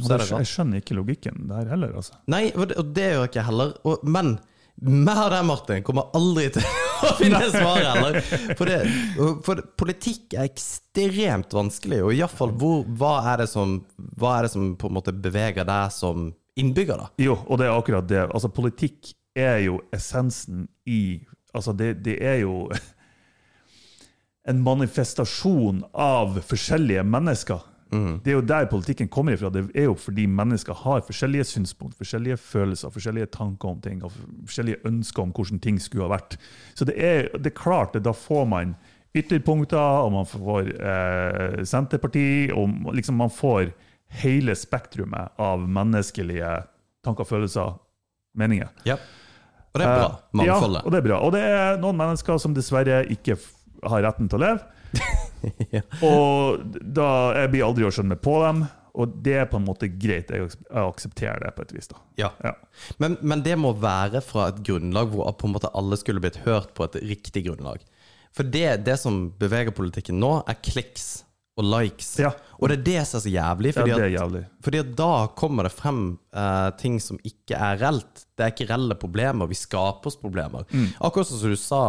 så 0.03 0.17
det 0.17 0.31
jeg 0.33 0.51
skjønner 0.51 0.83
ikke 0.83 0.99
logikken 0.99 1.45
der 1.51 1.71
heller, 1.71 1.95
altså. 2.01 2.19
Nei, 2.33 2.49
og 2.57 2.73
det, 2.73 2.81
og 2.83 2.91
det 2.97 3.07
gjør 3.13 3.21
jeg 3.21 3.33
ikke 3.33 3.47
heller. 3.51 3.77
Og, 3.87 4.03
men 4.03 4.35
meg 4.83 5.19
og 5.21 5.31
deg, 5.31 5.47
Martin, 5.47 5.87
kommer 5.87 6.11
aldri 6.19 6.49
til 6.57 6.67
å 7.07 7.15
finne 7.21 7.43
svaret 7.53 7.89
heller. 7.93 8.21
For, 8.59 8.67
det, 8.67 8.81
for 9.47 9.63
politikk 9.79 10.35
er 10.35 10.51
ekstremt 10.51 11.55
vanskelig, 11.55 12.03
og 12.03 12.15
iallfall 12.17 12.55
hva 12.59 13.17
er 13.33 13.45
det 13.45 13.51
som 13.53 13.79
Hva 14.19 14.39
er 14.39 14.49
det 14.49 14.55
som 14.57 14.73
på 14.79 14.91
en 14.91 14.97
måte 14.99 15.15
beveger 15.15 15.69
deg 15.69 15.95
som 15.95 16.33
innbygger, 16.59 16.99
da? 16.99 17.13
Jo, 17.23 17.39
og 17.47 17.61
det 17.61 17.69
er 17.69 17.77
akkurat 17.77 18.09
det. 18.11 18.25
Altså, 18.27 18.51
politikk 18.53 19.15
er 19.39 19.63
jo 19.65 19.79
essensen 19.95 20.67
i 20.85 21.23
Altså, 21.53 21.73
det, 21.73 22.05
det 22.05 22.17
er 22.25 22.41
jo 22.43 22.71
en 24.51 24.63
manifestasjon 24.65 25.85
av 25.93 26.41
forskjellige 26.49 27.05
mennesker. 27.05 27.69
Det 27.93 28.31
er 28.31 28.39
jo 28.39 28.45
der 28.49 28.65
politikken 28.71 29.09
kommer 29.13 29.35
ifra. 29.37 29.51
Det 29.53 29.67
er 29.77 29.85
jo 29.85 29.95
fordi 30.01 30.25
mennesker 30.27 30.73
har 30.81 31.03
forskjellige 31.05 31.45
synspunkt, 31.45 31.99
forskjellige 31.99 32.39
følelser, 32.41 32.89
forskjellige 32.91 33.29
tanker 33.35 33.69
om 33.69 33.83
ting, 33.85 34.01
og 34.05 34.15
forskjellige 34.47 34.81
ønsker 34.89 35.23
om 35.23 35.35
hvordan 35.37 35.61
ting 35.61 35.81
skulle 35.81 36.07
ha 36.07 36.15
vært. 36.15 36.39
Så 36.75 36.89
det 36.89 36.97
er, 36.97 37.29
det 37.37 37.53
er 37.53 37.59
klart 37.59 37.99
da 38.01 38.15
får 38.17 38.49
man 38.49 38.75
ytterpunkter, 39.13 39.77
og 40.07 40.13
man 40.15 40.29
får 40.29 40.73
eh, 40.73 41.65
Senterparti, 41.69 42.49
og 42.57 42.95
liksom 42.97 43.21
man 43.21 43.31
får 43.31 43.75
hele 44.23 44.57
spektrumet 44.57 45.37
av 45.41 45.61
menneskelige 45.69 46.63
tanker, 47.05 47.29
følelser, 47.29 47.77
meninger. 48.41 48.73
Ja. 48.89 48.97
Og 49.73 49.81
det 49.81 49.87
er 49.89 49.97
bra. 49.97 50.07
Eh, 50.13 50.37
Mangfoldet. 50.43 50.83
Ja, 50.83 50.87
og 50.87 50.93
det 50.93 50.99
er 51.01 51.07
bra. 51.09 51.19
Og 51.25 51.33
det 51.33 51.43
er 51.49 51.81
noen 51.81 51.97
mennesker 51.97 52.39
som 52.43 52.55
dessverre 52.57 53.03
ikke 53.15 53.39
har 53.89 54.03
retten 54.05 54.29
til 54.29 54.41
å 54.41 54.47
leve. 54.47 54.63
Ja. 55.75 55.81
Og 56.07 56.61
da 56.95 57.07
jeg 57.41 57.49
blir 57.51 57.65
aldri 57.67 57.83
å 57.83 57.91
skjønne 57.91 58.13
meg 58.15 58.21
på 58.23 58.37
dem. 58.45 58.61
Og 59.03 59.15
det 59.25 59.33
er 59.41 59.47
på 59.51 59.57
en 59.59 59.65
måte 59.67 59.89
greit. 59.89 60.29
Jeg 60.31 60.45
aks- 60.45 60.59
jeg 60.69 60.83
aksepterer 60.85 61.41
det 61.43 61.51
på 61.57 61.65
et 61.65 61.73
vis. 61.75 61.89
da. 61.91 61.97
Ja. 62.21 62.29
Ja. 62.45 62.53
Men, 63.03 63.17
men 63.27 63.43
det 63.43 63.57
må 63.59 63.73
være 63.81 64.21
fra 64.23 64.51
et 64.53 64.61
grunnlag 64.63 65.11
hvor 65.15 65.33
på 65.41 65.49
en 65.49 65.55
måte 65.57 65.71
alle 65.75 65.97
skulle 65.99 66.21
blitt 66.23 66.37
hørt 66.45 66.75
på 66.79 66.85
et 66.87 67.01
riktig 67.09 67.47
grunnlag. 67.49 67.83
For 68.37 68.45
det, 68.47 68.85
det 68.87 68.99
som 69.01 69.31
beveger 69.41 69.75
politikken 69.75 70.21
nå, 70.23 70.31
er 70.47 70.61
kliks 70.63 71.25
og 71.61 71.67
likes. 71.69 72.15
Ja. 72.23 72.31
Og 72.59 72.71
det 72.71 72.79
er 72.79 72.85
det 72.87 73.01
som 73.09 73.19
er 73.19 73.23
så 73.27 73.33
jævlig. 73.33 73.73
Ja, 73.73 73.81
Fordi, 73.83 73.97
det 73.99 74.07
er 74.07 74.23
at, 74.25 74.53
fordi 74.65 74.79
at 74.81 74.93
da 74.97 75.09
kommer 75.37 75.67
det 75.69 75.73
frem 75.75 75.99
uh, 76.37 76.71
ting 76.81 77.01
som 77.03 77.19
ikke 77.29 77.59
er 77.59 77.81
reelt. 77.83 78.23
Det 78.39 78.47
er 78.47 78.55
ikke 78.55 78.69
reelle 78.71 78.97
problemer. 78.97 79.51
Vi 79.51 79.59
skaper 79.59 80.09
oss 80.09 80.17
problemer. 80.21 80.65
Mm. 80.73 80.87
Akkurat 81.05 81.29
som 81.29 81.43
du 81.43 81.59
sa 81.61 81.83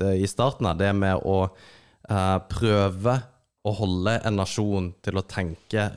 eh, 0.00 0.22
i 0.22 0.30
starten 0.30 0.68
her, 0.70 0.78
det 0.80 0.94
med 0.96 1.20
å 1.28 1.42
uh, 1.50 2.38
prøve 2.48 3.18
å 3.60 3.74
holde 3.76 4.16
en 4.24 4.38
nasjon 4.40 4.92
til 5.04 5.20
å 5.20 5.26
tenke 5.28 5.90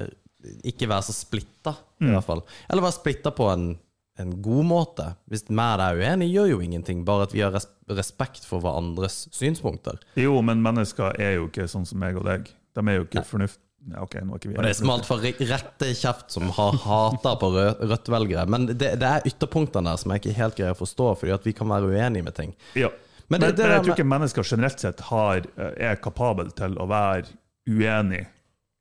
Ikke 0.67 0.89
være 0.91 1.05
så 1.07 1.13
splitta, 1.15 1.77
i 2.01 2.03
Mm. 2.03 2.17
hvert 2.17 2.25
fall. 2.27 2.41
Eller 2.67 2.83
være 2.83 2.97
splitta 2.97 3.31
på 3.31 3.45
en, 3.47 3.77
en 4.19 4.33
god 4.43 4.65
måte. 4.67 5.05
Hvis 5.31 5.45
vi 5.47 5.55
er 5.55 5.95
uenige, 5.95 6.33
gjør 6.33 6.49
jo 6.49 6.57
ingenting. 6.65 7.05
Bare 7.07 7.23
at 7.29 7.31
vi 7.31 7.39
har 7.45 7.55
respekt 7.87 8.43
for 8.43 8.59
hverandres 8.59 9.29
synspunkter. 9.31 10.01
Jo, 10.19 10.41
men 10.43 10.59
mennesker 10.65 11.15
er 11.15 11.37
jo 11.37 11.47
ikke 11.47 11.69
sånn 11.71 11.87
som 11.87 12.03
meg 12.03 12.19
og 12.19 12.27
deg. 12.27 12.51
De 12.75 12.83
er 12.89 12.99
jo 12.99 13.05
ikke 13.07 13.23
fornuft... 13.27 13.59
Ok, 13.99 14.13
nå 14.23 14.31
er 14.31 14.39
ikke 14.39 14.49
vi 14.49 14.55
Og 14.55 14.63
det 14.63 14.69
er 14.71 14.77
smalt 14.79 15.05
for 15.05 15.19
rette 15.19 15.87
kjeft 15.99 16.31
som 16.31 16.45
har 16.55 16.77
hata 16.85 17.33
på 17.41 17.49
Rødt-velgere. 17.51 18.45
Men 18.47 18.69
det, 18.71 18.93
det 19.01 19.09
er 19.09 19.25
ytterpunktene 19.27 19.91
der 19.91 19.99
som 19.99 20.13
jeg 20.15 20.21
ikke 20.23 20.35
helt 20.37 20.55
greier 20.55 20.71
å 20.77 20.79
forstå, 20.79 21.09
fordi 21.19 21.33
at 21.35 21.43
vi 21.49 21.51
kan 21.57 21.67
være 21.67 21.89
uenige 21.91 22.23
med 22.23 22.35
ting. 22.37 22.53
Ja. 22.79 22.89
Men 23.27 23.41
Men, 23.41 23.49
det- 23.49 23.57
det 23.57 23.65
men 23.65 23.71
jeg 23.75 23.83
tror 23.85 23.95
ikke 23.97 24.07
mennesker 24.13 24.43
generelt 24.47 24.79
sett 24.79 24.99
har, 25.09 25.37
eh, 25.57 25.73
er 25.91 25.95
kapabel 25.99 26.51
til 26.55 26.75
å 26.79 26.87
være 26.87 27.27
uenig 27.67 28.25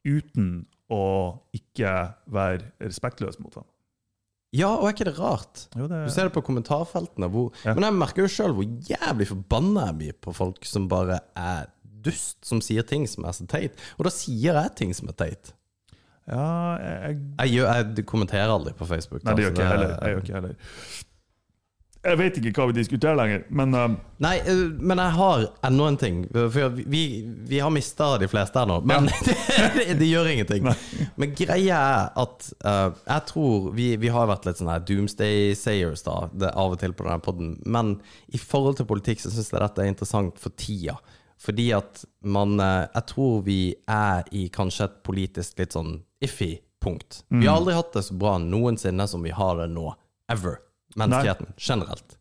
uten 0.07 0.67
å 0.93 1.03
ikke 1.57 1.93
være 2.31 2.71
respektløs 2.83 3.39
mot 3.41 3.55
dem. 3.55 3.65
Ja, 4.53 4.69
og 4.77 4.85
er 4.85 4.93
ikke 4.93 5.07
det 5.09 5.15
rart? 5.19 5.67
Jo, 5.75 5.87
det, 5.89 6.03
Du 6.07 6.13
ser 6.13 6.29
det 6.29 6.35
på 6.35 6.43
kommentarfeltene. 6.45 7.29
Hvor, 7.33 7.53
Ja. 7.65 7.73
Men 7.75 7.85
jeg 7.89 7.95
merker 7.97 8.23
jo 8.27 8.29
sjøl 8.29 8.53
hvor 8.55 8.67
jævlig 8.87 9.27
forbanna 9.31 9.87
jeg 9.87 9.99
blir 9.99 10.13
på 10.21 10.35
folk 10.37 10.65
som 10.69 10.87
bare 10.89 11.21
er 11.35 11.71
dust, 12.05 12.39
som 12.47 12.63
sier 12.65 12.87
ting 12.87 13.07
som 13.11 13.27
er 13.29 13.37
så 13.37 13.47
teit. 13.51 13.79
Og 13.99 14.07
da 14.09 14.15
sier 14.15 14.59
jeg 14.59 14.75
ting 14.79 14.95
som 14.97 15.11
er 15.13 15.19
teit. 15.19 15.55
ja, 16.27 16.43
jeg, 16.81 17.17
Jeg, 17.39 17.55
gjør, 17.57 17.73
jeg 17.73 18.07
kommenterer 18.07 18.53
aldri 18.53 18.75
på 18.79 18.87
Facebook. 18.87 19.25
Nei, 19.25 19.35
det 19.35 19.47
gjør 19.47 19.55
altså, 19.55 19.63
ikke 19.63 19.71
jeg 19.71 19.79
heller. 19.79 19.97
Jeg 19.97 20.15
gjør 20.15 20.23
ikke 20.23 20.33
jeg 20.33 20.41
heller. 20.41 21.09
Jeg 22.03 22.19
vet 22.19 22.39
ikke 22.41 22.51
hva 22.57 22.65
vi 22.67 22.75
diskuterer 22.81 23.15
lenger, 23.15 23.43
men 23.55 23.77
eh, 23.79 23.93
Nei, 24.25 24.33
eh, 24.41 24.63
men 24.75 24.99
jeg 24.99 25.15
har 25.21 25.45
enda 25.69 25.85
en 25.87 25.99
ting. 26.01 26.17
For 26.35 26.75
vi, 26.75 27.03
vi 27.47 27.61
har 27.63 27.71
mista 27.71 28.09
de 28.19 28.27
fleste 28.31 28.59
her 28.59 28.67
nå, 28.67 28.81
men 28.91 29.07
det, 29.77 29.87
det 30.01 30.09
gjør 30.09 30.33
ingenting. 30.33 30.67
Men 31.15 31.37
greia 31.39 31.79
er 31.79 32.11
at 32.25 32.49
eh, 32.59 32.89
jeg 33.07 33.27
tror 33.31 33.71
vi, 33.79 33.93
vi 34.03 34.11
har 34.11 34.27
vært 34.33 34.49
litt 34.49 34.59
sånn 34.59 34.73
her 34.73 34.83
doomsday 34.89 35.55
sayers 35.59 36.03
da, 36.09 36.17
det, 36.35 36.51
av 36.51 36.75
og 36.75 36.83
til 36.83 36.97
på 36.99 37.07
denne 37.07 37.23
podden. 37.23 37.55
Men 37.63 37.95
i 38.35 38.43
forhold 38.43 38.81
til 38.81 38.91
politikk 38.91 39.23
så 39.23 39.31
syns 39.31 39.53
jeg 39.55 39.63
dette 39.63 39.87
er 39.87 39.95
interessant 39.95 40.43
for 40.43 40.59
tida. 40.59 40.99
Fordi 41.43 41.69
at 41.75 42.05
man 42.23 42.61
eh, 42.63 42.89
Jeg 42.95 43.09
tror 43.11 43.41
vi 43.47 43.61
er 43.91 44.29
i 44.31 44.47
kanskje 44.53 44.87
et 44.89 45.01
politisk 45.07 45.59
litt 45.59 45.75
sånn 45.75 45.97
iffy 46.23 46.55
punkt. 46.83 47.23
Vi 47.31 47.47
har 47.47 47.61
aldri 47.61 47.77
hatt 47.77 47.95
det 47.95 48.05
så 48.07 48.17
bra 48.19 48.37
noensinne 48.43 49.07
som 49.11 49.23
vi 49.23 49.31
har 49.35 49.59
det 49.61 49.69
nå. 49.71 49.93
Ever. 50.31 50.59
Menneskeheten. 50.99 51.53
Generelt. 51.57 52.17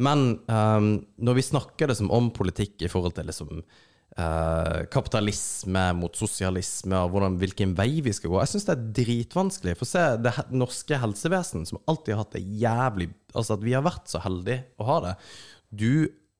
Men 0.00 0.26
um, 0.48 0.90
når 1.20 1.38
vi 1.38 1.44
snakker 1.46 1.88
det 1.88 1.96
som 1.98 2.10
om 2.14 2.30
politikk 2.34 2.84
i 2.84 2.90
forhold 2.92 3.16
til 3.16 3.28
liksom 3.28 3.50
uh, 3.60 4.84
kapitalisme 4.92 5.84
mot 5.98 6.16
sosialisme, 6.16 6.96
og 7.00 7.14
hvordan, 7.14 7.38
hvilken 7.40 7.74
vei 7.78 8.00
vi 8.04 8.14
skal 8.16 8.32
gå 8.32 8.40
Jeg 8.42 8.52
syns 8.54 8.68
det 8.68 8.76
er 8.76 8.86
dritvanskelig. 9.00 9.76
For 9.80 9.88
se 9.88 10.04
det 10.24 10.34
norske 10.52 11.00
helsevesen, 11.02 11.66
som 11.68 11.80
alltid 11.86 12.16
har 12.16 12.24
hatt 12.24 12.38
det 12.38 12.44
jævlig 12.44 13.12
Altså 13.32 13.56
at 13.56 13.64
vi 13.64 13.72
har 13.72 13.84
vært 13.84 14.10
så 14.12 14.20
heldige 14.20 14.66
å 14.76 14.88
ha 14.90 14.98
det. 15.06 15.12
Du, 15.72 15.92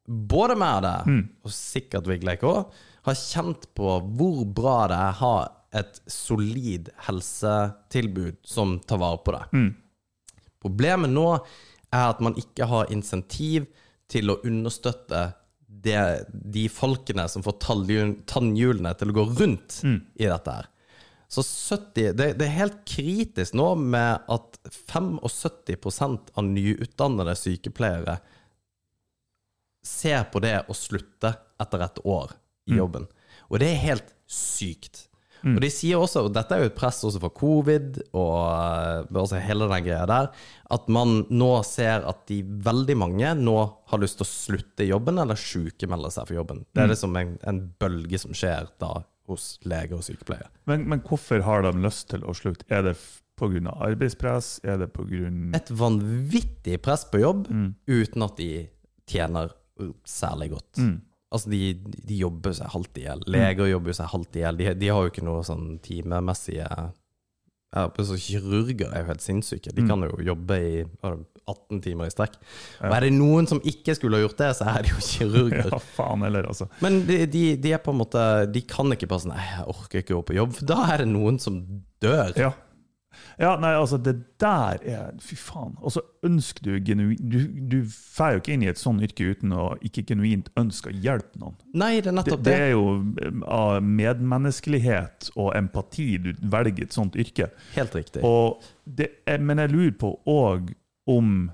både 0.06 0.56
meg 0.58 0.80
og 0.80 0.86
deg, 0.86 1.18
og 1.44 1.54
sikkert 1.54 2.08
Vigleik 2.10 2.42
òg, 2.46 2.72
har 3.06 3.18
kjent 3.18 3.68
på 3.74 3.96
hvor 4.18 4.44
bra 4.46 4.78
det 4.90 4.98
er 4.98 5.12
å 5.12 5.20
ha 5.22 5.36
et 5.82 6.00
solid 6.10 6.90
helsetilbud 7.06 8.42
som 8.44 8.76
tar 8.86 9.00
vare 9.02 9.22
på 9.24 9.34
det. 9.34 9.44
Problemet 10.62 11.10
nå 11.10 11.28
er 11.92 12.10
at 12.10 12.20
man 12.24 12.36
ikke 12.38 12.68
har 12.68 12.92
insentiv 12.92 13.66
til 14.12 14.30
å 14.30 14.40
understøtte 14.44 15.32
det, 15.82 16.26
de 16.30 16.68
folkene 16.70 17.24
som 17.28 17.42
får 17.42 17.58
tannhjulene 17.64 18.92
til 18.98 19.10
å 19.10 19.16
gå 19.16 19.24
rundt 19.40 19.80
i 20.20 20.28
dette 20.28 20.58
her. 20.58 20.68
Så 21.32 21.40
70, 21.42 22.12
det, 22.12 22.26
det 22.36 22.44
er 22.44 22.58
helt 22.58 22.82
kritisk 22.84 23.54
nå 23.56 23.70
med 23.80 24.26
at 24.28 24.58
75% 24.92 26.34
av 26.36 26.44
nyutdannede 26.44 27.34
sykepleiere 27.40 28.18
ser 29.82 30.26
på 30.32 30.42
det 30.42 30.60
å 30.70 30.76
slutte 30.76 31.34
etter 31.62 31.86
et 31.86 32.02
år 32.06 32.36
i 32.70 32.78
jobben. 32.78 33.08
Og 33.50 33.58
det 33.60 33.72
er 33.72 33.82
helt 33.86 34.14
sykt. 34.30 35.08
Og 35.42 35.58
de 35.62 35.68
sier 35.74 35.98
også, 35.98 36.26
og 36.26 36.34
dette 36.36 36.54
er 36.54 36.62
jo 36.62 36.70
et 36.70 36.76
press 36.76 37.00
også 37.02 37.20
for 37.22 37.34
covid 37.34 37.96
og 38.14 38.34
eh, 38.46 39.08
altså 39.10 39.40
hele 39.42 39.66
den 39.70 39.86
greia 39.86 40.04
der, 40.06 40.28
at 40.74 40.90
man 40.92 41.24
nå 41.34 41.50
ser 41.66 42.06
at 42.08 42.22
de 42.30 42.40
veldig 42.66 42.96
mange 43.00 43.32
nå 43.40 43.56
har 43.90 44.02
lyst 44.02 44.20
til 44.20 44.26
å 44.26 44.30
slutte 44.30 44.86
jobben 44.86 45.18
eller 45.18 45.38
sjukemelde 45.38 46.12
seg 46.14 46.28
for 46.28 46.38
jobben. 46.38 46.62
Det 46.70 46.84
er 46.84 46.92
liksom 46.92 47.18
en, 47.18 47.34
en 47.48 47.58
bølge 47.82 48.22
som 48.22 48.36
skjer 48.38 48.70
da 48.82 49.00
hos 49.30 49.56
leger 49.66 49.98
og 49.98 50.06
sykepleiere. 50.06 50.50
Men, 50.70 50.86
men 50.90 51.02
hvorfor 51.06 51.42
har 51.46 51.66
de 51.66 51.74
lyst 51.82 52.08
til 52.12 52.22
å 52.22 52.34
slutte? 52.36 52.66
Er 52.70 52.86
det 52.86 52.94
pga. 53.40 53.74
arbeidspress? 53.88 54.60
Er 54.62 54.78
det 54.82 54.92
pga. 54.94 55.26
Et 55.58 55.74
vanvittig 55.74 56.78
press 56.86 57.02
på 57.10 57.22
jobb 57.22 57.48
uten 57.90 58.26
at 58.28 58.38
de 58.38 58.52
tjener 59.10 59.50
særlig 60.08 60.50
godt. 60.52 60.82
Altså, 61.32 61.48
de, 61.48 61.60
de 62.08 62.18
jobber 62.20 62.52
seg 62.56 62.72
halvt 62.74 62.98
i 63.00 63.06
hjel. 63.06 63.22
Leger 63.32 63.70
jobber 63.70 63.96
seg 63.96 64.10
halvt 64.12 64.36
i 64.36 64.42
hjel. 64.44 64.58
De, 64.58 64.72
de 64.82 64.90
har 64.92 65.06
jo 65.06 65.12
ikke 65.12 65.24
noe 65.24 65.46
sånn 65.48 65.78
timemessige 65.84 66.68
ja, 67.72 67.86
så 68.04 68.16
Kirurger 68.20 68.90
er 68.92 69.00
jo 69.00 69.08
helt 69.08 69.22
sinnssyke. 69.24 69.72
De 69.72 69.84
kan 69.88 70.02
jo 70.04 70.18
jobbe 70.20 70.58
i 70.60 70.72
hva 70.84 71.08
er 71.08 71.14
det, 71.16 71.28
18 71.48 71.80
timer 71.82 72.06
i 72.06 72.12
strekk. 72.12 72.36
Og 72.84 72.92
er 72.94 73.06
det 73.06 73.14
noen 73.16 73.48
som 73.50 73.58
ikke 73.66 73.94
skulle 73.96 74.18
ha 74.20 74.22
gjort 74.26 74.42
det, 74.42 74.50
så 74.58 74.66
er 74.74 74.84
det 74.84 74.92
jo 74.92 75.00
kirurger. 75.10 75.72
Ja, 75.72 75.80
faen 75.96 76.22
heller, 76.26 76.46
altså. 76.52 76.68
Men 76.84 77.00
de, 77.08 77.22
de, 77.32 77.42
de 77.64 77.72
er 77.74 77.80
på 77.82 77.94
en 77.94 77.98
måte 77.98 78.20
De 78.52 78.62
kan 78.68 78.92
ikke 78.94 79.08
bare 79.10 79.24
sånn 79.24 79.32
Nei, 79.34 79.46
jeg 79.48 79.66
orker 79.72 80.04
ikke 80.04 80.14
å 80.14 80.20
gå 80.20 80.28
på 80.28 80.36
jobb. 80.36 80.54
For 80.60 80.68
da 80.68 80.78
er 80.92 81.02
det 81.02 81.08
noen 81.14 81.40
som 81.42 81.58
dør. 82.04 82.36
Ja. 82.38 82.52
Ja, 83.38 83.54
nei, 83.60 83.72
altså, 83.78 83.98
det 84.02 84.14
der 84.42 84.82
er 84.82 85.12
Fy 85.22 85.36
faen. 85.38 85.76
Og 85.80 85.94
så 85.94 86.02
ønsker 86.26 86.66
du 86.66 86.72
genuint 86.84 87.22
Du, 87.22 87.38
du 87.70 87.78
får 87.88 88.34
jo 88.34 88.42
ikke 88.42 88.54
inn 88.56 88.66
i 88.66 88.70
et 88.72 88.80
sånt 88.80 89.04
yrke 89.04 89.30
uten 89.32 89.54
å 89.56 89.70
ikke 89.84 90.04
genuint 90.10 90.50
ønske 90.58 90.90
å 90.90 90.96
hjelpe 91.04 91.40
noen. 91.40 91.56
Nei, 91.78 91.94
det 92.00 92.12
er 92.12 92.18
nettopp 92.18 92.44
det 92.44 92.52
det. 92.52 92.60
er 92.66 92.74
jo 92.74 92.84
eh, 93.22 93.40
av 93.46 93.78
medmenneskelighet 93.86 95.32
og 95.36 95.52
empati 95.58 96.08
du 96.22 96.32
velger 96.52 96.88
et 96.88 96.96
sånt 96.96 97.18
yrke. 97.18 97.50
Helt 97.76 97.96
riktig. 97.96 98.22
Det 98.84 99.10
men 99.40 99.62
jeg 99.62 99.72
lurer 99.72 99.98
på 99.98 100.14
òg 100.28 100.72
om 101.10 101.50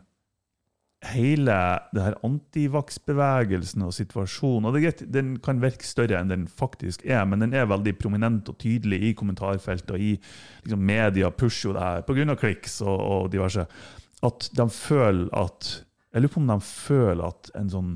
hele 1.07 1.55
det 1.95 2.03
her 2.03 2.17
antivaksbevegelsen 2.27 3.85
og 3.87 3.93
situasjonen 3.95 4.67
og 4.67 4.75
det 4.75 4.81
er 4.81 4.87
greit, 4.89 5.03
Den 5.15 5.37
kan 5.45 5.61
virke 5.63 5.87
større 5.87 6.19
enn 6.19 6.33
den 6.33 6.49
faktisk 6.51 7.05
er, 7.07 7.23
men 7.25 7.45
den 7.45 7.55
er 7.55 7.71
veldig 7.71 7.95
prominent 8.01 8.51
og 8.51 8.59
tydelig 8.59 8.99
i 9.07 9.15
kommentarfeltet 9.15 9.95
og 9.95 10.03
i 10.03 10.17
liksom, 10.65 10.83
media 10.83 11.31
pusher 11.31 11.71
jo 11.71 11.77
det 11.77 11.87
her 11.87 12.03
pga. 12.03 12.35
kliks 12.35 12.81
og, 12.83 12.99
og 12.99 13.31
diverse. 13.33 13.67
At 14.23 14.51
de 14.53 14.69
føler 14.71 15.29
at 15.33 15.85
Jeg 16.13 16.23
lurer 16.23 16.33
på 16.33 16.41
om 16.41 16.49
de 16.49 16.61
føler 16.65 17.25
at 17.29 17.51
en 17.55 17.71
sånn 17.71 17.91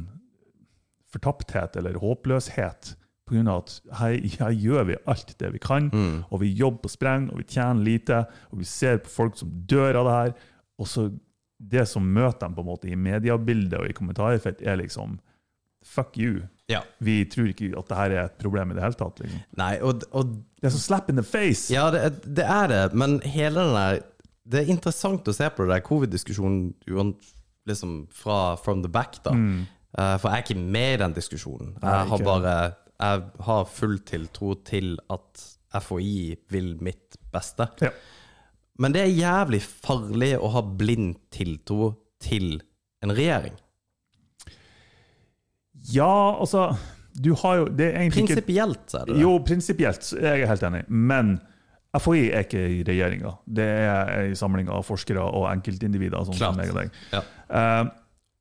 fortapthet 1.12 1.76
eller 1.76 1.98
håpløshet 1.98 2.96
av 3.32 3.62
at 3.62 3.70
her, 3.96 4.14
her 4.38 4.50
gjør 4.53 4.84
vi 4.90 4.96
alt 5.09 5.34
det 5.40 5.53
vi 5.55 5.59
kan, 5.59 5.86
og 6.28 6.42
vi 6.42 6.50
jobber 6.53 6.82
på 6.84 6.88
spreng, 6.92 7.30
og 7.32 7.38
vi 7.38 7.46
tjener 7.48 7.84
lite, 7.84 8.24
og 8.50 8.59
vi 8.61 8.64
ser 8.68 8.98
på 9.00 9.09
folk 9.09 9.38
som 9.38 9.48
dør 9.48 9.96
av 10.03 10.05
det 10.05 10.16
her, 10.18 10.34
og 10.78 10.88
så 10.90 11.07
det 11.62 11.84
som 11.88 12.06
møter 12.14 12.46
dem 12.46 12.56
på 12.56 12.64
en 12.64 12.70
måte 12.72 12.90
i 12.90 12.96
mediebildet 12.98 13.78
og 13.78 13.90
i 13.90 13.96
kommentarfelt, 13.96 14.62
er 14.62 14.80
liksom 14.82 15.20
Fuck 15.82 16.14
you. 16.14 16.44
Ja. 16.70 16.84
Vi 17.02 17.24
tror 17.26 17.48
ikke 17.50 17.72
at 17.74 17.88
det 17.90 17.96
her 17.98 18.12
er 18.14 18.28
et 18.28 18.36
problem 18.38 18.70
i 18.70 18.76
det 18.76 18.84
hele 18.84 18.94
tatt. 18.94 19.18
Liksom. 19.18 19.40
Nei, 19.58 19.72
og, 19.82 20.04
og 20.14 20.36
Det 20.60 20.68
er 20.68 20.74
så 20.76 20.82
slap 20.84 21.10
in 21.10 21.18
the 21.18 21.24
face! 21.26 21.72
Ja, 21.74 21.88
det, 21.90 22.22
det 22.22 22.46
er 22.46 22.70
det, 22.70 22.82
men 22.94 23.18
hele 23.26 23.64
den 23.64 23.74
der 23.74 23.98
Det 24.46 24.60
er 24.60 24.70
interessant 24.70 25.26
å 25.26 25.34
se 25.34 25.48
på 25.50 25.66
det 25.66 25.74
der 25.74 25.82
covid-diskusjonen 25.86 27.16
liksom 27.66 27.96
fra 28.14 28.54
from 28.62 28.82
the 28.82 28.90
back, 28.90 29.18
da. 29.26 29.34
Eh, 29.34 30.14
for 30.18 30.28
jeg 30.30 30.38
er 30.38 30.46
ikke 30.46 30.62
med 30.76 30.94
i 30.94 31.02
den 31.02 31.14
diskusjonen. 31.18 31.74
Jeg 31.82 32.08
har 32.10 32.24
bare 32.26 32.54
Jeg 33.02 33.22
har 33.46 33.68
full 33.70 33.98
tiltro 34.06 34.54
til 34.66 34.96
at 35.10 35.44
FHI 35.82 36.36
vil 36.52 36.76
mitt 36.84 37.18
beste. 37.32 37.66
Ja. 37.82 37.90
Men 38.80 38.94
det 38.94 39.02
er 39.04 39.12
jævlig 39.12 39.60
farlig 39.62 40.32
å 40.40 40.48
ha 40.54 40.62
blind 40.64 41.18
tiltro 41.34 41.92
til 42.22 42.56
en 43.02 43.12
regjering. 43.12 43.54
Ja, 45.92 46.38
altså 46.38 46.76
Du 47.12 47.32
har 47.42 47.56
jo 47.58 47.64
Det 47.66 47.88
er 47.88 48.04
egentlig 48.04 48.28
Prinsipielt 48.28 48.84
så 48.86 49.00
er 49.00 49.08
det. 49.08 49.16
Jo, 49.20 49.32
prinsipielt 49.44 50.12
er 50.20 50.36
jeg 50.40 50.48
helt 50.48 50.62
enig, 50.68 50.84
men 50.88 51.34
FHI 51.92 52.22
er 52.32 52.46
ikke 52.46 52.60
i 52.72 52.78
regjeringa. 52.88 53.34
Det 53.44 53.66
er 53.66 54.12
ei 54.14 54.36
samling 54.38 54.70
av 54.72 54.86
forskere 54.88 55.20
og 55.20 55.44
enkeltindivider. 55.50 56.22
Sånn 56.24 56.38
som 56.38 56.56
meg 56.56 56.70
og 56.72 56.78
deg. 56.78 56.94
Ja. 57.12 57.20
Uh, 57.52 57.90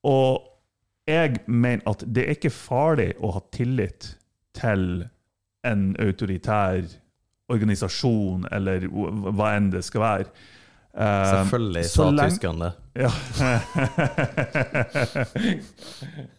og 0.07 1.09
jeg 1.09 1.41
mener 1.51 1.84
at 1.91 2.05
det 2.07 2.23
er 2.23 2.38
ikke 2.38 2.53
farlig 2.53 3.09
å 3.19 3.34
ha 3.36 3.41
tillit 3.51 4.13
til 4.55 5.03
en 5.67 5.84
autoritær 5.99 6.86
organisasjon, 7.52 8.45
eller 8.52 8.80
hva 8.89 9.47
enn 9.58 9.72
det 9.74 9.84
skal 9.88 10.02
være. 10.06 10.26
Eh, 10.91 11.26
Selvfølgelig 11.32 11.86
sa 11.88 12.10
tyskerne 12.18 12.68
det. 12.68 12.74
Ja. 13.06 13.12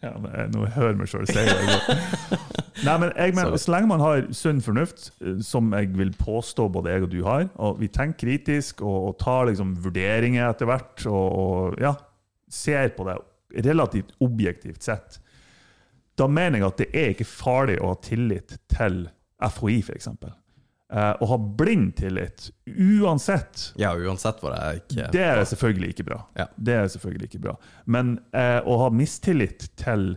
ja 0.02 0.10
men 0.20 0.50
nå 0.52 0.66
hører 0.74 0.90
jeg 0.92 0.98
meg 1.00 1.08
sjøl 1.10 1.26
si 1.30 1.38
det. 1.38 1.44
Nei, 2.84 2.96
men 3.00 3.08
jeg 3.16 3.34
mener, 3.36 3.56
Så- 3.56 3.64
Så 3.64 3.70
lenge 3.72 3.88
man 3.88 4.00
har 4.04 4.26
sunn 4.32 4.60
fornuft, 4.60 5.10
eh, 5.20 5.40
som 5.40 5.72
jeg 5.72 5.88
vil 5.96 6.10
påstå 6.12 6.68
både 6.72 6.90
jeg 6.92 7.02
og 7.02 7.10
du 7.10 7.22
har, 7.24 7.48
og 7.56 7.78
vi 7.80 7.88
tenker 7.88 8.18
kritisk 8.26 8.82
og, 8.82 9.06
og 9.08 9.18
tar 9.18 9.46
liksom 9.48 9.76
vurderinger 9.82 10.48
etter 10.50 10.66
hvert, 10.66 11.06
og, 11.06 11.32
og 11.38 11.74
ja, 11.80 11.94
ser 12.50 12.88
på 12.96 13.04
det 13.08 13.16
relativt 13.64 14.12
objektivt 14.20 14.82
sett, 14.82 15.18
da 16.16 16.26
mener 16.28 16.58
jeg 16.58 16.66
at 16.68 16.76
det 16.78 16.88
er 16.92 17.08
ikke 17.14 17.24
farlig 17.28 17.78
å 17.80 17.86
ha 17.94 17.98
tillit 18.04 18.58
til 18.68 19.08
FHI, 19.40 19.80
f.eks. 19.82 20.08
Uh, 20.92 21.14
å 21.24 21.26
ha 21.30 21.36
blind 21.56 21.94
tillit, 21.96 22.50
uansett 22.68 23.70
Ja, 23.80 23.94
uansett 23.96 24.42
hva 24.42 24.50
det 24.52 24.58
er. 24.60 24.80
Ikke, 24.82 25.06
det 25.14 25.22
er 25.24 25.40
selvfølgelig 25.48 25.88
ikke 25.94 26.04
bra. 26.10 26.18
Ja. 26.36 26.46
Det 26.56 26.74
er 26.76 26.90
selvfølgelig 26.92 27.28
ikke 27.30 27.40
bra. 27.46 27.54
Men 27.86 28.10
eh, 28.36 28.58
å 28.68 28.74
ha 28.82 28.90
mistillit 28.92 29.70
til 29.80 30.10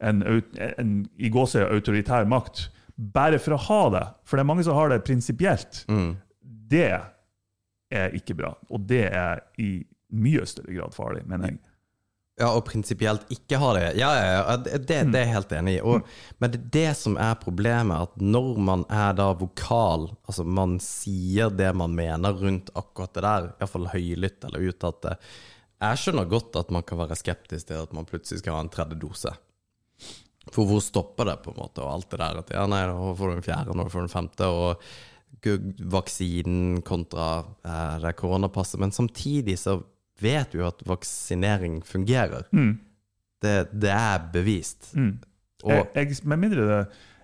en, 0.00 0.22
en 0.24 0.94
i 1.20 1.28
gåsøya 1.32 1.68
autoritær 1.76 2.24
makt, 2.32 2.64
bare 2.96 3.36
for 3.44 3.58
å 3.58 3.60
ha 3.68 3.82
det, 3.92 4.02
for 4.24 4.40
det 4.40 4.46
er 4.46 4.50
mange 4.54 4.64
som 4.64 4.78
har 4.78 4.88
det 4.94 5.02
prinsipielt, 5.06 5.82
Mm. 5.92 6.14
det 6.72 6.88
er 7.92 8.16
ikke 8.16 8.34
bra. 8.38 8.54
Og 8.72 8.86
det 8.88 9.04
er 9.12 9.44
i 9.60 9.82
mye 10.16 10.46
større 10.48 10.72
grad 10.78 10.96
farlig, 10.96 11.26
mener 11.28 11.52
jeg. 11.52 11.60
Ja, 12.40 12.48
og 12.56 12.64
prinsipielt 12.64 13.28
ikke 13.32 13.58
ha 13.60 13.72
det. 13.76 13.84
Ja, 14.00 14.08
ja, 14.16 14.28
ja, 14.32 14.56
det, 14.56 14.78
det 14.88 14.98
det 15.12 15.20
er 15.20 15.26
jeg 15.26 15.34
helt 15.34 15.52
enig 15.52 15.74
i. 15.76 15.82
Og, 15.84 16.06
men 16.40 16.54
det 16.54 16.62
det 16.72 16.88
som 16.96 17.18
er 17.20 17.36
problemet, 17.40 18.08
at 18.08 18.24
når 18.24 18.56
man 18.56 18.84
er 18.88 19.12
da 19.18 19.28
vokal, 19.36 20.08
altså 20.24 20.46
man 20.48 20.78
sier 20.80 21.52
det 21.52 21.68
man 21.76 21.92
mener 21.98 22.40
rundt 22.40 22.72
akkurat 22.78 23.12
det 23.12 23.26
der, 23.26 23.50
iallfall 23.60 23.90
høylytt 23.92 24.48
eller 24.48 24.64
uttatt 24.72 25.02
det 25.04 25.16
Jeg 25.82 26.00
skjønner 26.00 26.30
godt 26.30 26.56
at 26.56 26.72
man 26.72 26.86
kan 26.88 27.02
være 27.02 27.20
skeptisk 27.20 27.68
til 27.68 27.84
at 27.84 27.92
man 27.92 28.08
plutselig 28.08 28.40
skal 28.40 28.56
ha 28.56 28.64
en 28.64 28.72
tredje 28.72 28.96
dose. 29.02 29.36
For 30.50 30.66
hvor 30.66 30.80
stopper 30.82 31.28
det, 31.28 31.38
på 31.44 31.52
en 31.52 31.60
måte, 31.60 31.84
og 31.84 31.92
alt 31.92 32.10
det 32.10 32.22
der? 32.22 32.42
At 32.42 32.52
ja, 32.56 32.66
nei, 32.70 32.82
nå 32.88 33.12
får 33.18 33.28
du 33.28 33.36
en 33.36 33.46
fjerde, 33.46 33.76
nå 33.76 33.90
får 33.92 34.06
du 34.06 34.08
en 34.08 34.16
femte, 34.16 34.48
og 34.48 34.82
vaksinen 35.92 36.82
kontra 36.86 37.44
eh, 37.66 37.96
det 38.02 38.16
koronapasset. 38.18 38.80
Men 38.80 38.94
samtidig 38.94 39.58
så 39.58 39.82
vet 40.22 40.54
jo 40.56 40.64
at 40.68 40.82
vaksinering 40.88 41.80
fungerer. 41.86 42.46
Det, 43.42 43.56
det 43.72 43.90
er 43.90 44.28
bevist. 44.32 44.92
Mm. 44.94 45.16
Jeg, 45.66 45.86
jeg, 45.94 46.16
med 46.26 46.40
mindre 46.42 46.64
det 46.66 46.78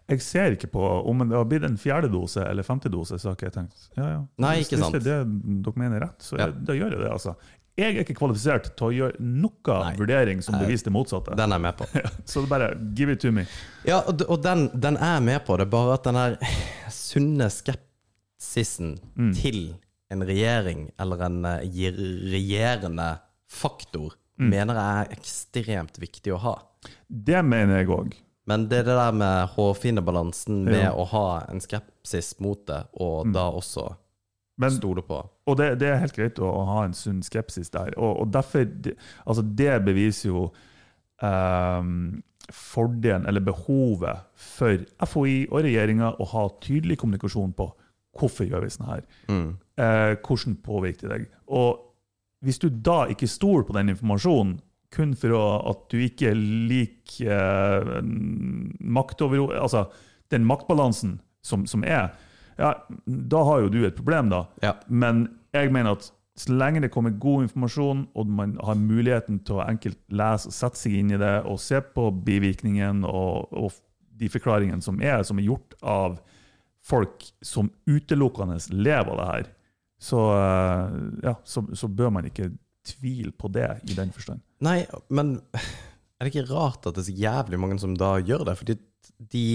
Jeg 0.08 0.22
ser 0.22 0.54
ikke 0.54 0.68
på 0.72 0.82
om 1.10 1.18
det 1.26 1.34
har 1.36 1.44
blitt 1.50 1.64
en 1.66 1.76
fjerde 1.76 2.08
dose 2.12 2.40
eller 2.46 2.62
femte 2.64 2.88
dose, 2.88 3.18
så 3.20 3.28
har 3.28 3.34
ikke 3.36 3.48
jeg 3.50 3.54
tenkt 3.56 3.88
ja, 3.98 4.06
ja. 4.14 4.20
Nei, 4.40 4.52
ikke 4.62 4.78
sant. 4.80 4.94
Hvis 4.94 5.04
det 5.04 5.12
er 5.18 5.26
det 5.26 5.56
dere 5.66 5.80
mener 5.82 5.98
er 5.98 6.04
rett, 6.06 6.22
så 6.24 6.38
Ja. 6.38 6.46
jeg, 6.46 6.54
da 6.68 6.76
gjør 6.78 6.94
jeg 6.94 7.00
det. 7.02 7.10
altså. 7.12 7.34
Jeg 7.78 7.94
er 7.94 8.00
ikke 8.02 8.14
kvalifisert 8.18 8.70
til 8.78 8.86
å 8.88 8.94
gjøre 8.94 9.20
noe 9.22 9.74
Nei. 9.84 9.90
vurdering 10.00 10.40
som 10.42 10.56
beviser 10.58 10.88
det 10.88 10.94
motsatte. 10.96 11.36
den 11.38 11.52
er 11.52 11.60
jeg 11.60 11.64
med 11.66 11.76
på. 11.78 11.86
Så 12.30 12.40
det 12.42 12.48
bare 12.50 12.70
give 12.98 13.12
it 13.14 13.20
to 13.22 13.30
me. 13.34 13.44
Ja, 13.86 14.00
og, 14.00 14.22
og 14.26 14.40
den, 14.42 14.64
den 14.74 14.96
er 14.96 15.12
jeg 15.18 15.26
med 15.28 15.44
på. 15.46 15.58
Det 15.60 15.66
er 15.68 15.74
bare 15.76 15.94
at 15.98 16.08
den 16.08 16.18
der 16.18 16.38
sunne 17.04 17.46
skepsisen 17.54 18.96
til 19.36 19.60
en 20.10 20.24
regjering, 20.24 20.90
eller 21.00 21.24
en 21.26 21.44
eh, 21.44 21.60
regjerende 22.32 23.10
faktor, 23.50 24.14
mener 24.38 24.76
jeg 24.78 25.04
er 25.04 25.16
ekstremt 25.18 25.98
viktig 25.98 26.32
å 26.36 26.38
ha. 26.44 26.54
Det 27.08 27.40
mener 27.44 27.80
jeg 27.80 27.88
òg. 27.90 28.12
Men 28.48 28.68
det 28.70 28.78
er 28.80 28.86
det 28.86 28.96
der 28.96 29.16
med 29.18 29.48
hårfine 29.56 30.00
balansen 30.04 30.62
med 30.64 30.80
Ja. 30.86 30.92
å 30.96 31.04
ha 31.10 31.44
en 31.50 31.60
skepsis 31.60 32.38
mot 32.40 32.62
det, 32.66 32.84
og 32.94 33.32
da 33.34 33.50
også 33.50 33.90
Men, 34.56 34.70
stole 34.70 35.02
på. 35.02 35.18
og 35.46 35.56
det, 35.58 35.78
det 35.82 35.88
er 35.90 36.00
helt 36.00 36.16
greit 36.16 36.38
å, 36.38 36.48
ha 36.64 36.84
en 36.86 36.94
sunn 36.96 37.20
skepsis 37.22 37.68
der. 37.70 37.92
Og, 37.98 38.22
og 38.22 38.32
derfor 38.32 38.64
Altså, 39.26 39.42
det 39.42 39.84
beviser 39.84 40.30
jo 40.30 40.46
um, 41.22 42.22
fordelen, 42.50 43.26
eller 43.26 43.40
behovet, 43.44 44.24
for 44.34 44.78
FHI 45.04 45.48
og 45.50 45.62
regjeringa 45.66 46.14
å 46.18 46.24
ha 46.32 46.48
tydelig 46.64 46.98
kommunikasjon 47.02 47.52
på 47.58 47.68
hvorfor 48.18 48.48
gjør 48.48 48.64
vi 48.64 48.70
sånn 48.72 48.88
her. 48.88 49.04
Mm. 49.28 49.58
Eh, 49.78 50.16
hvordan 50.24 50.56
påvirker 50.64 51.06
det 51.06 51.14
deg? 51.14 51.28
Og 51.54 51.84
hvis 52.44 52.58
du 52.62 52.68
da 52.70 53.04
ikke 53.10 53.30
stoler 53.30 53.66
på 53.66 53.76
den 53.76 53.92
informasjonen, 53.94 54.58
kun 54.94 55.12
for 55.20 55.34
å, 55.36 55.42
at 55.68 55.84
du 55.92 55.98
ikke 56.00 56.32
liker 56.34 57.90
eh, 57.98 57.98
makt 58.80 59.20
over 59.26 59.52
Altså 59.58 59.84
den 60.32 60.46
maktbalansen 60.48 61.18
som, 61.44 61.66
som 61.68 61.84
er, 61.84 62.10
ja, 62.58 62.72
da 63.06 63.42
har 63.46 63.62
jo 63.62 63.72
du 63.72 63.82
et 63.86 63.96
problem, 63.96 64.32
da. 64.32 64.46
Ja. 64.64 64.74
Men 64.88 65.26
jeg 65.54 65.70
mener 65.72 65.96
at 65.96 66.08
så 66.38 66.54
lenge 66.54 66.82
det 66.84 66.92
kommer 66.94 67.14
god 67.18 67.48
informasjon, 67.48 68.04
og 68.14 68.30
man 68.30 68.56
har 68.62 68.78
muligheten 68.78 69.40
til 69.46 69.58
å 69.58 69.66
enkelt 69.66 69.98
lese 70.14 70.50
og 70.50 70.54
sette 70.54 70.78
seg 70.80 70.98
inn 71.00 71.14
i 71.14 71.20
det, 71.20 71.34
og 71.50 71.60
se 71.62 71.80
på 71.82 72.08
bivirkningen 72.26 73.04
og, 73.08 73.54
og 73.54 73.78
de 74.18 74.30
forklaringene 74.30 74.84
som 74.84 75.00
er, 75.02 75.22
som 75.26 75.38
er 75.40 75.48
gjort 75.48 75.74
av 75.82 76.18
folk 76.88 77.26
som 77.44 77.70
utelukkende 77.88 78.58
lever 78.74 79.12
av 79.14 79.18
det 79.18 79.28
her, 79.32 79.48
så, 79.98 80.20
eh, 80.34 80.98
ja, 81.26 81.34
så, 81.44 81.64
så 81.74 81.88
bør 81.90 82.12
man 82.14 82.28
ikke 82.28 82.52
tvile 82.86 83.32
på 83.36 83.50
det 83.52 83.68
i 83.90 83.96
den 83.98 84.12
forstand. 84.14 84.42
Nei, 84.64 84.80
men 85.10 85.36
er 85.52 86.26
det 86.26 86.32
ikke 86.32 86.48
rart 86.52 86.86
at 86.86 86.96
det 86.96 87.04
er 87.04 87.10
så 87.10 87.18
jævlig 87.18 87.60
mange 87.60 87.80
som 87.82 87.96
da 87.98 88.16
gjør 88.18 88.46
det? 88.48 88.58
Fordi 88.60 88.78
de 89.18 89.48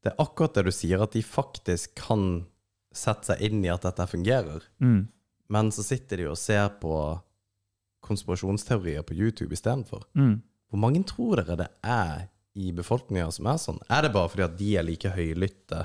Det 0.00 0.14
er 0.14 0.22
akkurat 0.22 0.54
det 0.56 0.62
du 0.64 0.72
sier, 0.72 1.02
at 1.04 1.12
de 1.12 1.20
faktisk 1.20 1.92
kan 2.00 2.46
sette 2.96 3.28
seg 3.28 3.42
inn 3.44 3.58
i 3.60 3.68
at 3.68 3.82
dette 3.84 4.06
fungerer. 4.08 4.62
Mm. 4.80 5.10
Men 5.52 5.68
så 5.76 5.84
sitter 5.84 6.22
de 6.22 6.30
og 6.30 6.38
ser 6.40 6.70
på 6.80 6.94
konspirasjonsteorier 8.00 9.04
på 9.04 9.18
YouTube 9.18 9.52
istedenfor. 9.52 10.06
Mm. 10.16 10.40
Hvor 10.72 10.80
mange 10.80 11.02
tror 11.04 11.42
dere 11.42 11.58
det 11.60 11.68
er 11.84 12.30
i 12.56 12.72
befolkninga 12.72 13.28
som 13.34 13.50
er 13.52 13.60
sånn? 13.60 13.82
Er 13.92 14.06
det 14.06 14.14
bare 14.14 14.32
fordi 14.32 14.46
at 14.46 14.56
de 14.56 14.70
er 14.80 14.88
like 14.88 15.12
høylytte 15.12 15.84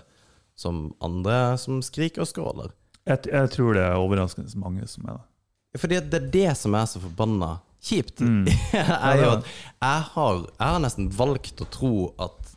som 0.55 0.93
andre 1.03 1.57
som 1.59 1.83
skriker 1.83 2.23
og 2.23 2.31
skråler? 2.31 2.71
Jeg, 3.05 3.27
jeg 3.29 3.51
tror 3.53 3.77
det 3.77 3.85
er 3.85 4.01
overraskende 4.01 4.61
mange 4.61 4.87
som 4.89 5.05
er 5.09 5.19
det. 5.19 5.79
Fordi 5.81 5.99
det 6.09 6.19
er 6.21 6.29
det 6.33 6.51
som 6.57 6.75
er 6.77 6.87
så 6.89 7.01
forbanna 7.03 7.57
kjipt. 7.83 8.23
Mm. 8.23 8.47
er 8.73 9.21
jo 9.21 9.31
at 9.35 9.49
jeg 9.51 10.05
har, 10.15 10.39
jeg 10.55 10.67
har 10.67 10.81
nesten 10.83 11.09
valgt 11.13 11.61
å 11.61 11.67
tro 11.69 11.93
at 12.21 12.55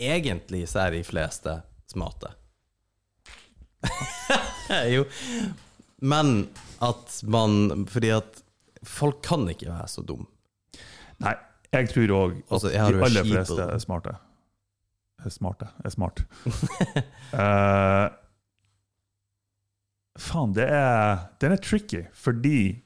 egentlig 0.00 0.66
så 0.70 0.86
er 0.86 0.96
de 0.96 1.02
fleste 1.06 1.56
smarte. 1.90 2.32
jo. 4.94 5.06
Men 6.00 6.48
at 6.84 7.20
man 7.28 7.86
Fordi 7.88 8.10
at 8.12 8.42
folk 8.84 9.22
kan 9.24 9.46
ikke 9.48 9.68
være 9.68 9.88
så 9.88 10.04
dum. 10.04 10.26
Nei, 11.20 11.34
jeg 11.72 11.90
tror 11.92 12.12
òg 12.16 12.36
at 12.38 12.52
Altså, 12.56 12.70
de 12.72 12.80
aller 13.06 13.26
fleste 13.28 13.66
er 13.66 13.82
smarte. 13.82 14.14
Er 15.20 15.32
smarte. 15.34 15.72
Er 15.84 15.96
smart. 15.96 16.24
Eh, 17.30 18.06
faen, 20.18 20.52
det 20.56 20.66
er, 20.68 21.26
den 21.40 21.52
er 21.52 21.60
tricky, 21.62 22.04
fordi 22.12 22.82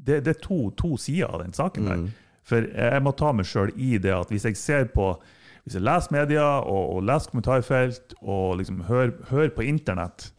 det, 0.00 0.24
det 0.24 0.34
er 0.36 0.40
to, 0.42 0.70
to 0.76 0.96
sider 1.00 1.28
av 1.28 1.42
den 1.44 1.52
saken 1.56 1.86
der. 1.88 1.96
Mm. 1.96 2.10
For 2.50 2.64
jeg 2.66 3.02
må 3.04 3.12
ta 3.16 3.32
meg 3.36 3.46
sjøl 3.46 3.70
i 3.76 3.98
det 4.00 4.12
at 4.16 4.30
hvis 4.32 4.46
jeg 4.48 4.56
ser 4.58 4.88
på 4.94 5.12
Hvis 5.60 5.74
jeg 5.76 5.84
leser 5.84 6.14
media 6.14 6.44
og, 6.64 6.94
og 6.96 7.02
leser 7.04 7.30
kommentarfelt 7.30 8.14
og 8.24 8.56
liksom 8.58 8.78
hører, 8.88 9.10
hører 9.28 9.50
på 9.52 9.62
internett, 9.68 10.30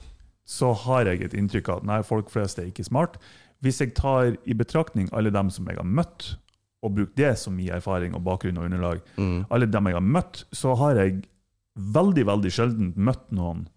så 0.50 0.72
har 0.74 1.06
jeg 1.06 1.22
et 1.22 1.36
inntrykk 1.38 1.70
av 1.70 1.78
at 1.78 1.86
nei, 1.88 2.00
folk 2.04 2.32
flest 2.34 2.58
er 2.60 2.66
ikke 2.72 2.84
smart. 2.88 3.20
Hvis 3.62 3.78
jeg 3.84 3.94
tar 3.96 4.34
i 4.50 4.56
betraktning 4.58 5.12
alle 5.14 5.30
dem 5.32 5.52
som 5.54 5.70
jeg 5.70 5.78
har 5.78 5.86
møtt, 5.86 6.32
og 6.82 6.96
bruker 6.98 7.14
det 7.22 7.36
som 7.38 7.54
min 7.54 7.70
erfaring 7.70 8.16
og 8.18 8.24
bakgrunn 8.26 8.58
og 8.58 8.66
underlag, 8.66 9.04
Mm. 9.16 9.46
alle 9.54 9.70
dem 9.70 9.86
jeg 9.92 9.94
har 10.00 10.02
møtt, 10.18 10.42
så 10.52 10.74
har 10.82 10.96
jeg 10.98 11.22
veldig, 11.78 12.26
veldig 12.26 12.52
sjelden 12.52 12.92
møtt 12.98 13.30
noen 13.32 13.68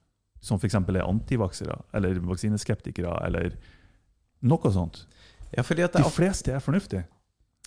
som 0.44 0.60
f.eks. 0.60 0.76
er 0.76 1.04
antivaksere 1.04 1.78
eller 1.96 2.20
vaksineskeptikere 2.28 3.16
eller 3.26 3.56
noe 4.44 4.72
sånt. 4.72 5.04
Ja, 5.54 5.62
De 5.62 6.04
fleste 6.10 6.52
er 6.52 6.60
fornuftige. 6.60 7.06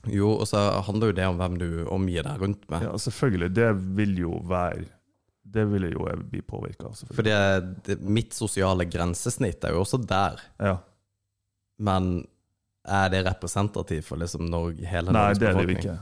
jo, 0.05 0.29
og 0.35 0.45
så 0.47 0.59
handler 0.85 1.11
jo 1.11 1.17
det 1.17 1.25
om 1.25 1.39
hvem 1.39 1.57
du 1.57 1.69
omgir 1.89 2.27
deg 2.27 2.41
rundt 2.43 2.67
med. 2.69 2.83
Ja, 2.85 2.93
selvfølgelig. 3.01 3.49
Det 3.55 3.71
vil 3.97 4.17
jo 4.19 4.41
være 4.45 4.85
Det 5.47 5.63
vil 5.71 5.85
jo 5.93 6.03
jeg 6.09 6.25
bli 6.27 6.41
påvirka 6.43 6.89
av. 6.89 6.97
For 7.15 7.23
det, 7.23 7.35
det, 7.87 7.95
mitt 8.03 8.33
sosiale 8.35 8.83
grensesnitt 8.83 9.63
er 9.63 9.71
jo 9.71 9.85
også 9.85 10.01
der. 10.03 10.41
Ja. 10.59 10.73
Men 11.79 12.25
er 12.83 13.09
det 13.13 13.21
representativt 13.29 14.05
for 14.09 14.19
liksom 14.19 14.43
Norge, 14.51 14.83
hele 14.83 15.13
Nei, 15.13 15.21
Norges 15.21 15.39
det 15.39 15.47
er 15.47 15.55
det 15.55 15.63
jo 15.63 15.77
ikke. 15.77 15.95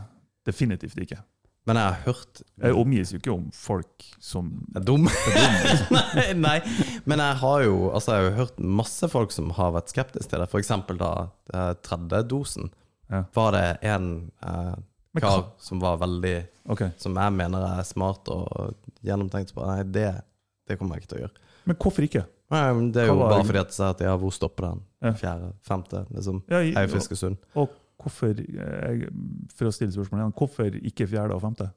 Definitivt 0.50 0.98
ikke. 1.06 1.20
Men 1.66 1.80
jeg 1.80 1.86
har 1.86 2.02
hørt 2.06 2.42
Jeg 2.62 2.76
omgis 2.78 3.12
jo 3.14 3.18
ikke 3.18 3.34
om 3.34 3.46
folk 3.58 4.06
som 4.22 4.52
er 4.78 4.84
dum. 4.86 5.08
nei, 5.96 6.26
nei, 6.38 6.58
men 7.10 7.24
jeg 7.24 7.40
har 7.42 7.64
jo 7.66 7.78
altså 7.90 8.18
jeg 8.20 8.28
har 8.30 8.38
hørt 8.44 8.60
masse 8.82 9.10
folk 9.10 9.34
som 9.34 9.50
har 9.58 9.74
vært 9.74 9.94
skeptiske 9.94 10.30
til 10.30 10.44
det. 10.44 10.50
Eksempel 10.62 11.00
da 11.02 11.12
eh, 11.54 11.72
tredje 11.86 12.22
dosen. 12.30 12.70
Ja. 13.10 13.24
Var 13.34 13.58
det 13.58 13.66
en 13.90 14.12
eh, 14.46 14.76
kar 15.22 15.50
som 15.62 15.82
var 15.82 15.98
veldig 16.02 16.36
okay. 16.70 16.94
Som 17.02 17.18
jeg 17.18 17.34
mener 17.34 17.66
er 17.74 17.84
smart 17.88 18.30
og 18.34 18.76
gjennomtenkt. 19.06 19.52
Så 19.54 19.60
bare, 19.60 19.80
nei, 19.80 19.90
det, 19.96 20.08
det 20.70 20.78
kommer 20.80 20.98
jeg 20.98 21.06
ikke 21.06 21.14
til 21.14 21.22
å 21.22 21.26
gjøre. 21.26 21.46
Men 21.66 21.80
hvorfor 21.82 22.06
ikke? 22.06 22.26
Nei, 22.54 22.62
det 22.94 23.02
er 23.02 23.10
jo 23.10 23.18
bare 23.24 23.42
fordi 23.48 23.62
at 23.64 24.02
jeg 24.04 24.10
har 24.12 24.20
hvor 24.22 24.34
stopper 24.34 24.68
den? 24.70 24.84
Ja. 25.02 25.14
Fjerde? 25.18 25.50
Femte? 25.66 26.04
Liksom. 26.14 26.44
Ja, 26.52 26.60
Jeg 26.62 26.76
er 26.78 26.86
i- 26.86 26.94
Fiskesund. 26.94 27.40
Og 27.58 27.74
hvorfor 28.02 28.34
jeg, 28.40 29.10
For 29.56 29.70
å 29.70 29.74
stille 29.76 29.94
spørsmålet 29.96 30.24
igjen, 30.26 30.36
hvorfor 30.40 30.80
ikke 30.92 31.08
fjerde 31.12 31.36
og 31.38 31.42
femte? 31.46 31.70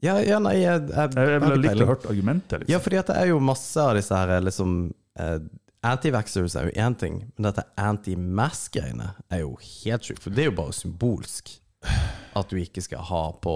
Ja, 0.00 0.14
ja, 0.24 0.38
nei, 0.40 0.54
jeg, 0.62 0.86
jeg, 0.88 0.94
Jeg, 0.96 1.12
jeg 1.16 1.40
har 1.40 1.42
ville 1.44 1.60
likt 1.60 1.82
å 1.84 1.88
hørt 1.90 2.06
argumentet. 2.08 2.54
argumentet. 2.54 2.68
Ja, 2.70 2.78
Liksom. 2.78 2.84
fordi 2.86 3.02
det 3.10 3.16
er 3.20 3.26
jo 3.34 3.40
masse 3.44 3.82
av 3.84 3.94
disse 3.98 4.16
her 4.16 4.40
liksom 4.46 4.78
eh, 5.20 5.38
Anti-vaxxers 5.84 6.54
er 6.60 6.66
jo 6.68 6.72
én 6.76 6.94
ting, 7.00 7.14
men 7.36 7.46
dette 7.50 7.62
anti-mask-greiene 7.80 9.10
er 9.32 9.42
jo 9.44 9.54
helt 9.60 10.04
sjukt. 10.04 10.20
For 10.24 10.32
det 10.34 10.42
er 10.44 10.50
jo 10.50 10.56
bare 10.58 10.74
symbolsk 10.76 11.54
at 12.36 12.50
du 12.52 12.58
ikke 12.60 12.82
skal 12.84 13.04
ha 13.08 13.22
på 13.40 13.54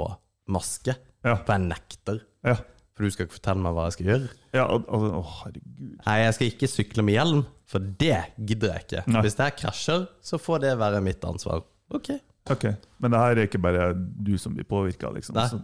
maske. 0.52 0.94
Ja. 1.24 1.34
For 1.44 1.52
jeg 1.56 1.66
nekter. 1.68 2.22
Ja. 2.44 2.56
For 2.94 3.04
du 3.04 3.10
skal 3.12 3.26
ikke 3.26 3.36
fortelle 3.40 3.60
meg 3.64 3.74
hva 3.76 3.84
jeg 3.88 3.96
skal 3.98 4.08
gjøre. 4.12 4.30
Ja, 4.54 4.64
altså, 4.70 5.10
å, 5.18 5.22
herregud. 5.42 5.84
Nei, 6.06 6.16
jeg 6.22 6.34
skal 6.36 6.50
ikke 6.52 6.70
sykle 6.70 7.04
med 7.04 7.16
hjelm, 7.18 7.44
for 7.68 7.90
det 8.04 8.18
gidder 8.38 8.72
jeg 8.76 8.84
ikke. 8.86 9.04
Nei. 9.10 9.22
Hvis 9.26 9.38
jeg 9.40 9.56
krasjer, 9.60 10.04
så 10.24 10.38
får 10.40 10.62
det 10.64 10.74
være 10.80 11.00
mitt 11.04 11.24
ansvar. 11.28 11.64
Ok. 11.90 12.10
Ok, 12.50 12.64
Men 13.00 13.10
det 13.10 13.18
her 13.20 13.36
er 13.38 13.46
ikke 13.48 13.60
bare 13.62 13.94
du 13.96 14.36
som 14.38 14.52
blir 14.54 14.64
påvirka, 14.68 15.08
liksom. 15.14 15.34
Nei. 15.34 15.46
Så, 15.48 15.60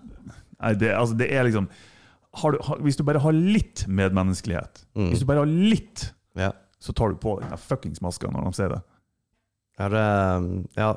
nei, 0.60 0.74
det, 0.80 0.94
altså, 0.96 1.16
det 1.16 1.30
er 1.32 1.44
liksom 1.44 1.68
har 2.40 2.52
du, 2.52 2.58
har, 2.62 2.78
Hvis 2.78 2.96
du 2.96 3.02
bare 3.04 3.18
har 3.20 3.32
litt 3.32 3.84
medmenneskelighet, 3.88 4.84
Mm. 4.96 5.10
hvis 5.10 5.20
du 5.20 5.26
bare 5.26 5.38
har 5.42 5.46
litt, 5.46 6.12
Ja. 6.36 6.52
så 6.80 6.92
tar 6.94 7.08
du 7.10 7.16
på 7.16 7.40
den 7.40 7.50
fuckings 7.58 8.00
maska 8.00 8.30
når 8.30 8.44
de 8.44 8.52
sier 8.52 8.68
det. 8.68 8.82
Er, 9.78 9.90
Ja. 10.76 10.94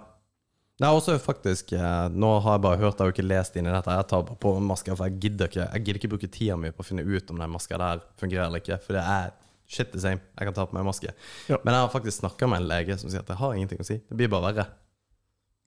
Nei, 0.81 0.89
også 0.89 1.19
faktisk 1.21 1.71
eh, 1.73 2.09
Nå 2.09 2.39
har 2.41 2.55
jeg 2.57 2.61
bare 2.61 2.77
hørt, 2.81 2.97
jeg 2.97 3.03
har 3.05 3.11
jo 3.11 3.13
ikke 3.13 3.27
lest 3.27 3.55
inn 3.55 3.67
i 3.67 3.71
dette. 3.71 3.91
Jeg 3.93 4.07
tar 4.07 4.23
bare 4.23 4.35
på 4.41 4.59
maska, 4.59 4.95
for 4.97 5.05
jeg 5.07 5.19
gidder 5.21 5.47
ikke 5.47 5.67
Jeg 5.73 5.83
gidder 5.83 5.99
ikke 5.99 6.09
bruke 6.15 6.31
tida 6.31 6.57
mi 6.57 6.71
på 6.71 6.81
å 6.83 6.87
finne 6.87 7.05
ut 7.05 7.29
om 7.31 7.37
den 7.37 7.49
maska 7.53 7.77
der 7.77 8.01
fungerer 8.19 8.47
eller 8.47 8.59
ikke. 8.59 8.79
For 8.81 8.93
det 8.97 9.03
er 9.03 9.31
shit 9.67 9.91
the 9.93 9.99
same. 9.99 10.19
Jeg 10.37 10.47
kan 10.49 10.53
ta 10.53 10.65
på 10.65 10.73
meg 10.73 10.85
maske. 10.85 11.13
Ja. 11.47 11.57
Men 11.63 11.73
jeg 11.75 11.81
har 11.85 11.89
faktisk 11.93 12.19
snakka 12.23 12.49
med 12.49 12.61
en 12.61 12.67
lege 12.67 12.97
som 12.99 13.09
sier 13.09 13.19
at 13.21 13.27
det 13.29 13.37
har 13.37 13.53
ingenting 13.53 13.79
å 13.79 13.85
si. 13.85 13.99
Det 14.09 14.17
blir 14.17 14.27
bare 14.33 14.49
verre. 14.53 14.65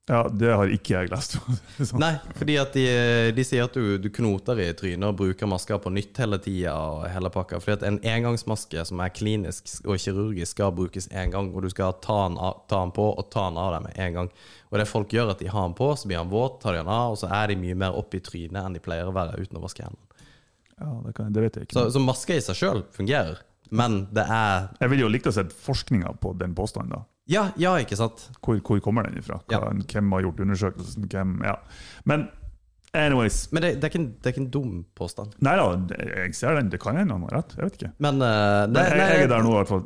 Ja, 0.06 0.20
det 0.30 0.52
har 0.54 0.70
ikke 0.70 0.92
jeg 0.94 1.10
lest. 1.10 1.32
sånn. 1.80 1.98
Nei, 1.98 2.12
fordi 2.38 2.54
at 2.62 2.76
de, 2.78 2.84
de 3.34 3.44
sier 3.46 3.66
at 3.66 3.74
du, 3.74 3.96
du 3.98 4.06
knoter 4.14 4.60
i 4.62 4.68
trynet 4.78 5.08
og 5.08 5.16
bruker 5.18 5.50
masker 5.50 5.80
på 5.82 5.90
nytt 5.90 6.20
hele 6.22 6.38
tida 6.42 6.76
og 6.78 7.08
hele 7.10 7.30
pakka. 7.34 7.58
Fordi 7.62 7.74
at 7.74 7.86
en 7.88 7.98
engangsmaske 8.06 8.84
som 8.86 9.02
er 9.02 9.10
klinisk 9.10 9.66
og 9.82 9.98
kirurgisk 9.98 10.54
skal 10.54 10.70
brukes 10.76 11.10
én 11.10 11.34
gang, 11.34 11.50
og 11.50 11.66
du 11.66 11.72
skal 11.74 11.96
ta 12.04 12.20
den, 12.28 12.38
av, 12.38 12.62
ta 12.70 12.84
den 12.84 12.94
på 12.94 13.08
og 13.16 13.26
ta 13.34 13.48
den 13.48 13.58
av 13.58 13.74
deg 13.74 13.88
med 13.88 13.98
en 14.04 14.20
gang. 14.20 14.30
Og 14.70 14.78
det 14.78 14.86
folk 14.92 15.10
gjør, 15.10 15.34
at 15.34 15.42
de 15.42 15.50
har 15.50 15.66
den 15.66 15.74
på, 15.78 15.90
så 15.98 16.06
blir 16.06 16.22
den 16.22 16.30
våt, 16.30 16.60
tar 16.62 16.76
de 16.76 16.84
den 16.84 16.94
av, 16.94 17.16
og 17.16 17.18
så 17.18 17.32
er 17.42 17.50
de 17.50 17.58
mye 17.66 17.80
mer 17.82 17.98
oppi 17.98 18.22
trynet 18.22 18.62
enn 18.62 18.78
de 18.78 18.82
pleier 18.86 19.10
å 19.10 19.16
være 19.16 19.42
uten 19.42 19.58
å 19.58 19.64
vaske 19.66 19.88
hendene. 19.88 20.30
Ja, 20.76 20.92
det, 21.02 21.16
kan, 21.18 21.34
det 21.34 21.42
vet 21.48 21.58
jeg 21.58 21.66
ikke. 21.66 21.80
Så, 21.80 21.88
så 21.96 22.02
maske 22.04 22.38
i 22.38 22.46
seg 22.46 22.58
sjøl 22.62 22.86
fungerer, 22.94 23.42
men 23.70 24.06
det 24.14 24.24
er 24.30 24.68
Jeg 24.80 24.90
ville 24.90 25.02
jo 25.06 25.08
likt 25.12 25.26
å 25.26 25.32
se 25.34 25.44
forskninga 25.44 26.14
på 26.20 26.32
den 26.38 26.54
påstanden. 26.54 26.90
da. 26.96 27.02
Ja, 27.28 27.48
ja, 27.58 27.72
ikke 27.82 27.96
sant? 27.98 28.28
Hvor, 28.44 28.60
hvor 28.62 28.80
kommer 28.80 29.02
den 29.08 29.18
ifra? 29.18 29.40
Hva, 29.48 29.58
Ja. 29.58 29.70
Hvem 29.92 30.12
har 30.12 30.22
gjort 30.22 30.40
undersøkelsen? 30.44 31.08
Hvem, 31.10 31.40
ja. 31.44 31.56
Men 32.04 32.28
anyways 32.94 33.48
Men 33.52 33.62
det, 33.62 33.70
det, 33.80 33.84
er 33.84 33.90
ikke, 33.90 33.98
en- 34.04 34.14
det 34.22 34.26
er 34.30 34.34
ikke 34.36 34.44
en 34.44 34.50
dum 34.54 34.84
påstand. 34.96 35.34
Nei 35.42 35.56
da, 35.58 35.66
jeg 36.22 36.34
ser 36.34 36.54
den. 36.54 36.70
Det 36.70 36.80
kan 36.80 36.96
hende 36.96 37.12
han 37.12 37.26
har 37.28 37.40
rett. 37.40 37.56
Jeg 37.58 37.64
vet 37.64 37.76
ikke. 37.80 37.92
Men, 37.98 38.22
eh, 38.22 38.66
Men 38.70 38.82
jeg, 38.84 38.98
jeg 38.98 39.22
er 39.26 39.28
der 39.34 39.42
nå, 39.42 39.50
i 39.52 39.58
hvert 39.60 39.68
fall. 39.74 39.84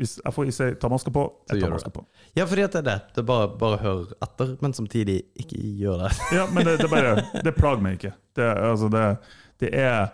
Hvis 0.00 0.16
jeg 0.24 0.32
får 0.34 0.48
si 0.56 0.66
ta 0.82 0.88
maska 0.90 1.12
på, 1.14 1.22
jeg 1.52 1.60
tar 1.62 1.70
maska 1.70 1.90
på. 1.94 2.04
Ja, 2.34 2.44
fordi 2.48 2.62
at 2.64 2.72
det 2.72 2.80
er 2.80 2.86
det. 2.88 2.98
Det 3.14 3.22
er 3.22 3.26
bare, 3.28 3.48
bare 3.60 3.76
hør 3.82 4.00
etter, 4.24 4.56
men 4.64 4.72
samtidig 4.74 5.18
ikke 5.38 5.60
gjør 5.78 6.04
det. 6.06 6.12
Ja, 6.32 6.46
men 6.50 6.64
det, 6.66 6.78
det 6.80 6.88
bare 6.90 7.12
Det 7.44 7.52
plager 7.56 7.82
meg 7.84 7.98
ikke. 8.00 8.12
Det, 8.34 8.48
altså 8.56 8.88
det, 8.90 9.04
det 9.60 9.72
er 9.78 10.08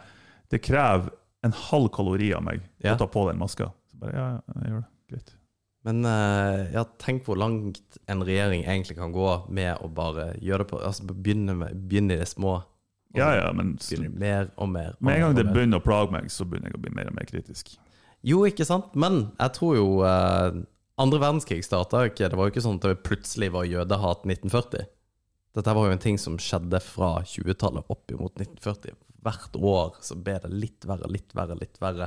Det 0.50 0.60
krever 0.62 1.10
en 1.48 1.56
halv 1.68 1.90
kalori 1.94 2.30
av 2.36 2.44
meg 2.46 2.62
Ja. 2.84 2.94
å 2.94 2.98
ta 3.02 3.08
på 3.10 3.26
den 3.30 3.40
maska. 3.40 3.72
Så 3.90 3.98
bare, 4.00 4.14
ja, 4.14 4.28
jeg 4.62 4.70
gjør 4.72 4.80
det. 4.84 4.88
Greit. 5.12 5.34
Men 5.88 6.04
eh, 6.04 6.64
ja, 6.74 6.82
tenk 7.00 7.24
hvor 7.24 7.38
langt 7.40 7.98
en 8.10 8.22
regjering 8.26 8.64
egentlig 8.66 8.98
kan 8.98 9.12
gå 9.14 9.28
med 9.48 9.78
å 9.80 9.88
bare 9.88 10.32
gjøre 10.42 10.64
det 10.66 10.70
på 10.72 10.80
Altså 10.84 11.06
begynne, 11.08 11.54
med, 11.56 11.76
begynne 11.88 12.16
i 12.16 12.20
det 12.20 12.28
små. 12.28 12.58
Ja, 13.16 13.30
ja, 13.38 13.46
men 13.56 13.78
mer 14.18 14.50
og 14.60 14.68
mer. 14.68 14.90
og 14.98 15.02
med 15.06 15.14
en 15.16 15.22
gang 15.22 15.36
det 15.38 15.46
begynner 15.48 15.80
å 15.80 15.84
plage 15.86 16.12
meg, 16.12 16.26
så 16.30 16.44
begynner 16.44 16.68
jeg 16.68 16.76
å 16.76 16.82
bli 16.82 16.92
mer 16.92 17.08
og 17.08 17.14
mer 17.16 17.24
kritisk. 17.30 17.72
Jo, 18.26 18.42
ikke 18.44 18.66
sant? 18.68 18.90
Men 18.98 19.30
jeg 19.38 19.54
tror 19.56 19.76
jo 19.78 19.86
eh, 20.04 20.58
Andre 20.98 21.20
verdenskrig 21.22 21.62
starta 21.62 22.00
jo 22.02 22.10
ikke 22.10 22.26
Det 22.26 22.34
var 22.36 22.48
jo 22.48 22.50
ikke 22.50 22.62
sånn 22.64 22.80
at 22.80 22.86
det 22.88 22.96
plutselig 23.06 23.52
var 23.54 23.68
jødehat 23.70 24.24
1940. 24.26 24.88
Dette 25.54 25.74
var 25.78 25.86
jo 25.86 25.94
en 25.94 26.02
ting 26.02 26.18
som 26.20 26.36
skjedde 26.42 26.80
fra 26.84 27.22
20-tallet 27.22 27.86
opp 27.88 28.10
mot 28.18 28.34
1940. 28.34 28.92
Hvert 29.26 29.56
år 29.58 29.96
så 30.04 30.14
ble 30.14 30.36
det 30.44 30.48
litt 30.52 30.84
verre, 30.86 31.08
litt 31.10 31.34
verre, 31.34 31.56
litt 31.58 31.80
verre. 31.82 32.06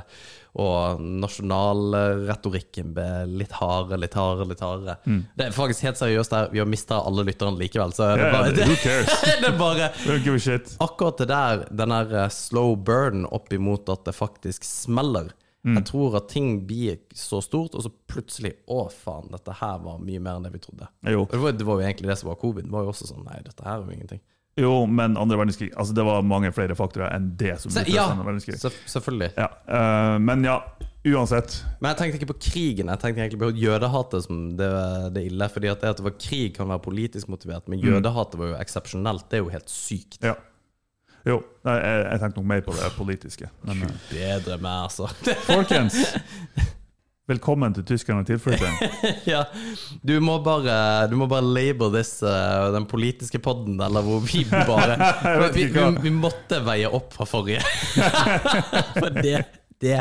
Og 0.62 1.02
nasjonalretorikken 1.22 2.94
ble 2.96 3.08
litt 3.28 3.52
hardere, 3.58 4.00
litt 4.00 4.16
hardere, 4.16 4.48
litt 4.52 4.62
hardere. 4.64 4.96
Det 5.36 5.46
er 5.46 5.54
faktisk 5.56 5.84
helt 5.86 6.00
seriøst 6.00 6.32
der. 6.34 6.48
Vi 6.54 6.62
har 6.62 6.68
mista 6.70 7.02
alle 7.02 7.24
lytterne 7.28 7.58
likevel, 7.60 7.92
så 7.96 8.12
det 8.16 8.30
bare, 8.32 8.54
ja, 8.56 8.66
who 8.68 8.78
cares? 8.82 9.12
det 9.44 9.52
bare 9.60 9.90
give 10.24 10.36
a 10.36 10.42
shit. 10.42 10.74
akkurat 10.80 11.20
det 11.22 11.28
der, 11.30 11.66
den 11.70 11.94
der 11.94 12.16
eh, 12.24 12.28
slow 12.32 12.74
burn 12.76 13.26
opp 13.28 13.52
imot 13.52 13.88
at 13.92 14.04
det 14.08 14.16
faktisk 14.16 14.64
smeller. 14.66 15.32
Jeg 15.62 15.84
tror 15.86 16.16
at 16.18 16.24
ting 16.32 16.64
blir 16.66 16.96
så 17.14 17.38
stort, 17.38 17.76
og 17.78 17.84
så 17.84 17.90
plutselig 18.10 18.56
Å, 18.66 18.88
faen, 18.90 19.28
dette 19.30 19.54
her 19.60 19.76
var 19.84 20.00
mye 20.02 20.18
mer 20.18 20.40
enn 20.40 20.48
det 20.48 20.50
vi 20.56 20.60
trodde. 20.64 20.88
Jo. 21.06 21.22
Det 21.30 21.38
var, 21.38 21.52
det 21.54 21.66
var 21.68 21.78
jo 21.78 21.84
egentlig 21.86 22.10
det 22.10 22.16
som 22.18 22.32
var 22.32 22.40
covid. 22.40 22.66
Det 22.66 22.74
var 22.74 22.82
jo 22.82 22.90
også 22.90 23.06
sånn 23.12 23.22
Nei, 23.28 23.36
dette 23.46 23.62
her 23.62 23.76
er 23.78 23.84
jo 23.86 23.94
ingenting. 23.94 24.22
Jo, 24.60 24.72
men 24.84 25.16
andre 25.16 25.38
verdenskrig 25.40 25.70
altså 25.80 25.94
Det 25.96 26.04
var 26.04 26.24
mange 26.28 26.50
flere 26.52 26.74
faktorer 26.76 27.14
enn 27.16 27.30
det 27.40 27.54
som 27.62 27.70
utløste 27.72 27.94
ja, 27.94 28.04
andre 28.12 28.26
verdenskrig. 28.26 28.58
selvfølgelig. 28.92 29.30
Ja, 29.38 29.48
uh, 29.64 30.16
men 30.20 30.44
ja, 30.44 30.58
uansett. 31.08 31.56
Men 31.80 31.92
jeg 31.92 32.00
tenkte 32.00 32.20
ikke 32.20 32.30
på 32.34 32.38
krigen, 32.50 32.92
jeg 32.92 33.00
tenkte 33.00 33.24
egentlig 33.24 33.40
på 33.40 33.50
jødehatet 33.62 34.26
som 34.26 34.44
det, 34.58 34.70
det 35.16 35.24
ille. 35.30 35.48
Fordi 35.54 35.72
at 35.72 35.80
det 35.80 35.94
at 35.94 36.02
det 36.02 36.06
var 36.06 36.16
krig, 36.20 36.52
kan 36.56 36.68
være 36.68 36.84
politisk 36.84 37.32
motivert, 37.32 37.68
men 37.72 37.80
jødehatet 37.80 38.40
var 38.40 38.52
jo 38.52 38.60
eksepsjonelt. 38.60 39.28
Det 39.30 39.40
er 39.40 39.46
jo 39.46 39.52
helt 39.54 39.72
sykt. 39.72 40.20
Ja. 40.20 40.36
Jo, 41.22 41.38
jeg, 41.64 41.82
jeg 42.10 42.20
tenkte 42.20 42.40
nok 42.40 42.48
mer 42.50 42.62
på 42.66 42.74
det 42.74 42.92
politiske. 42.96 43.48
Men 43.66 43.84
eh, 43.86 43.98
Bedre 44.10 44.58
meg, 44.58 44.88
altså. 44.88 45.06
folkens, 45.46 46.00
velkommen 47.30 47.74
til 47.76 47.84
tyskerne 47.86 48.22
og 48.24 48.28
tilflytteren. 48.28 48.74
ja, 49.32 49.44
du 50.02 50.14
må 50.24 50.38
bare 50.44 51.06
Du 51.10 51.16
må 51.20 51.28
bare 51.30 51.46
label 51.46 51.92
this 51.94 52.16
uh, 52.24 52.72
den 52.74 52.86
politiske 52.90 53.38
podden, 53.42 53.80
eller 53.80 54.04
hvor 54.06 54.22
vi 54.24 54.44
bare 54.72 54.98
vi, 55.54 55.66
vi, 55.70 55.86
vi 56.02 56.14
måtte 56.14 56.62
veie 56.66 56.90
opp 56.90 57.12
fra 57.14 57.26
forrige. 57.28 57.62
For 58.98 59.10
det, 59.22 59.44
det 59.82 60.00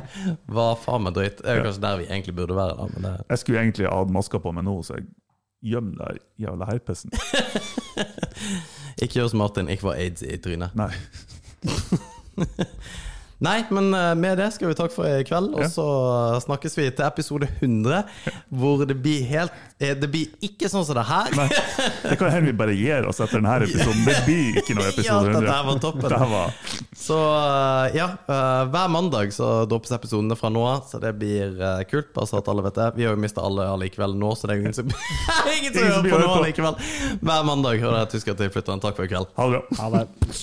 var 0.51 0.77
faen 0.81 1.07
meg 1.07 1.15
drøyt. 1.17 1.41
Det 1.41 1.49
er 1.49 1.59
jo 1.59 1.67
kanskje 1.69 1.85
der 1.85 2.01
vi 2.01 2.09
egentlig 2.09 2.35
burde 2.37 2.57
være, 2.57 2.77
da. 2.77 2.89
Men 2.95 3.07
det, 3.07 3.13
Jeg 3.29 3.43
skulle 3.43 3.63
egentlig 3.65 3.89
ha 3.89 3.97
hatt 4.01 4.13
maska 4.13 4.41
på 4.41 4.53
meg 4.55 4.67
nå, 4.67 4.79
så 4.85 4.97
jeg 4.99 5.09
gjemmer 5.73 6.15
den 6.15 6.21
jævla 6.41 6.67
herpesen. 6.71 7.13
ikke 9.01 9.19
gjør 9.19 9.31
som 9.33 9.41
Martin, 9.43 9.69
ikke 9.69 9.87
få 9.89 9.95
aids 9.95 10.25
i 10.25 10.37
trynet. 10.41 10.77
Nei. 10.77 10.91
Nei, 13.41 13.63
men 13.73 13.87
eh, 13.97 14.11
med 14.21 14.37
det 14.37 14.51
skal 14.53 14.69
vi 14.69 14.75
takke 14.77 14.93
for 14.93 15.07
i 15.09 15.23
kveld, 15.25 15.55
og 15.57 15.63
Ja. 15.63 15.69
så 15.73 15.85
snakkes 16.43 16.75
vi 16.77 16.83
til 16.93 17.05
episode 17.07 17.47
100, 17.59 18.03
hvor 18.53 18.83
det 18.85 18.99
blir 19.01 19.23
helt 19.25 19.55
eh, 19.81 19.95
Det 19.97 20.09
blir 20.13 20.27
ikke 20.45 20.69
sånn 20.69 20.85
som 20.85 20.93
det 20.99 21.07
her. 21.09 21.31
Nei. 21.39 21.47
Det 22.05 22.19
kan 22.19 22.29
hende 22.29 22.51
vi 22.51 22.57
bare 22.59 22.75
gir 22.77 23.07
oss 23.09 23.17
etter 23.23 23.39
denne 23.41 23.55
episoden. 23.65 24.03
Det 24.05 24.17
blir 24.27 24.59
ikke 24.61 24.75
noe 24.77 24.85
episode 24.91 25.07
Ja, 25.09 25.33
100. 25.33 25.41
dette 25.41 25.55
her 25.57 25.65
var 25.71 25.81
toppen. 25.87 26.05
Det 26.13 26.29
var, 26.35 26.53
Så 27.01 27.17
eh, 27.39 27.97
ja, 27.97 28.07
hver 28.69 28.93
mandag 28.93 29.33
så 29.33 29.49
droppes 29.65 29.95
episodene 29.97 30.37
fra 30.37 30.53
nå 30.53 30.61
av, 30.75 30.85
så 30.91 31.01
det 31.01 31.15
blir 31.17 31.57
kult. 31.89 32.13
Bare 32.13 32.29
så 32.29 32.37
at 32.43 32.53
alle 32.53 32.67
vet 32.69 32.77
det. 32.77 32.91
Vi 32.99 33.09
har 33.09 33.17
jo 33.17 33.23
mista 33.25 33.41
alle 33.41 33.65
allikevel 33.73 34.13
nå, 34.21 34.35
så 34.37 34.45
det 34.51 34.59
er 34.59 34.61
ingen 34.67 34.77
som, 34.77 34.93
ingen 35.57 35.73
som 35.73 35.89
hører 35.89 36.09
på 36.13 36.21
nå 36.21 36.31
allikevel. 36.37 36.77
Hver 37.25 37.49
mandag 37.49 37.81
hører 37.81 38.03
jeg 38.05 38.13
tysker. 38.19 38.37
Takk 38.37 38.95
for 39.01 39.09
i 39.09 39.11
kveld. 39.11 39.33
ha 39.37 39.49
det 39.49 39.57
bra. 39.57 39.81
Ha 39.81 39.89
det. 39.97 40.41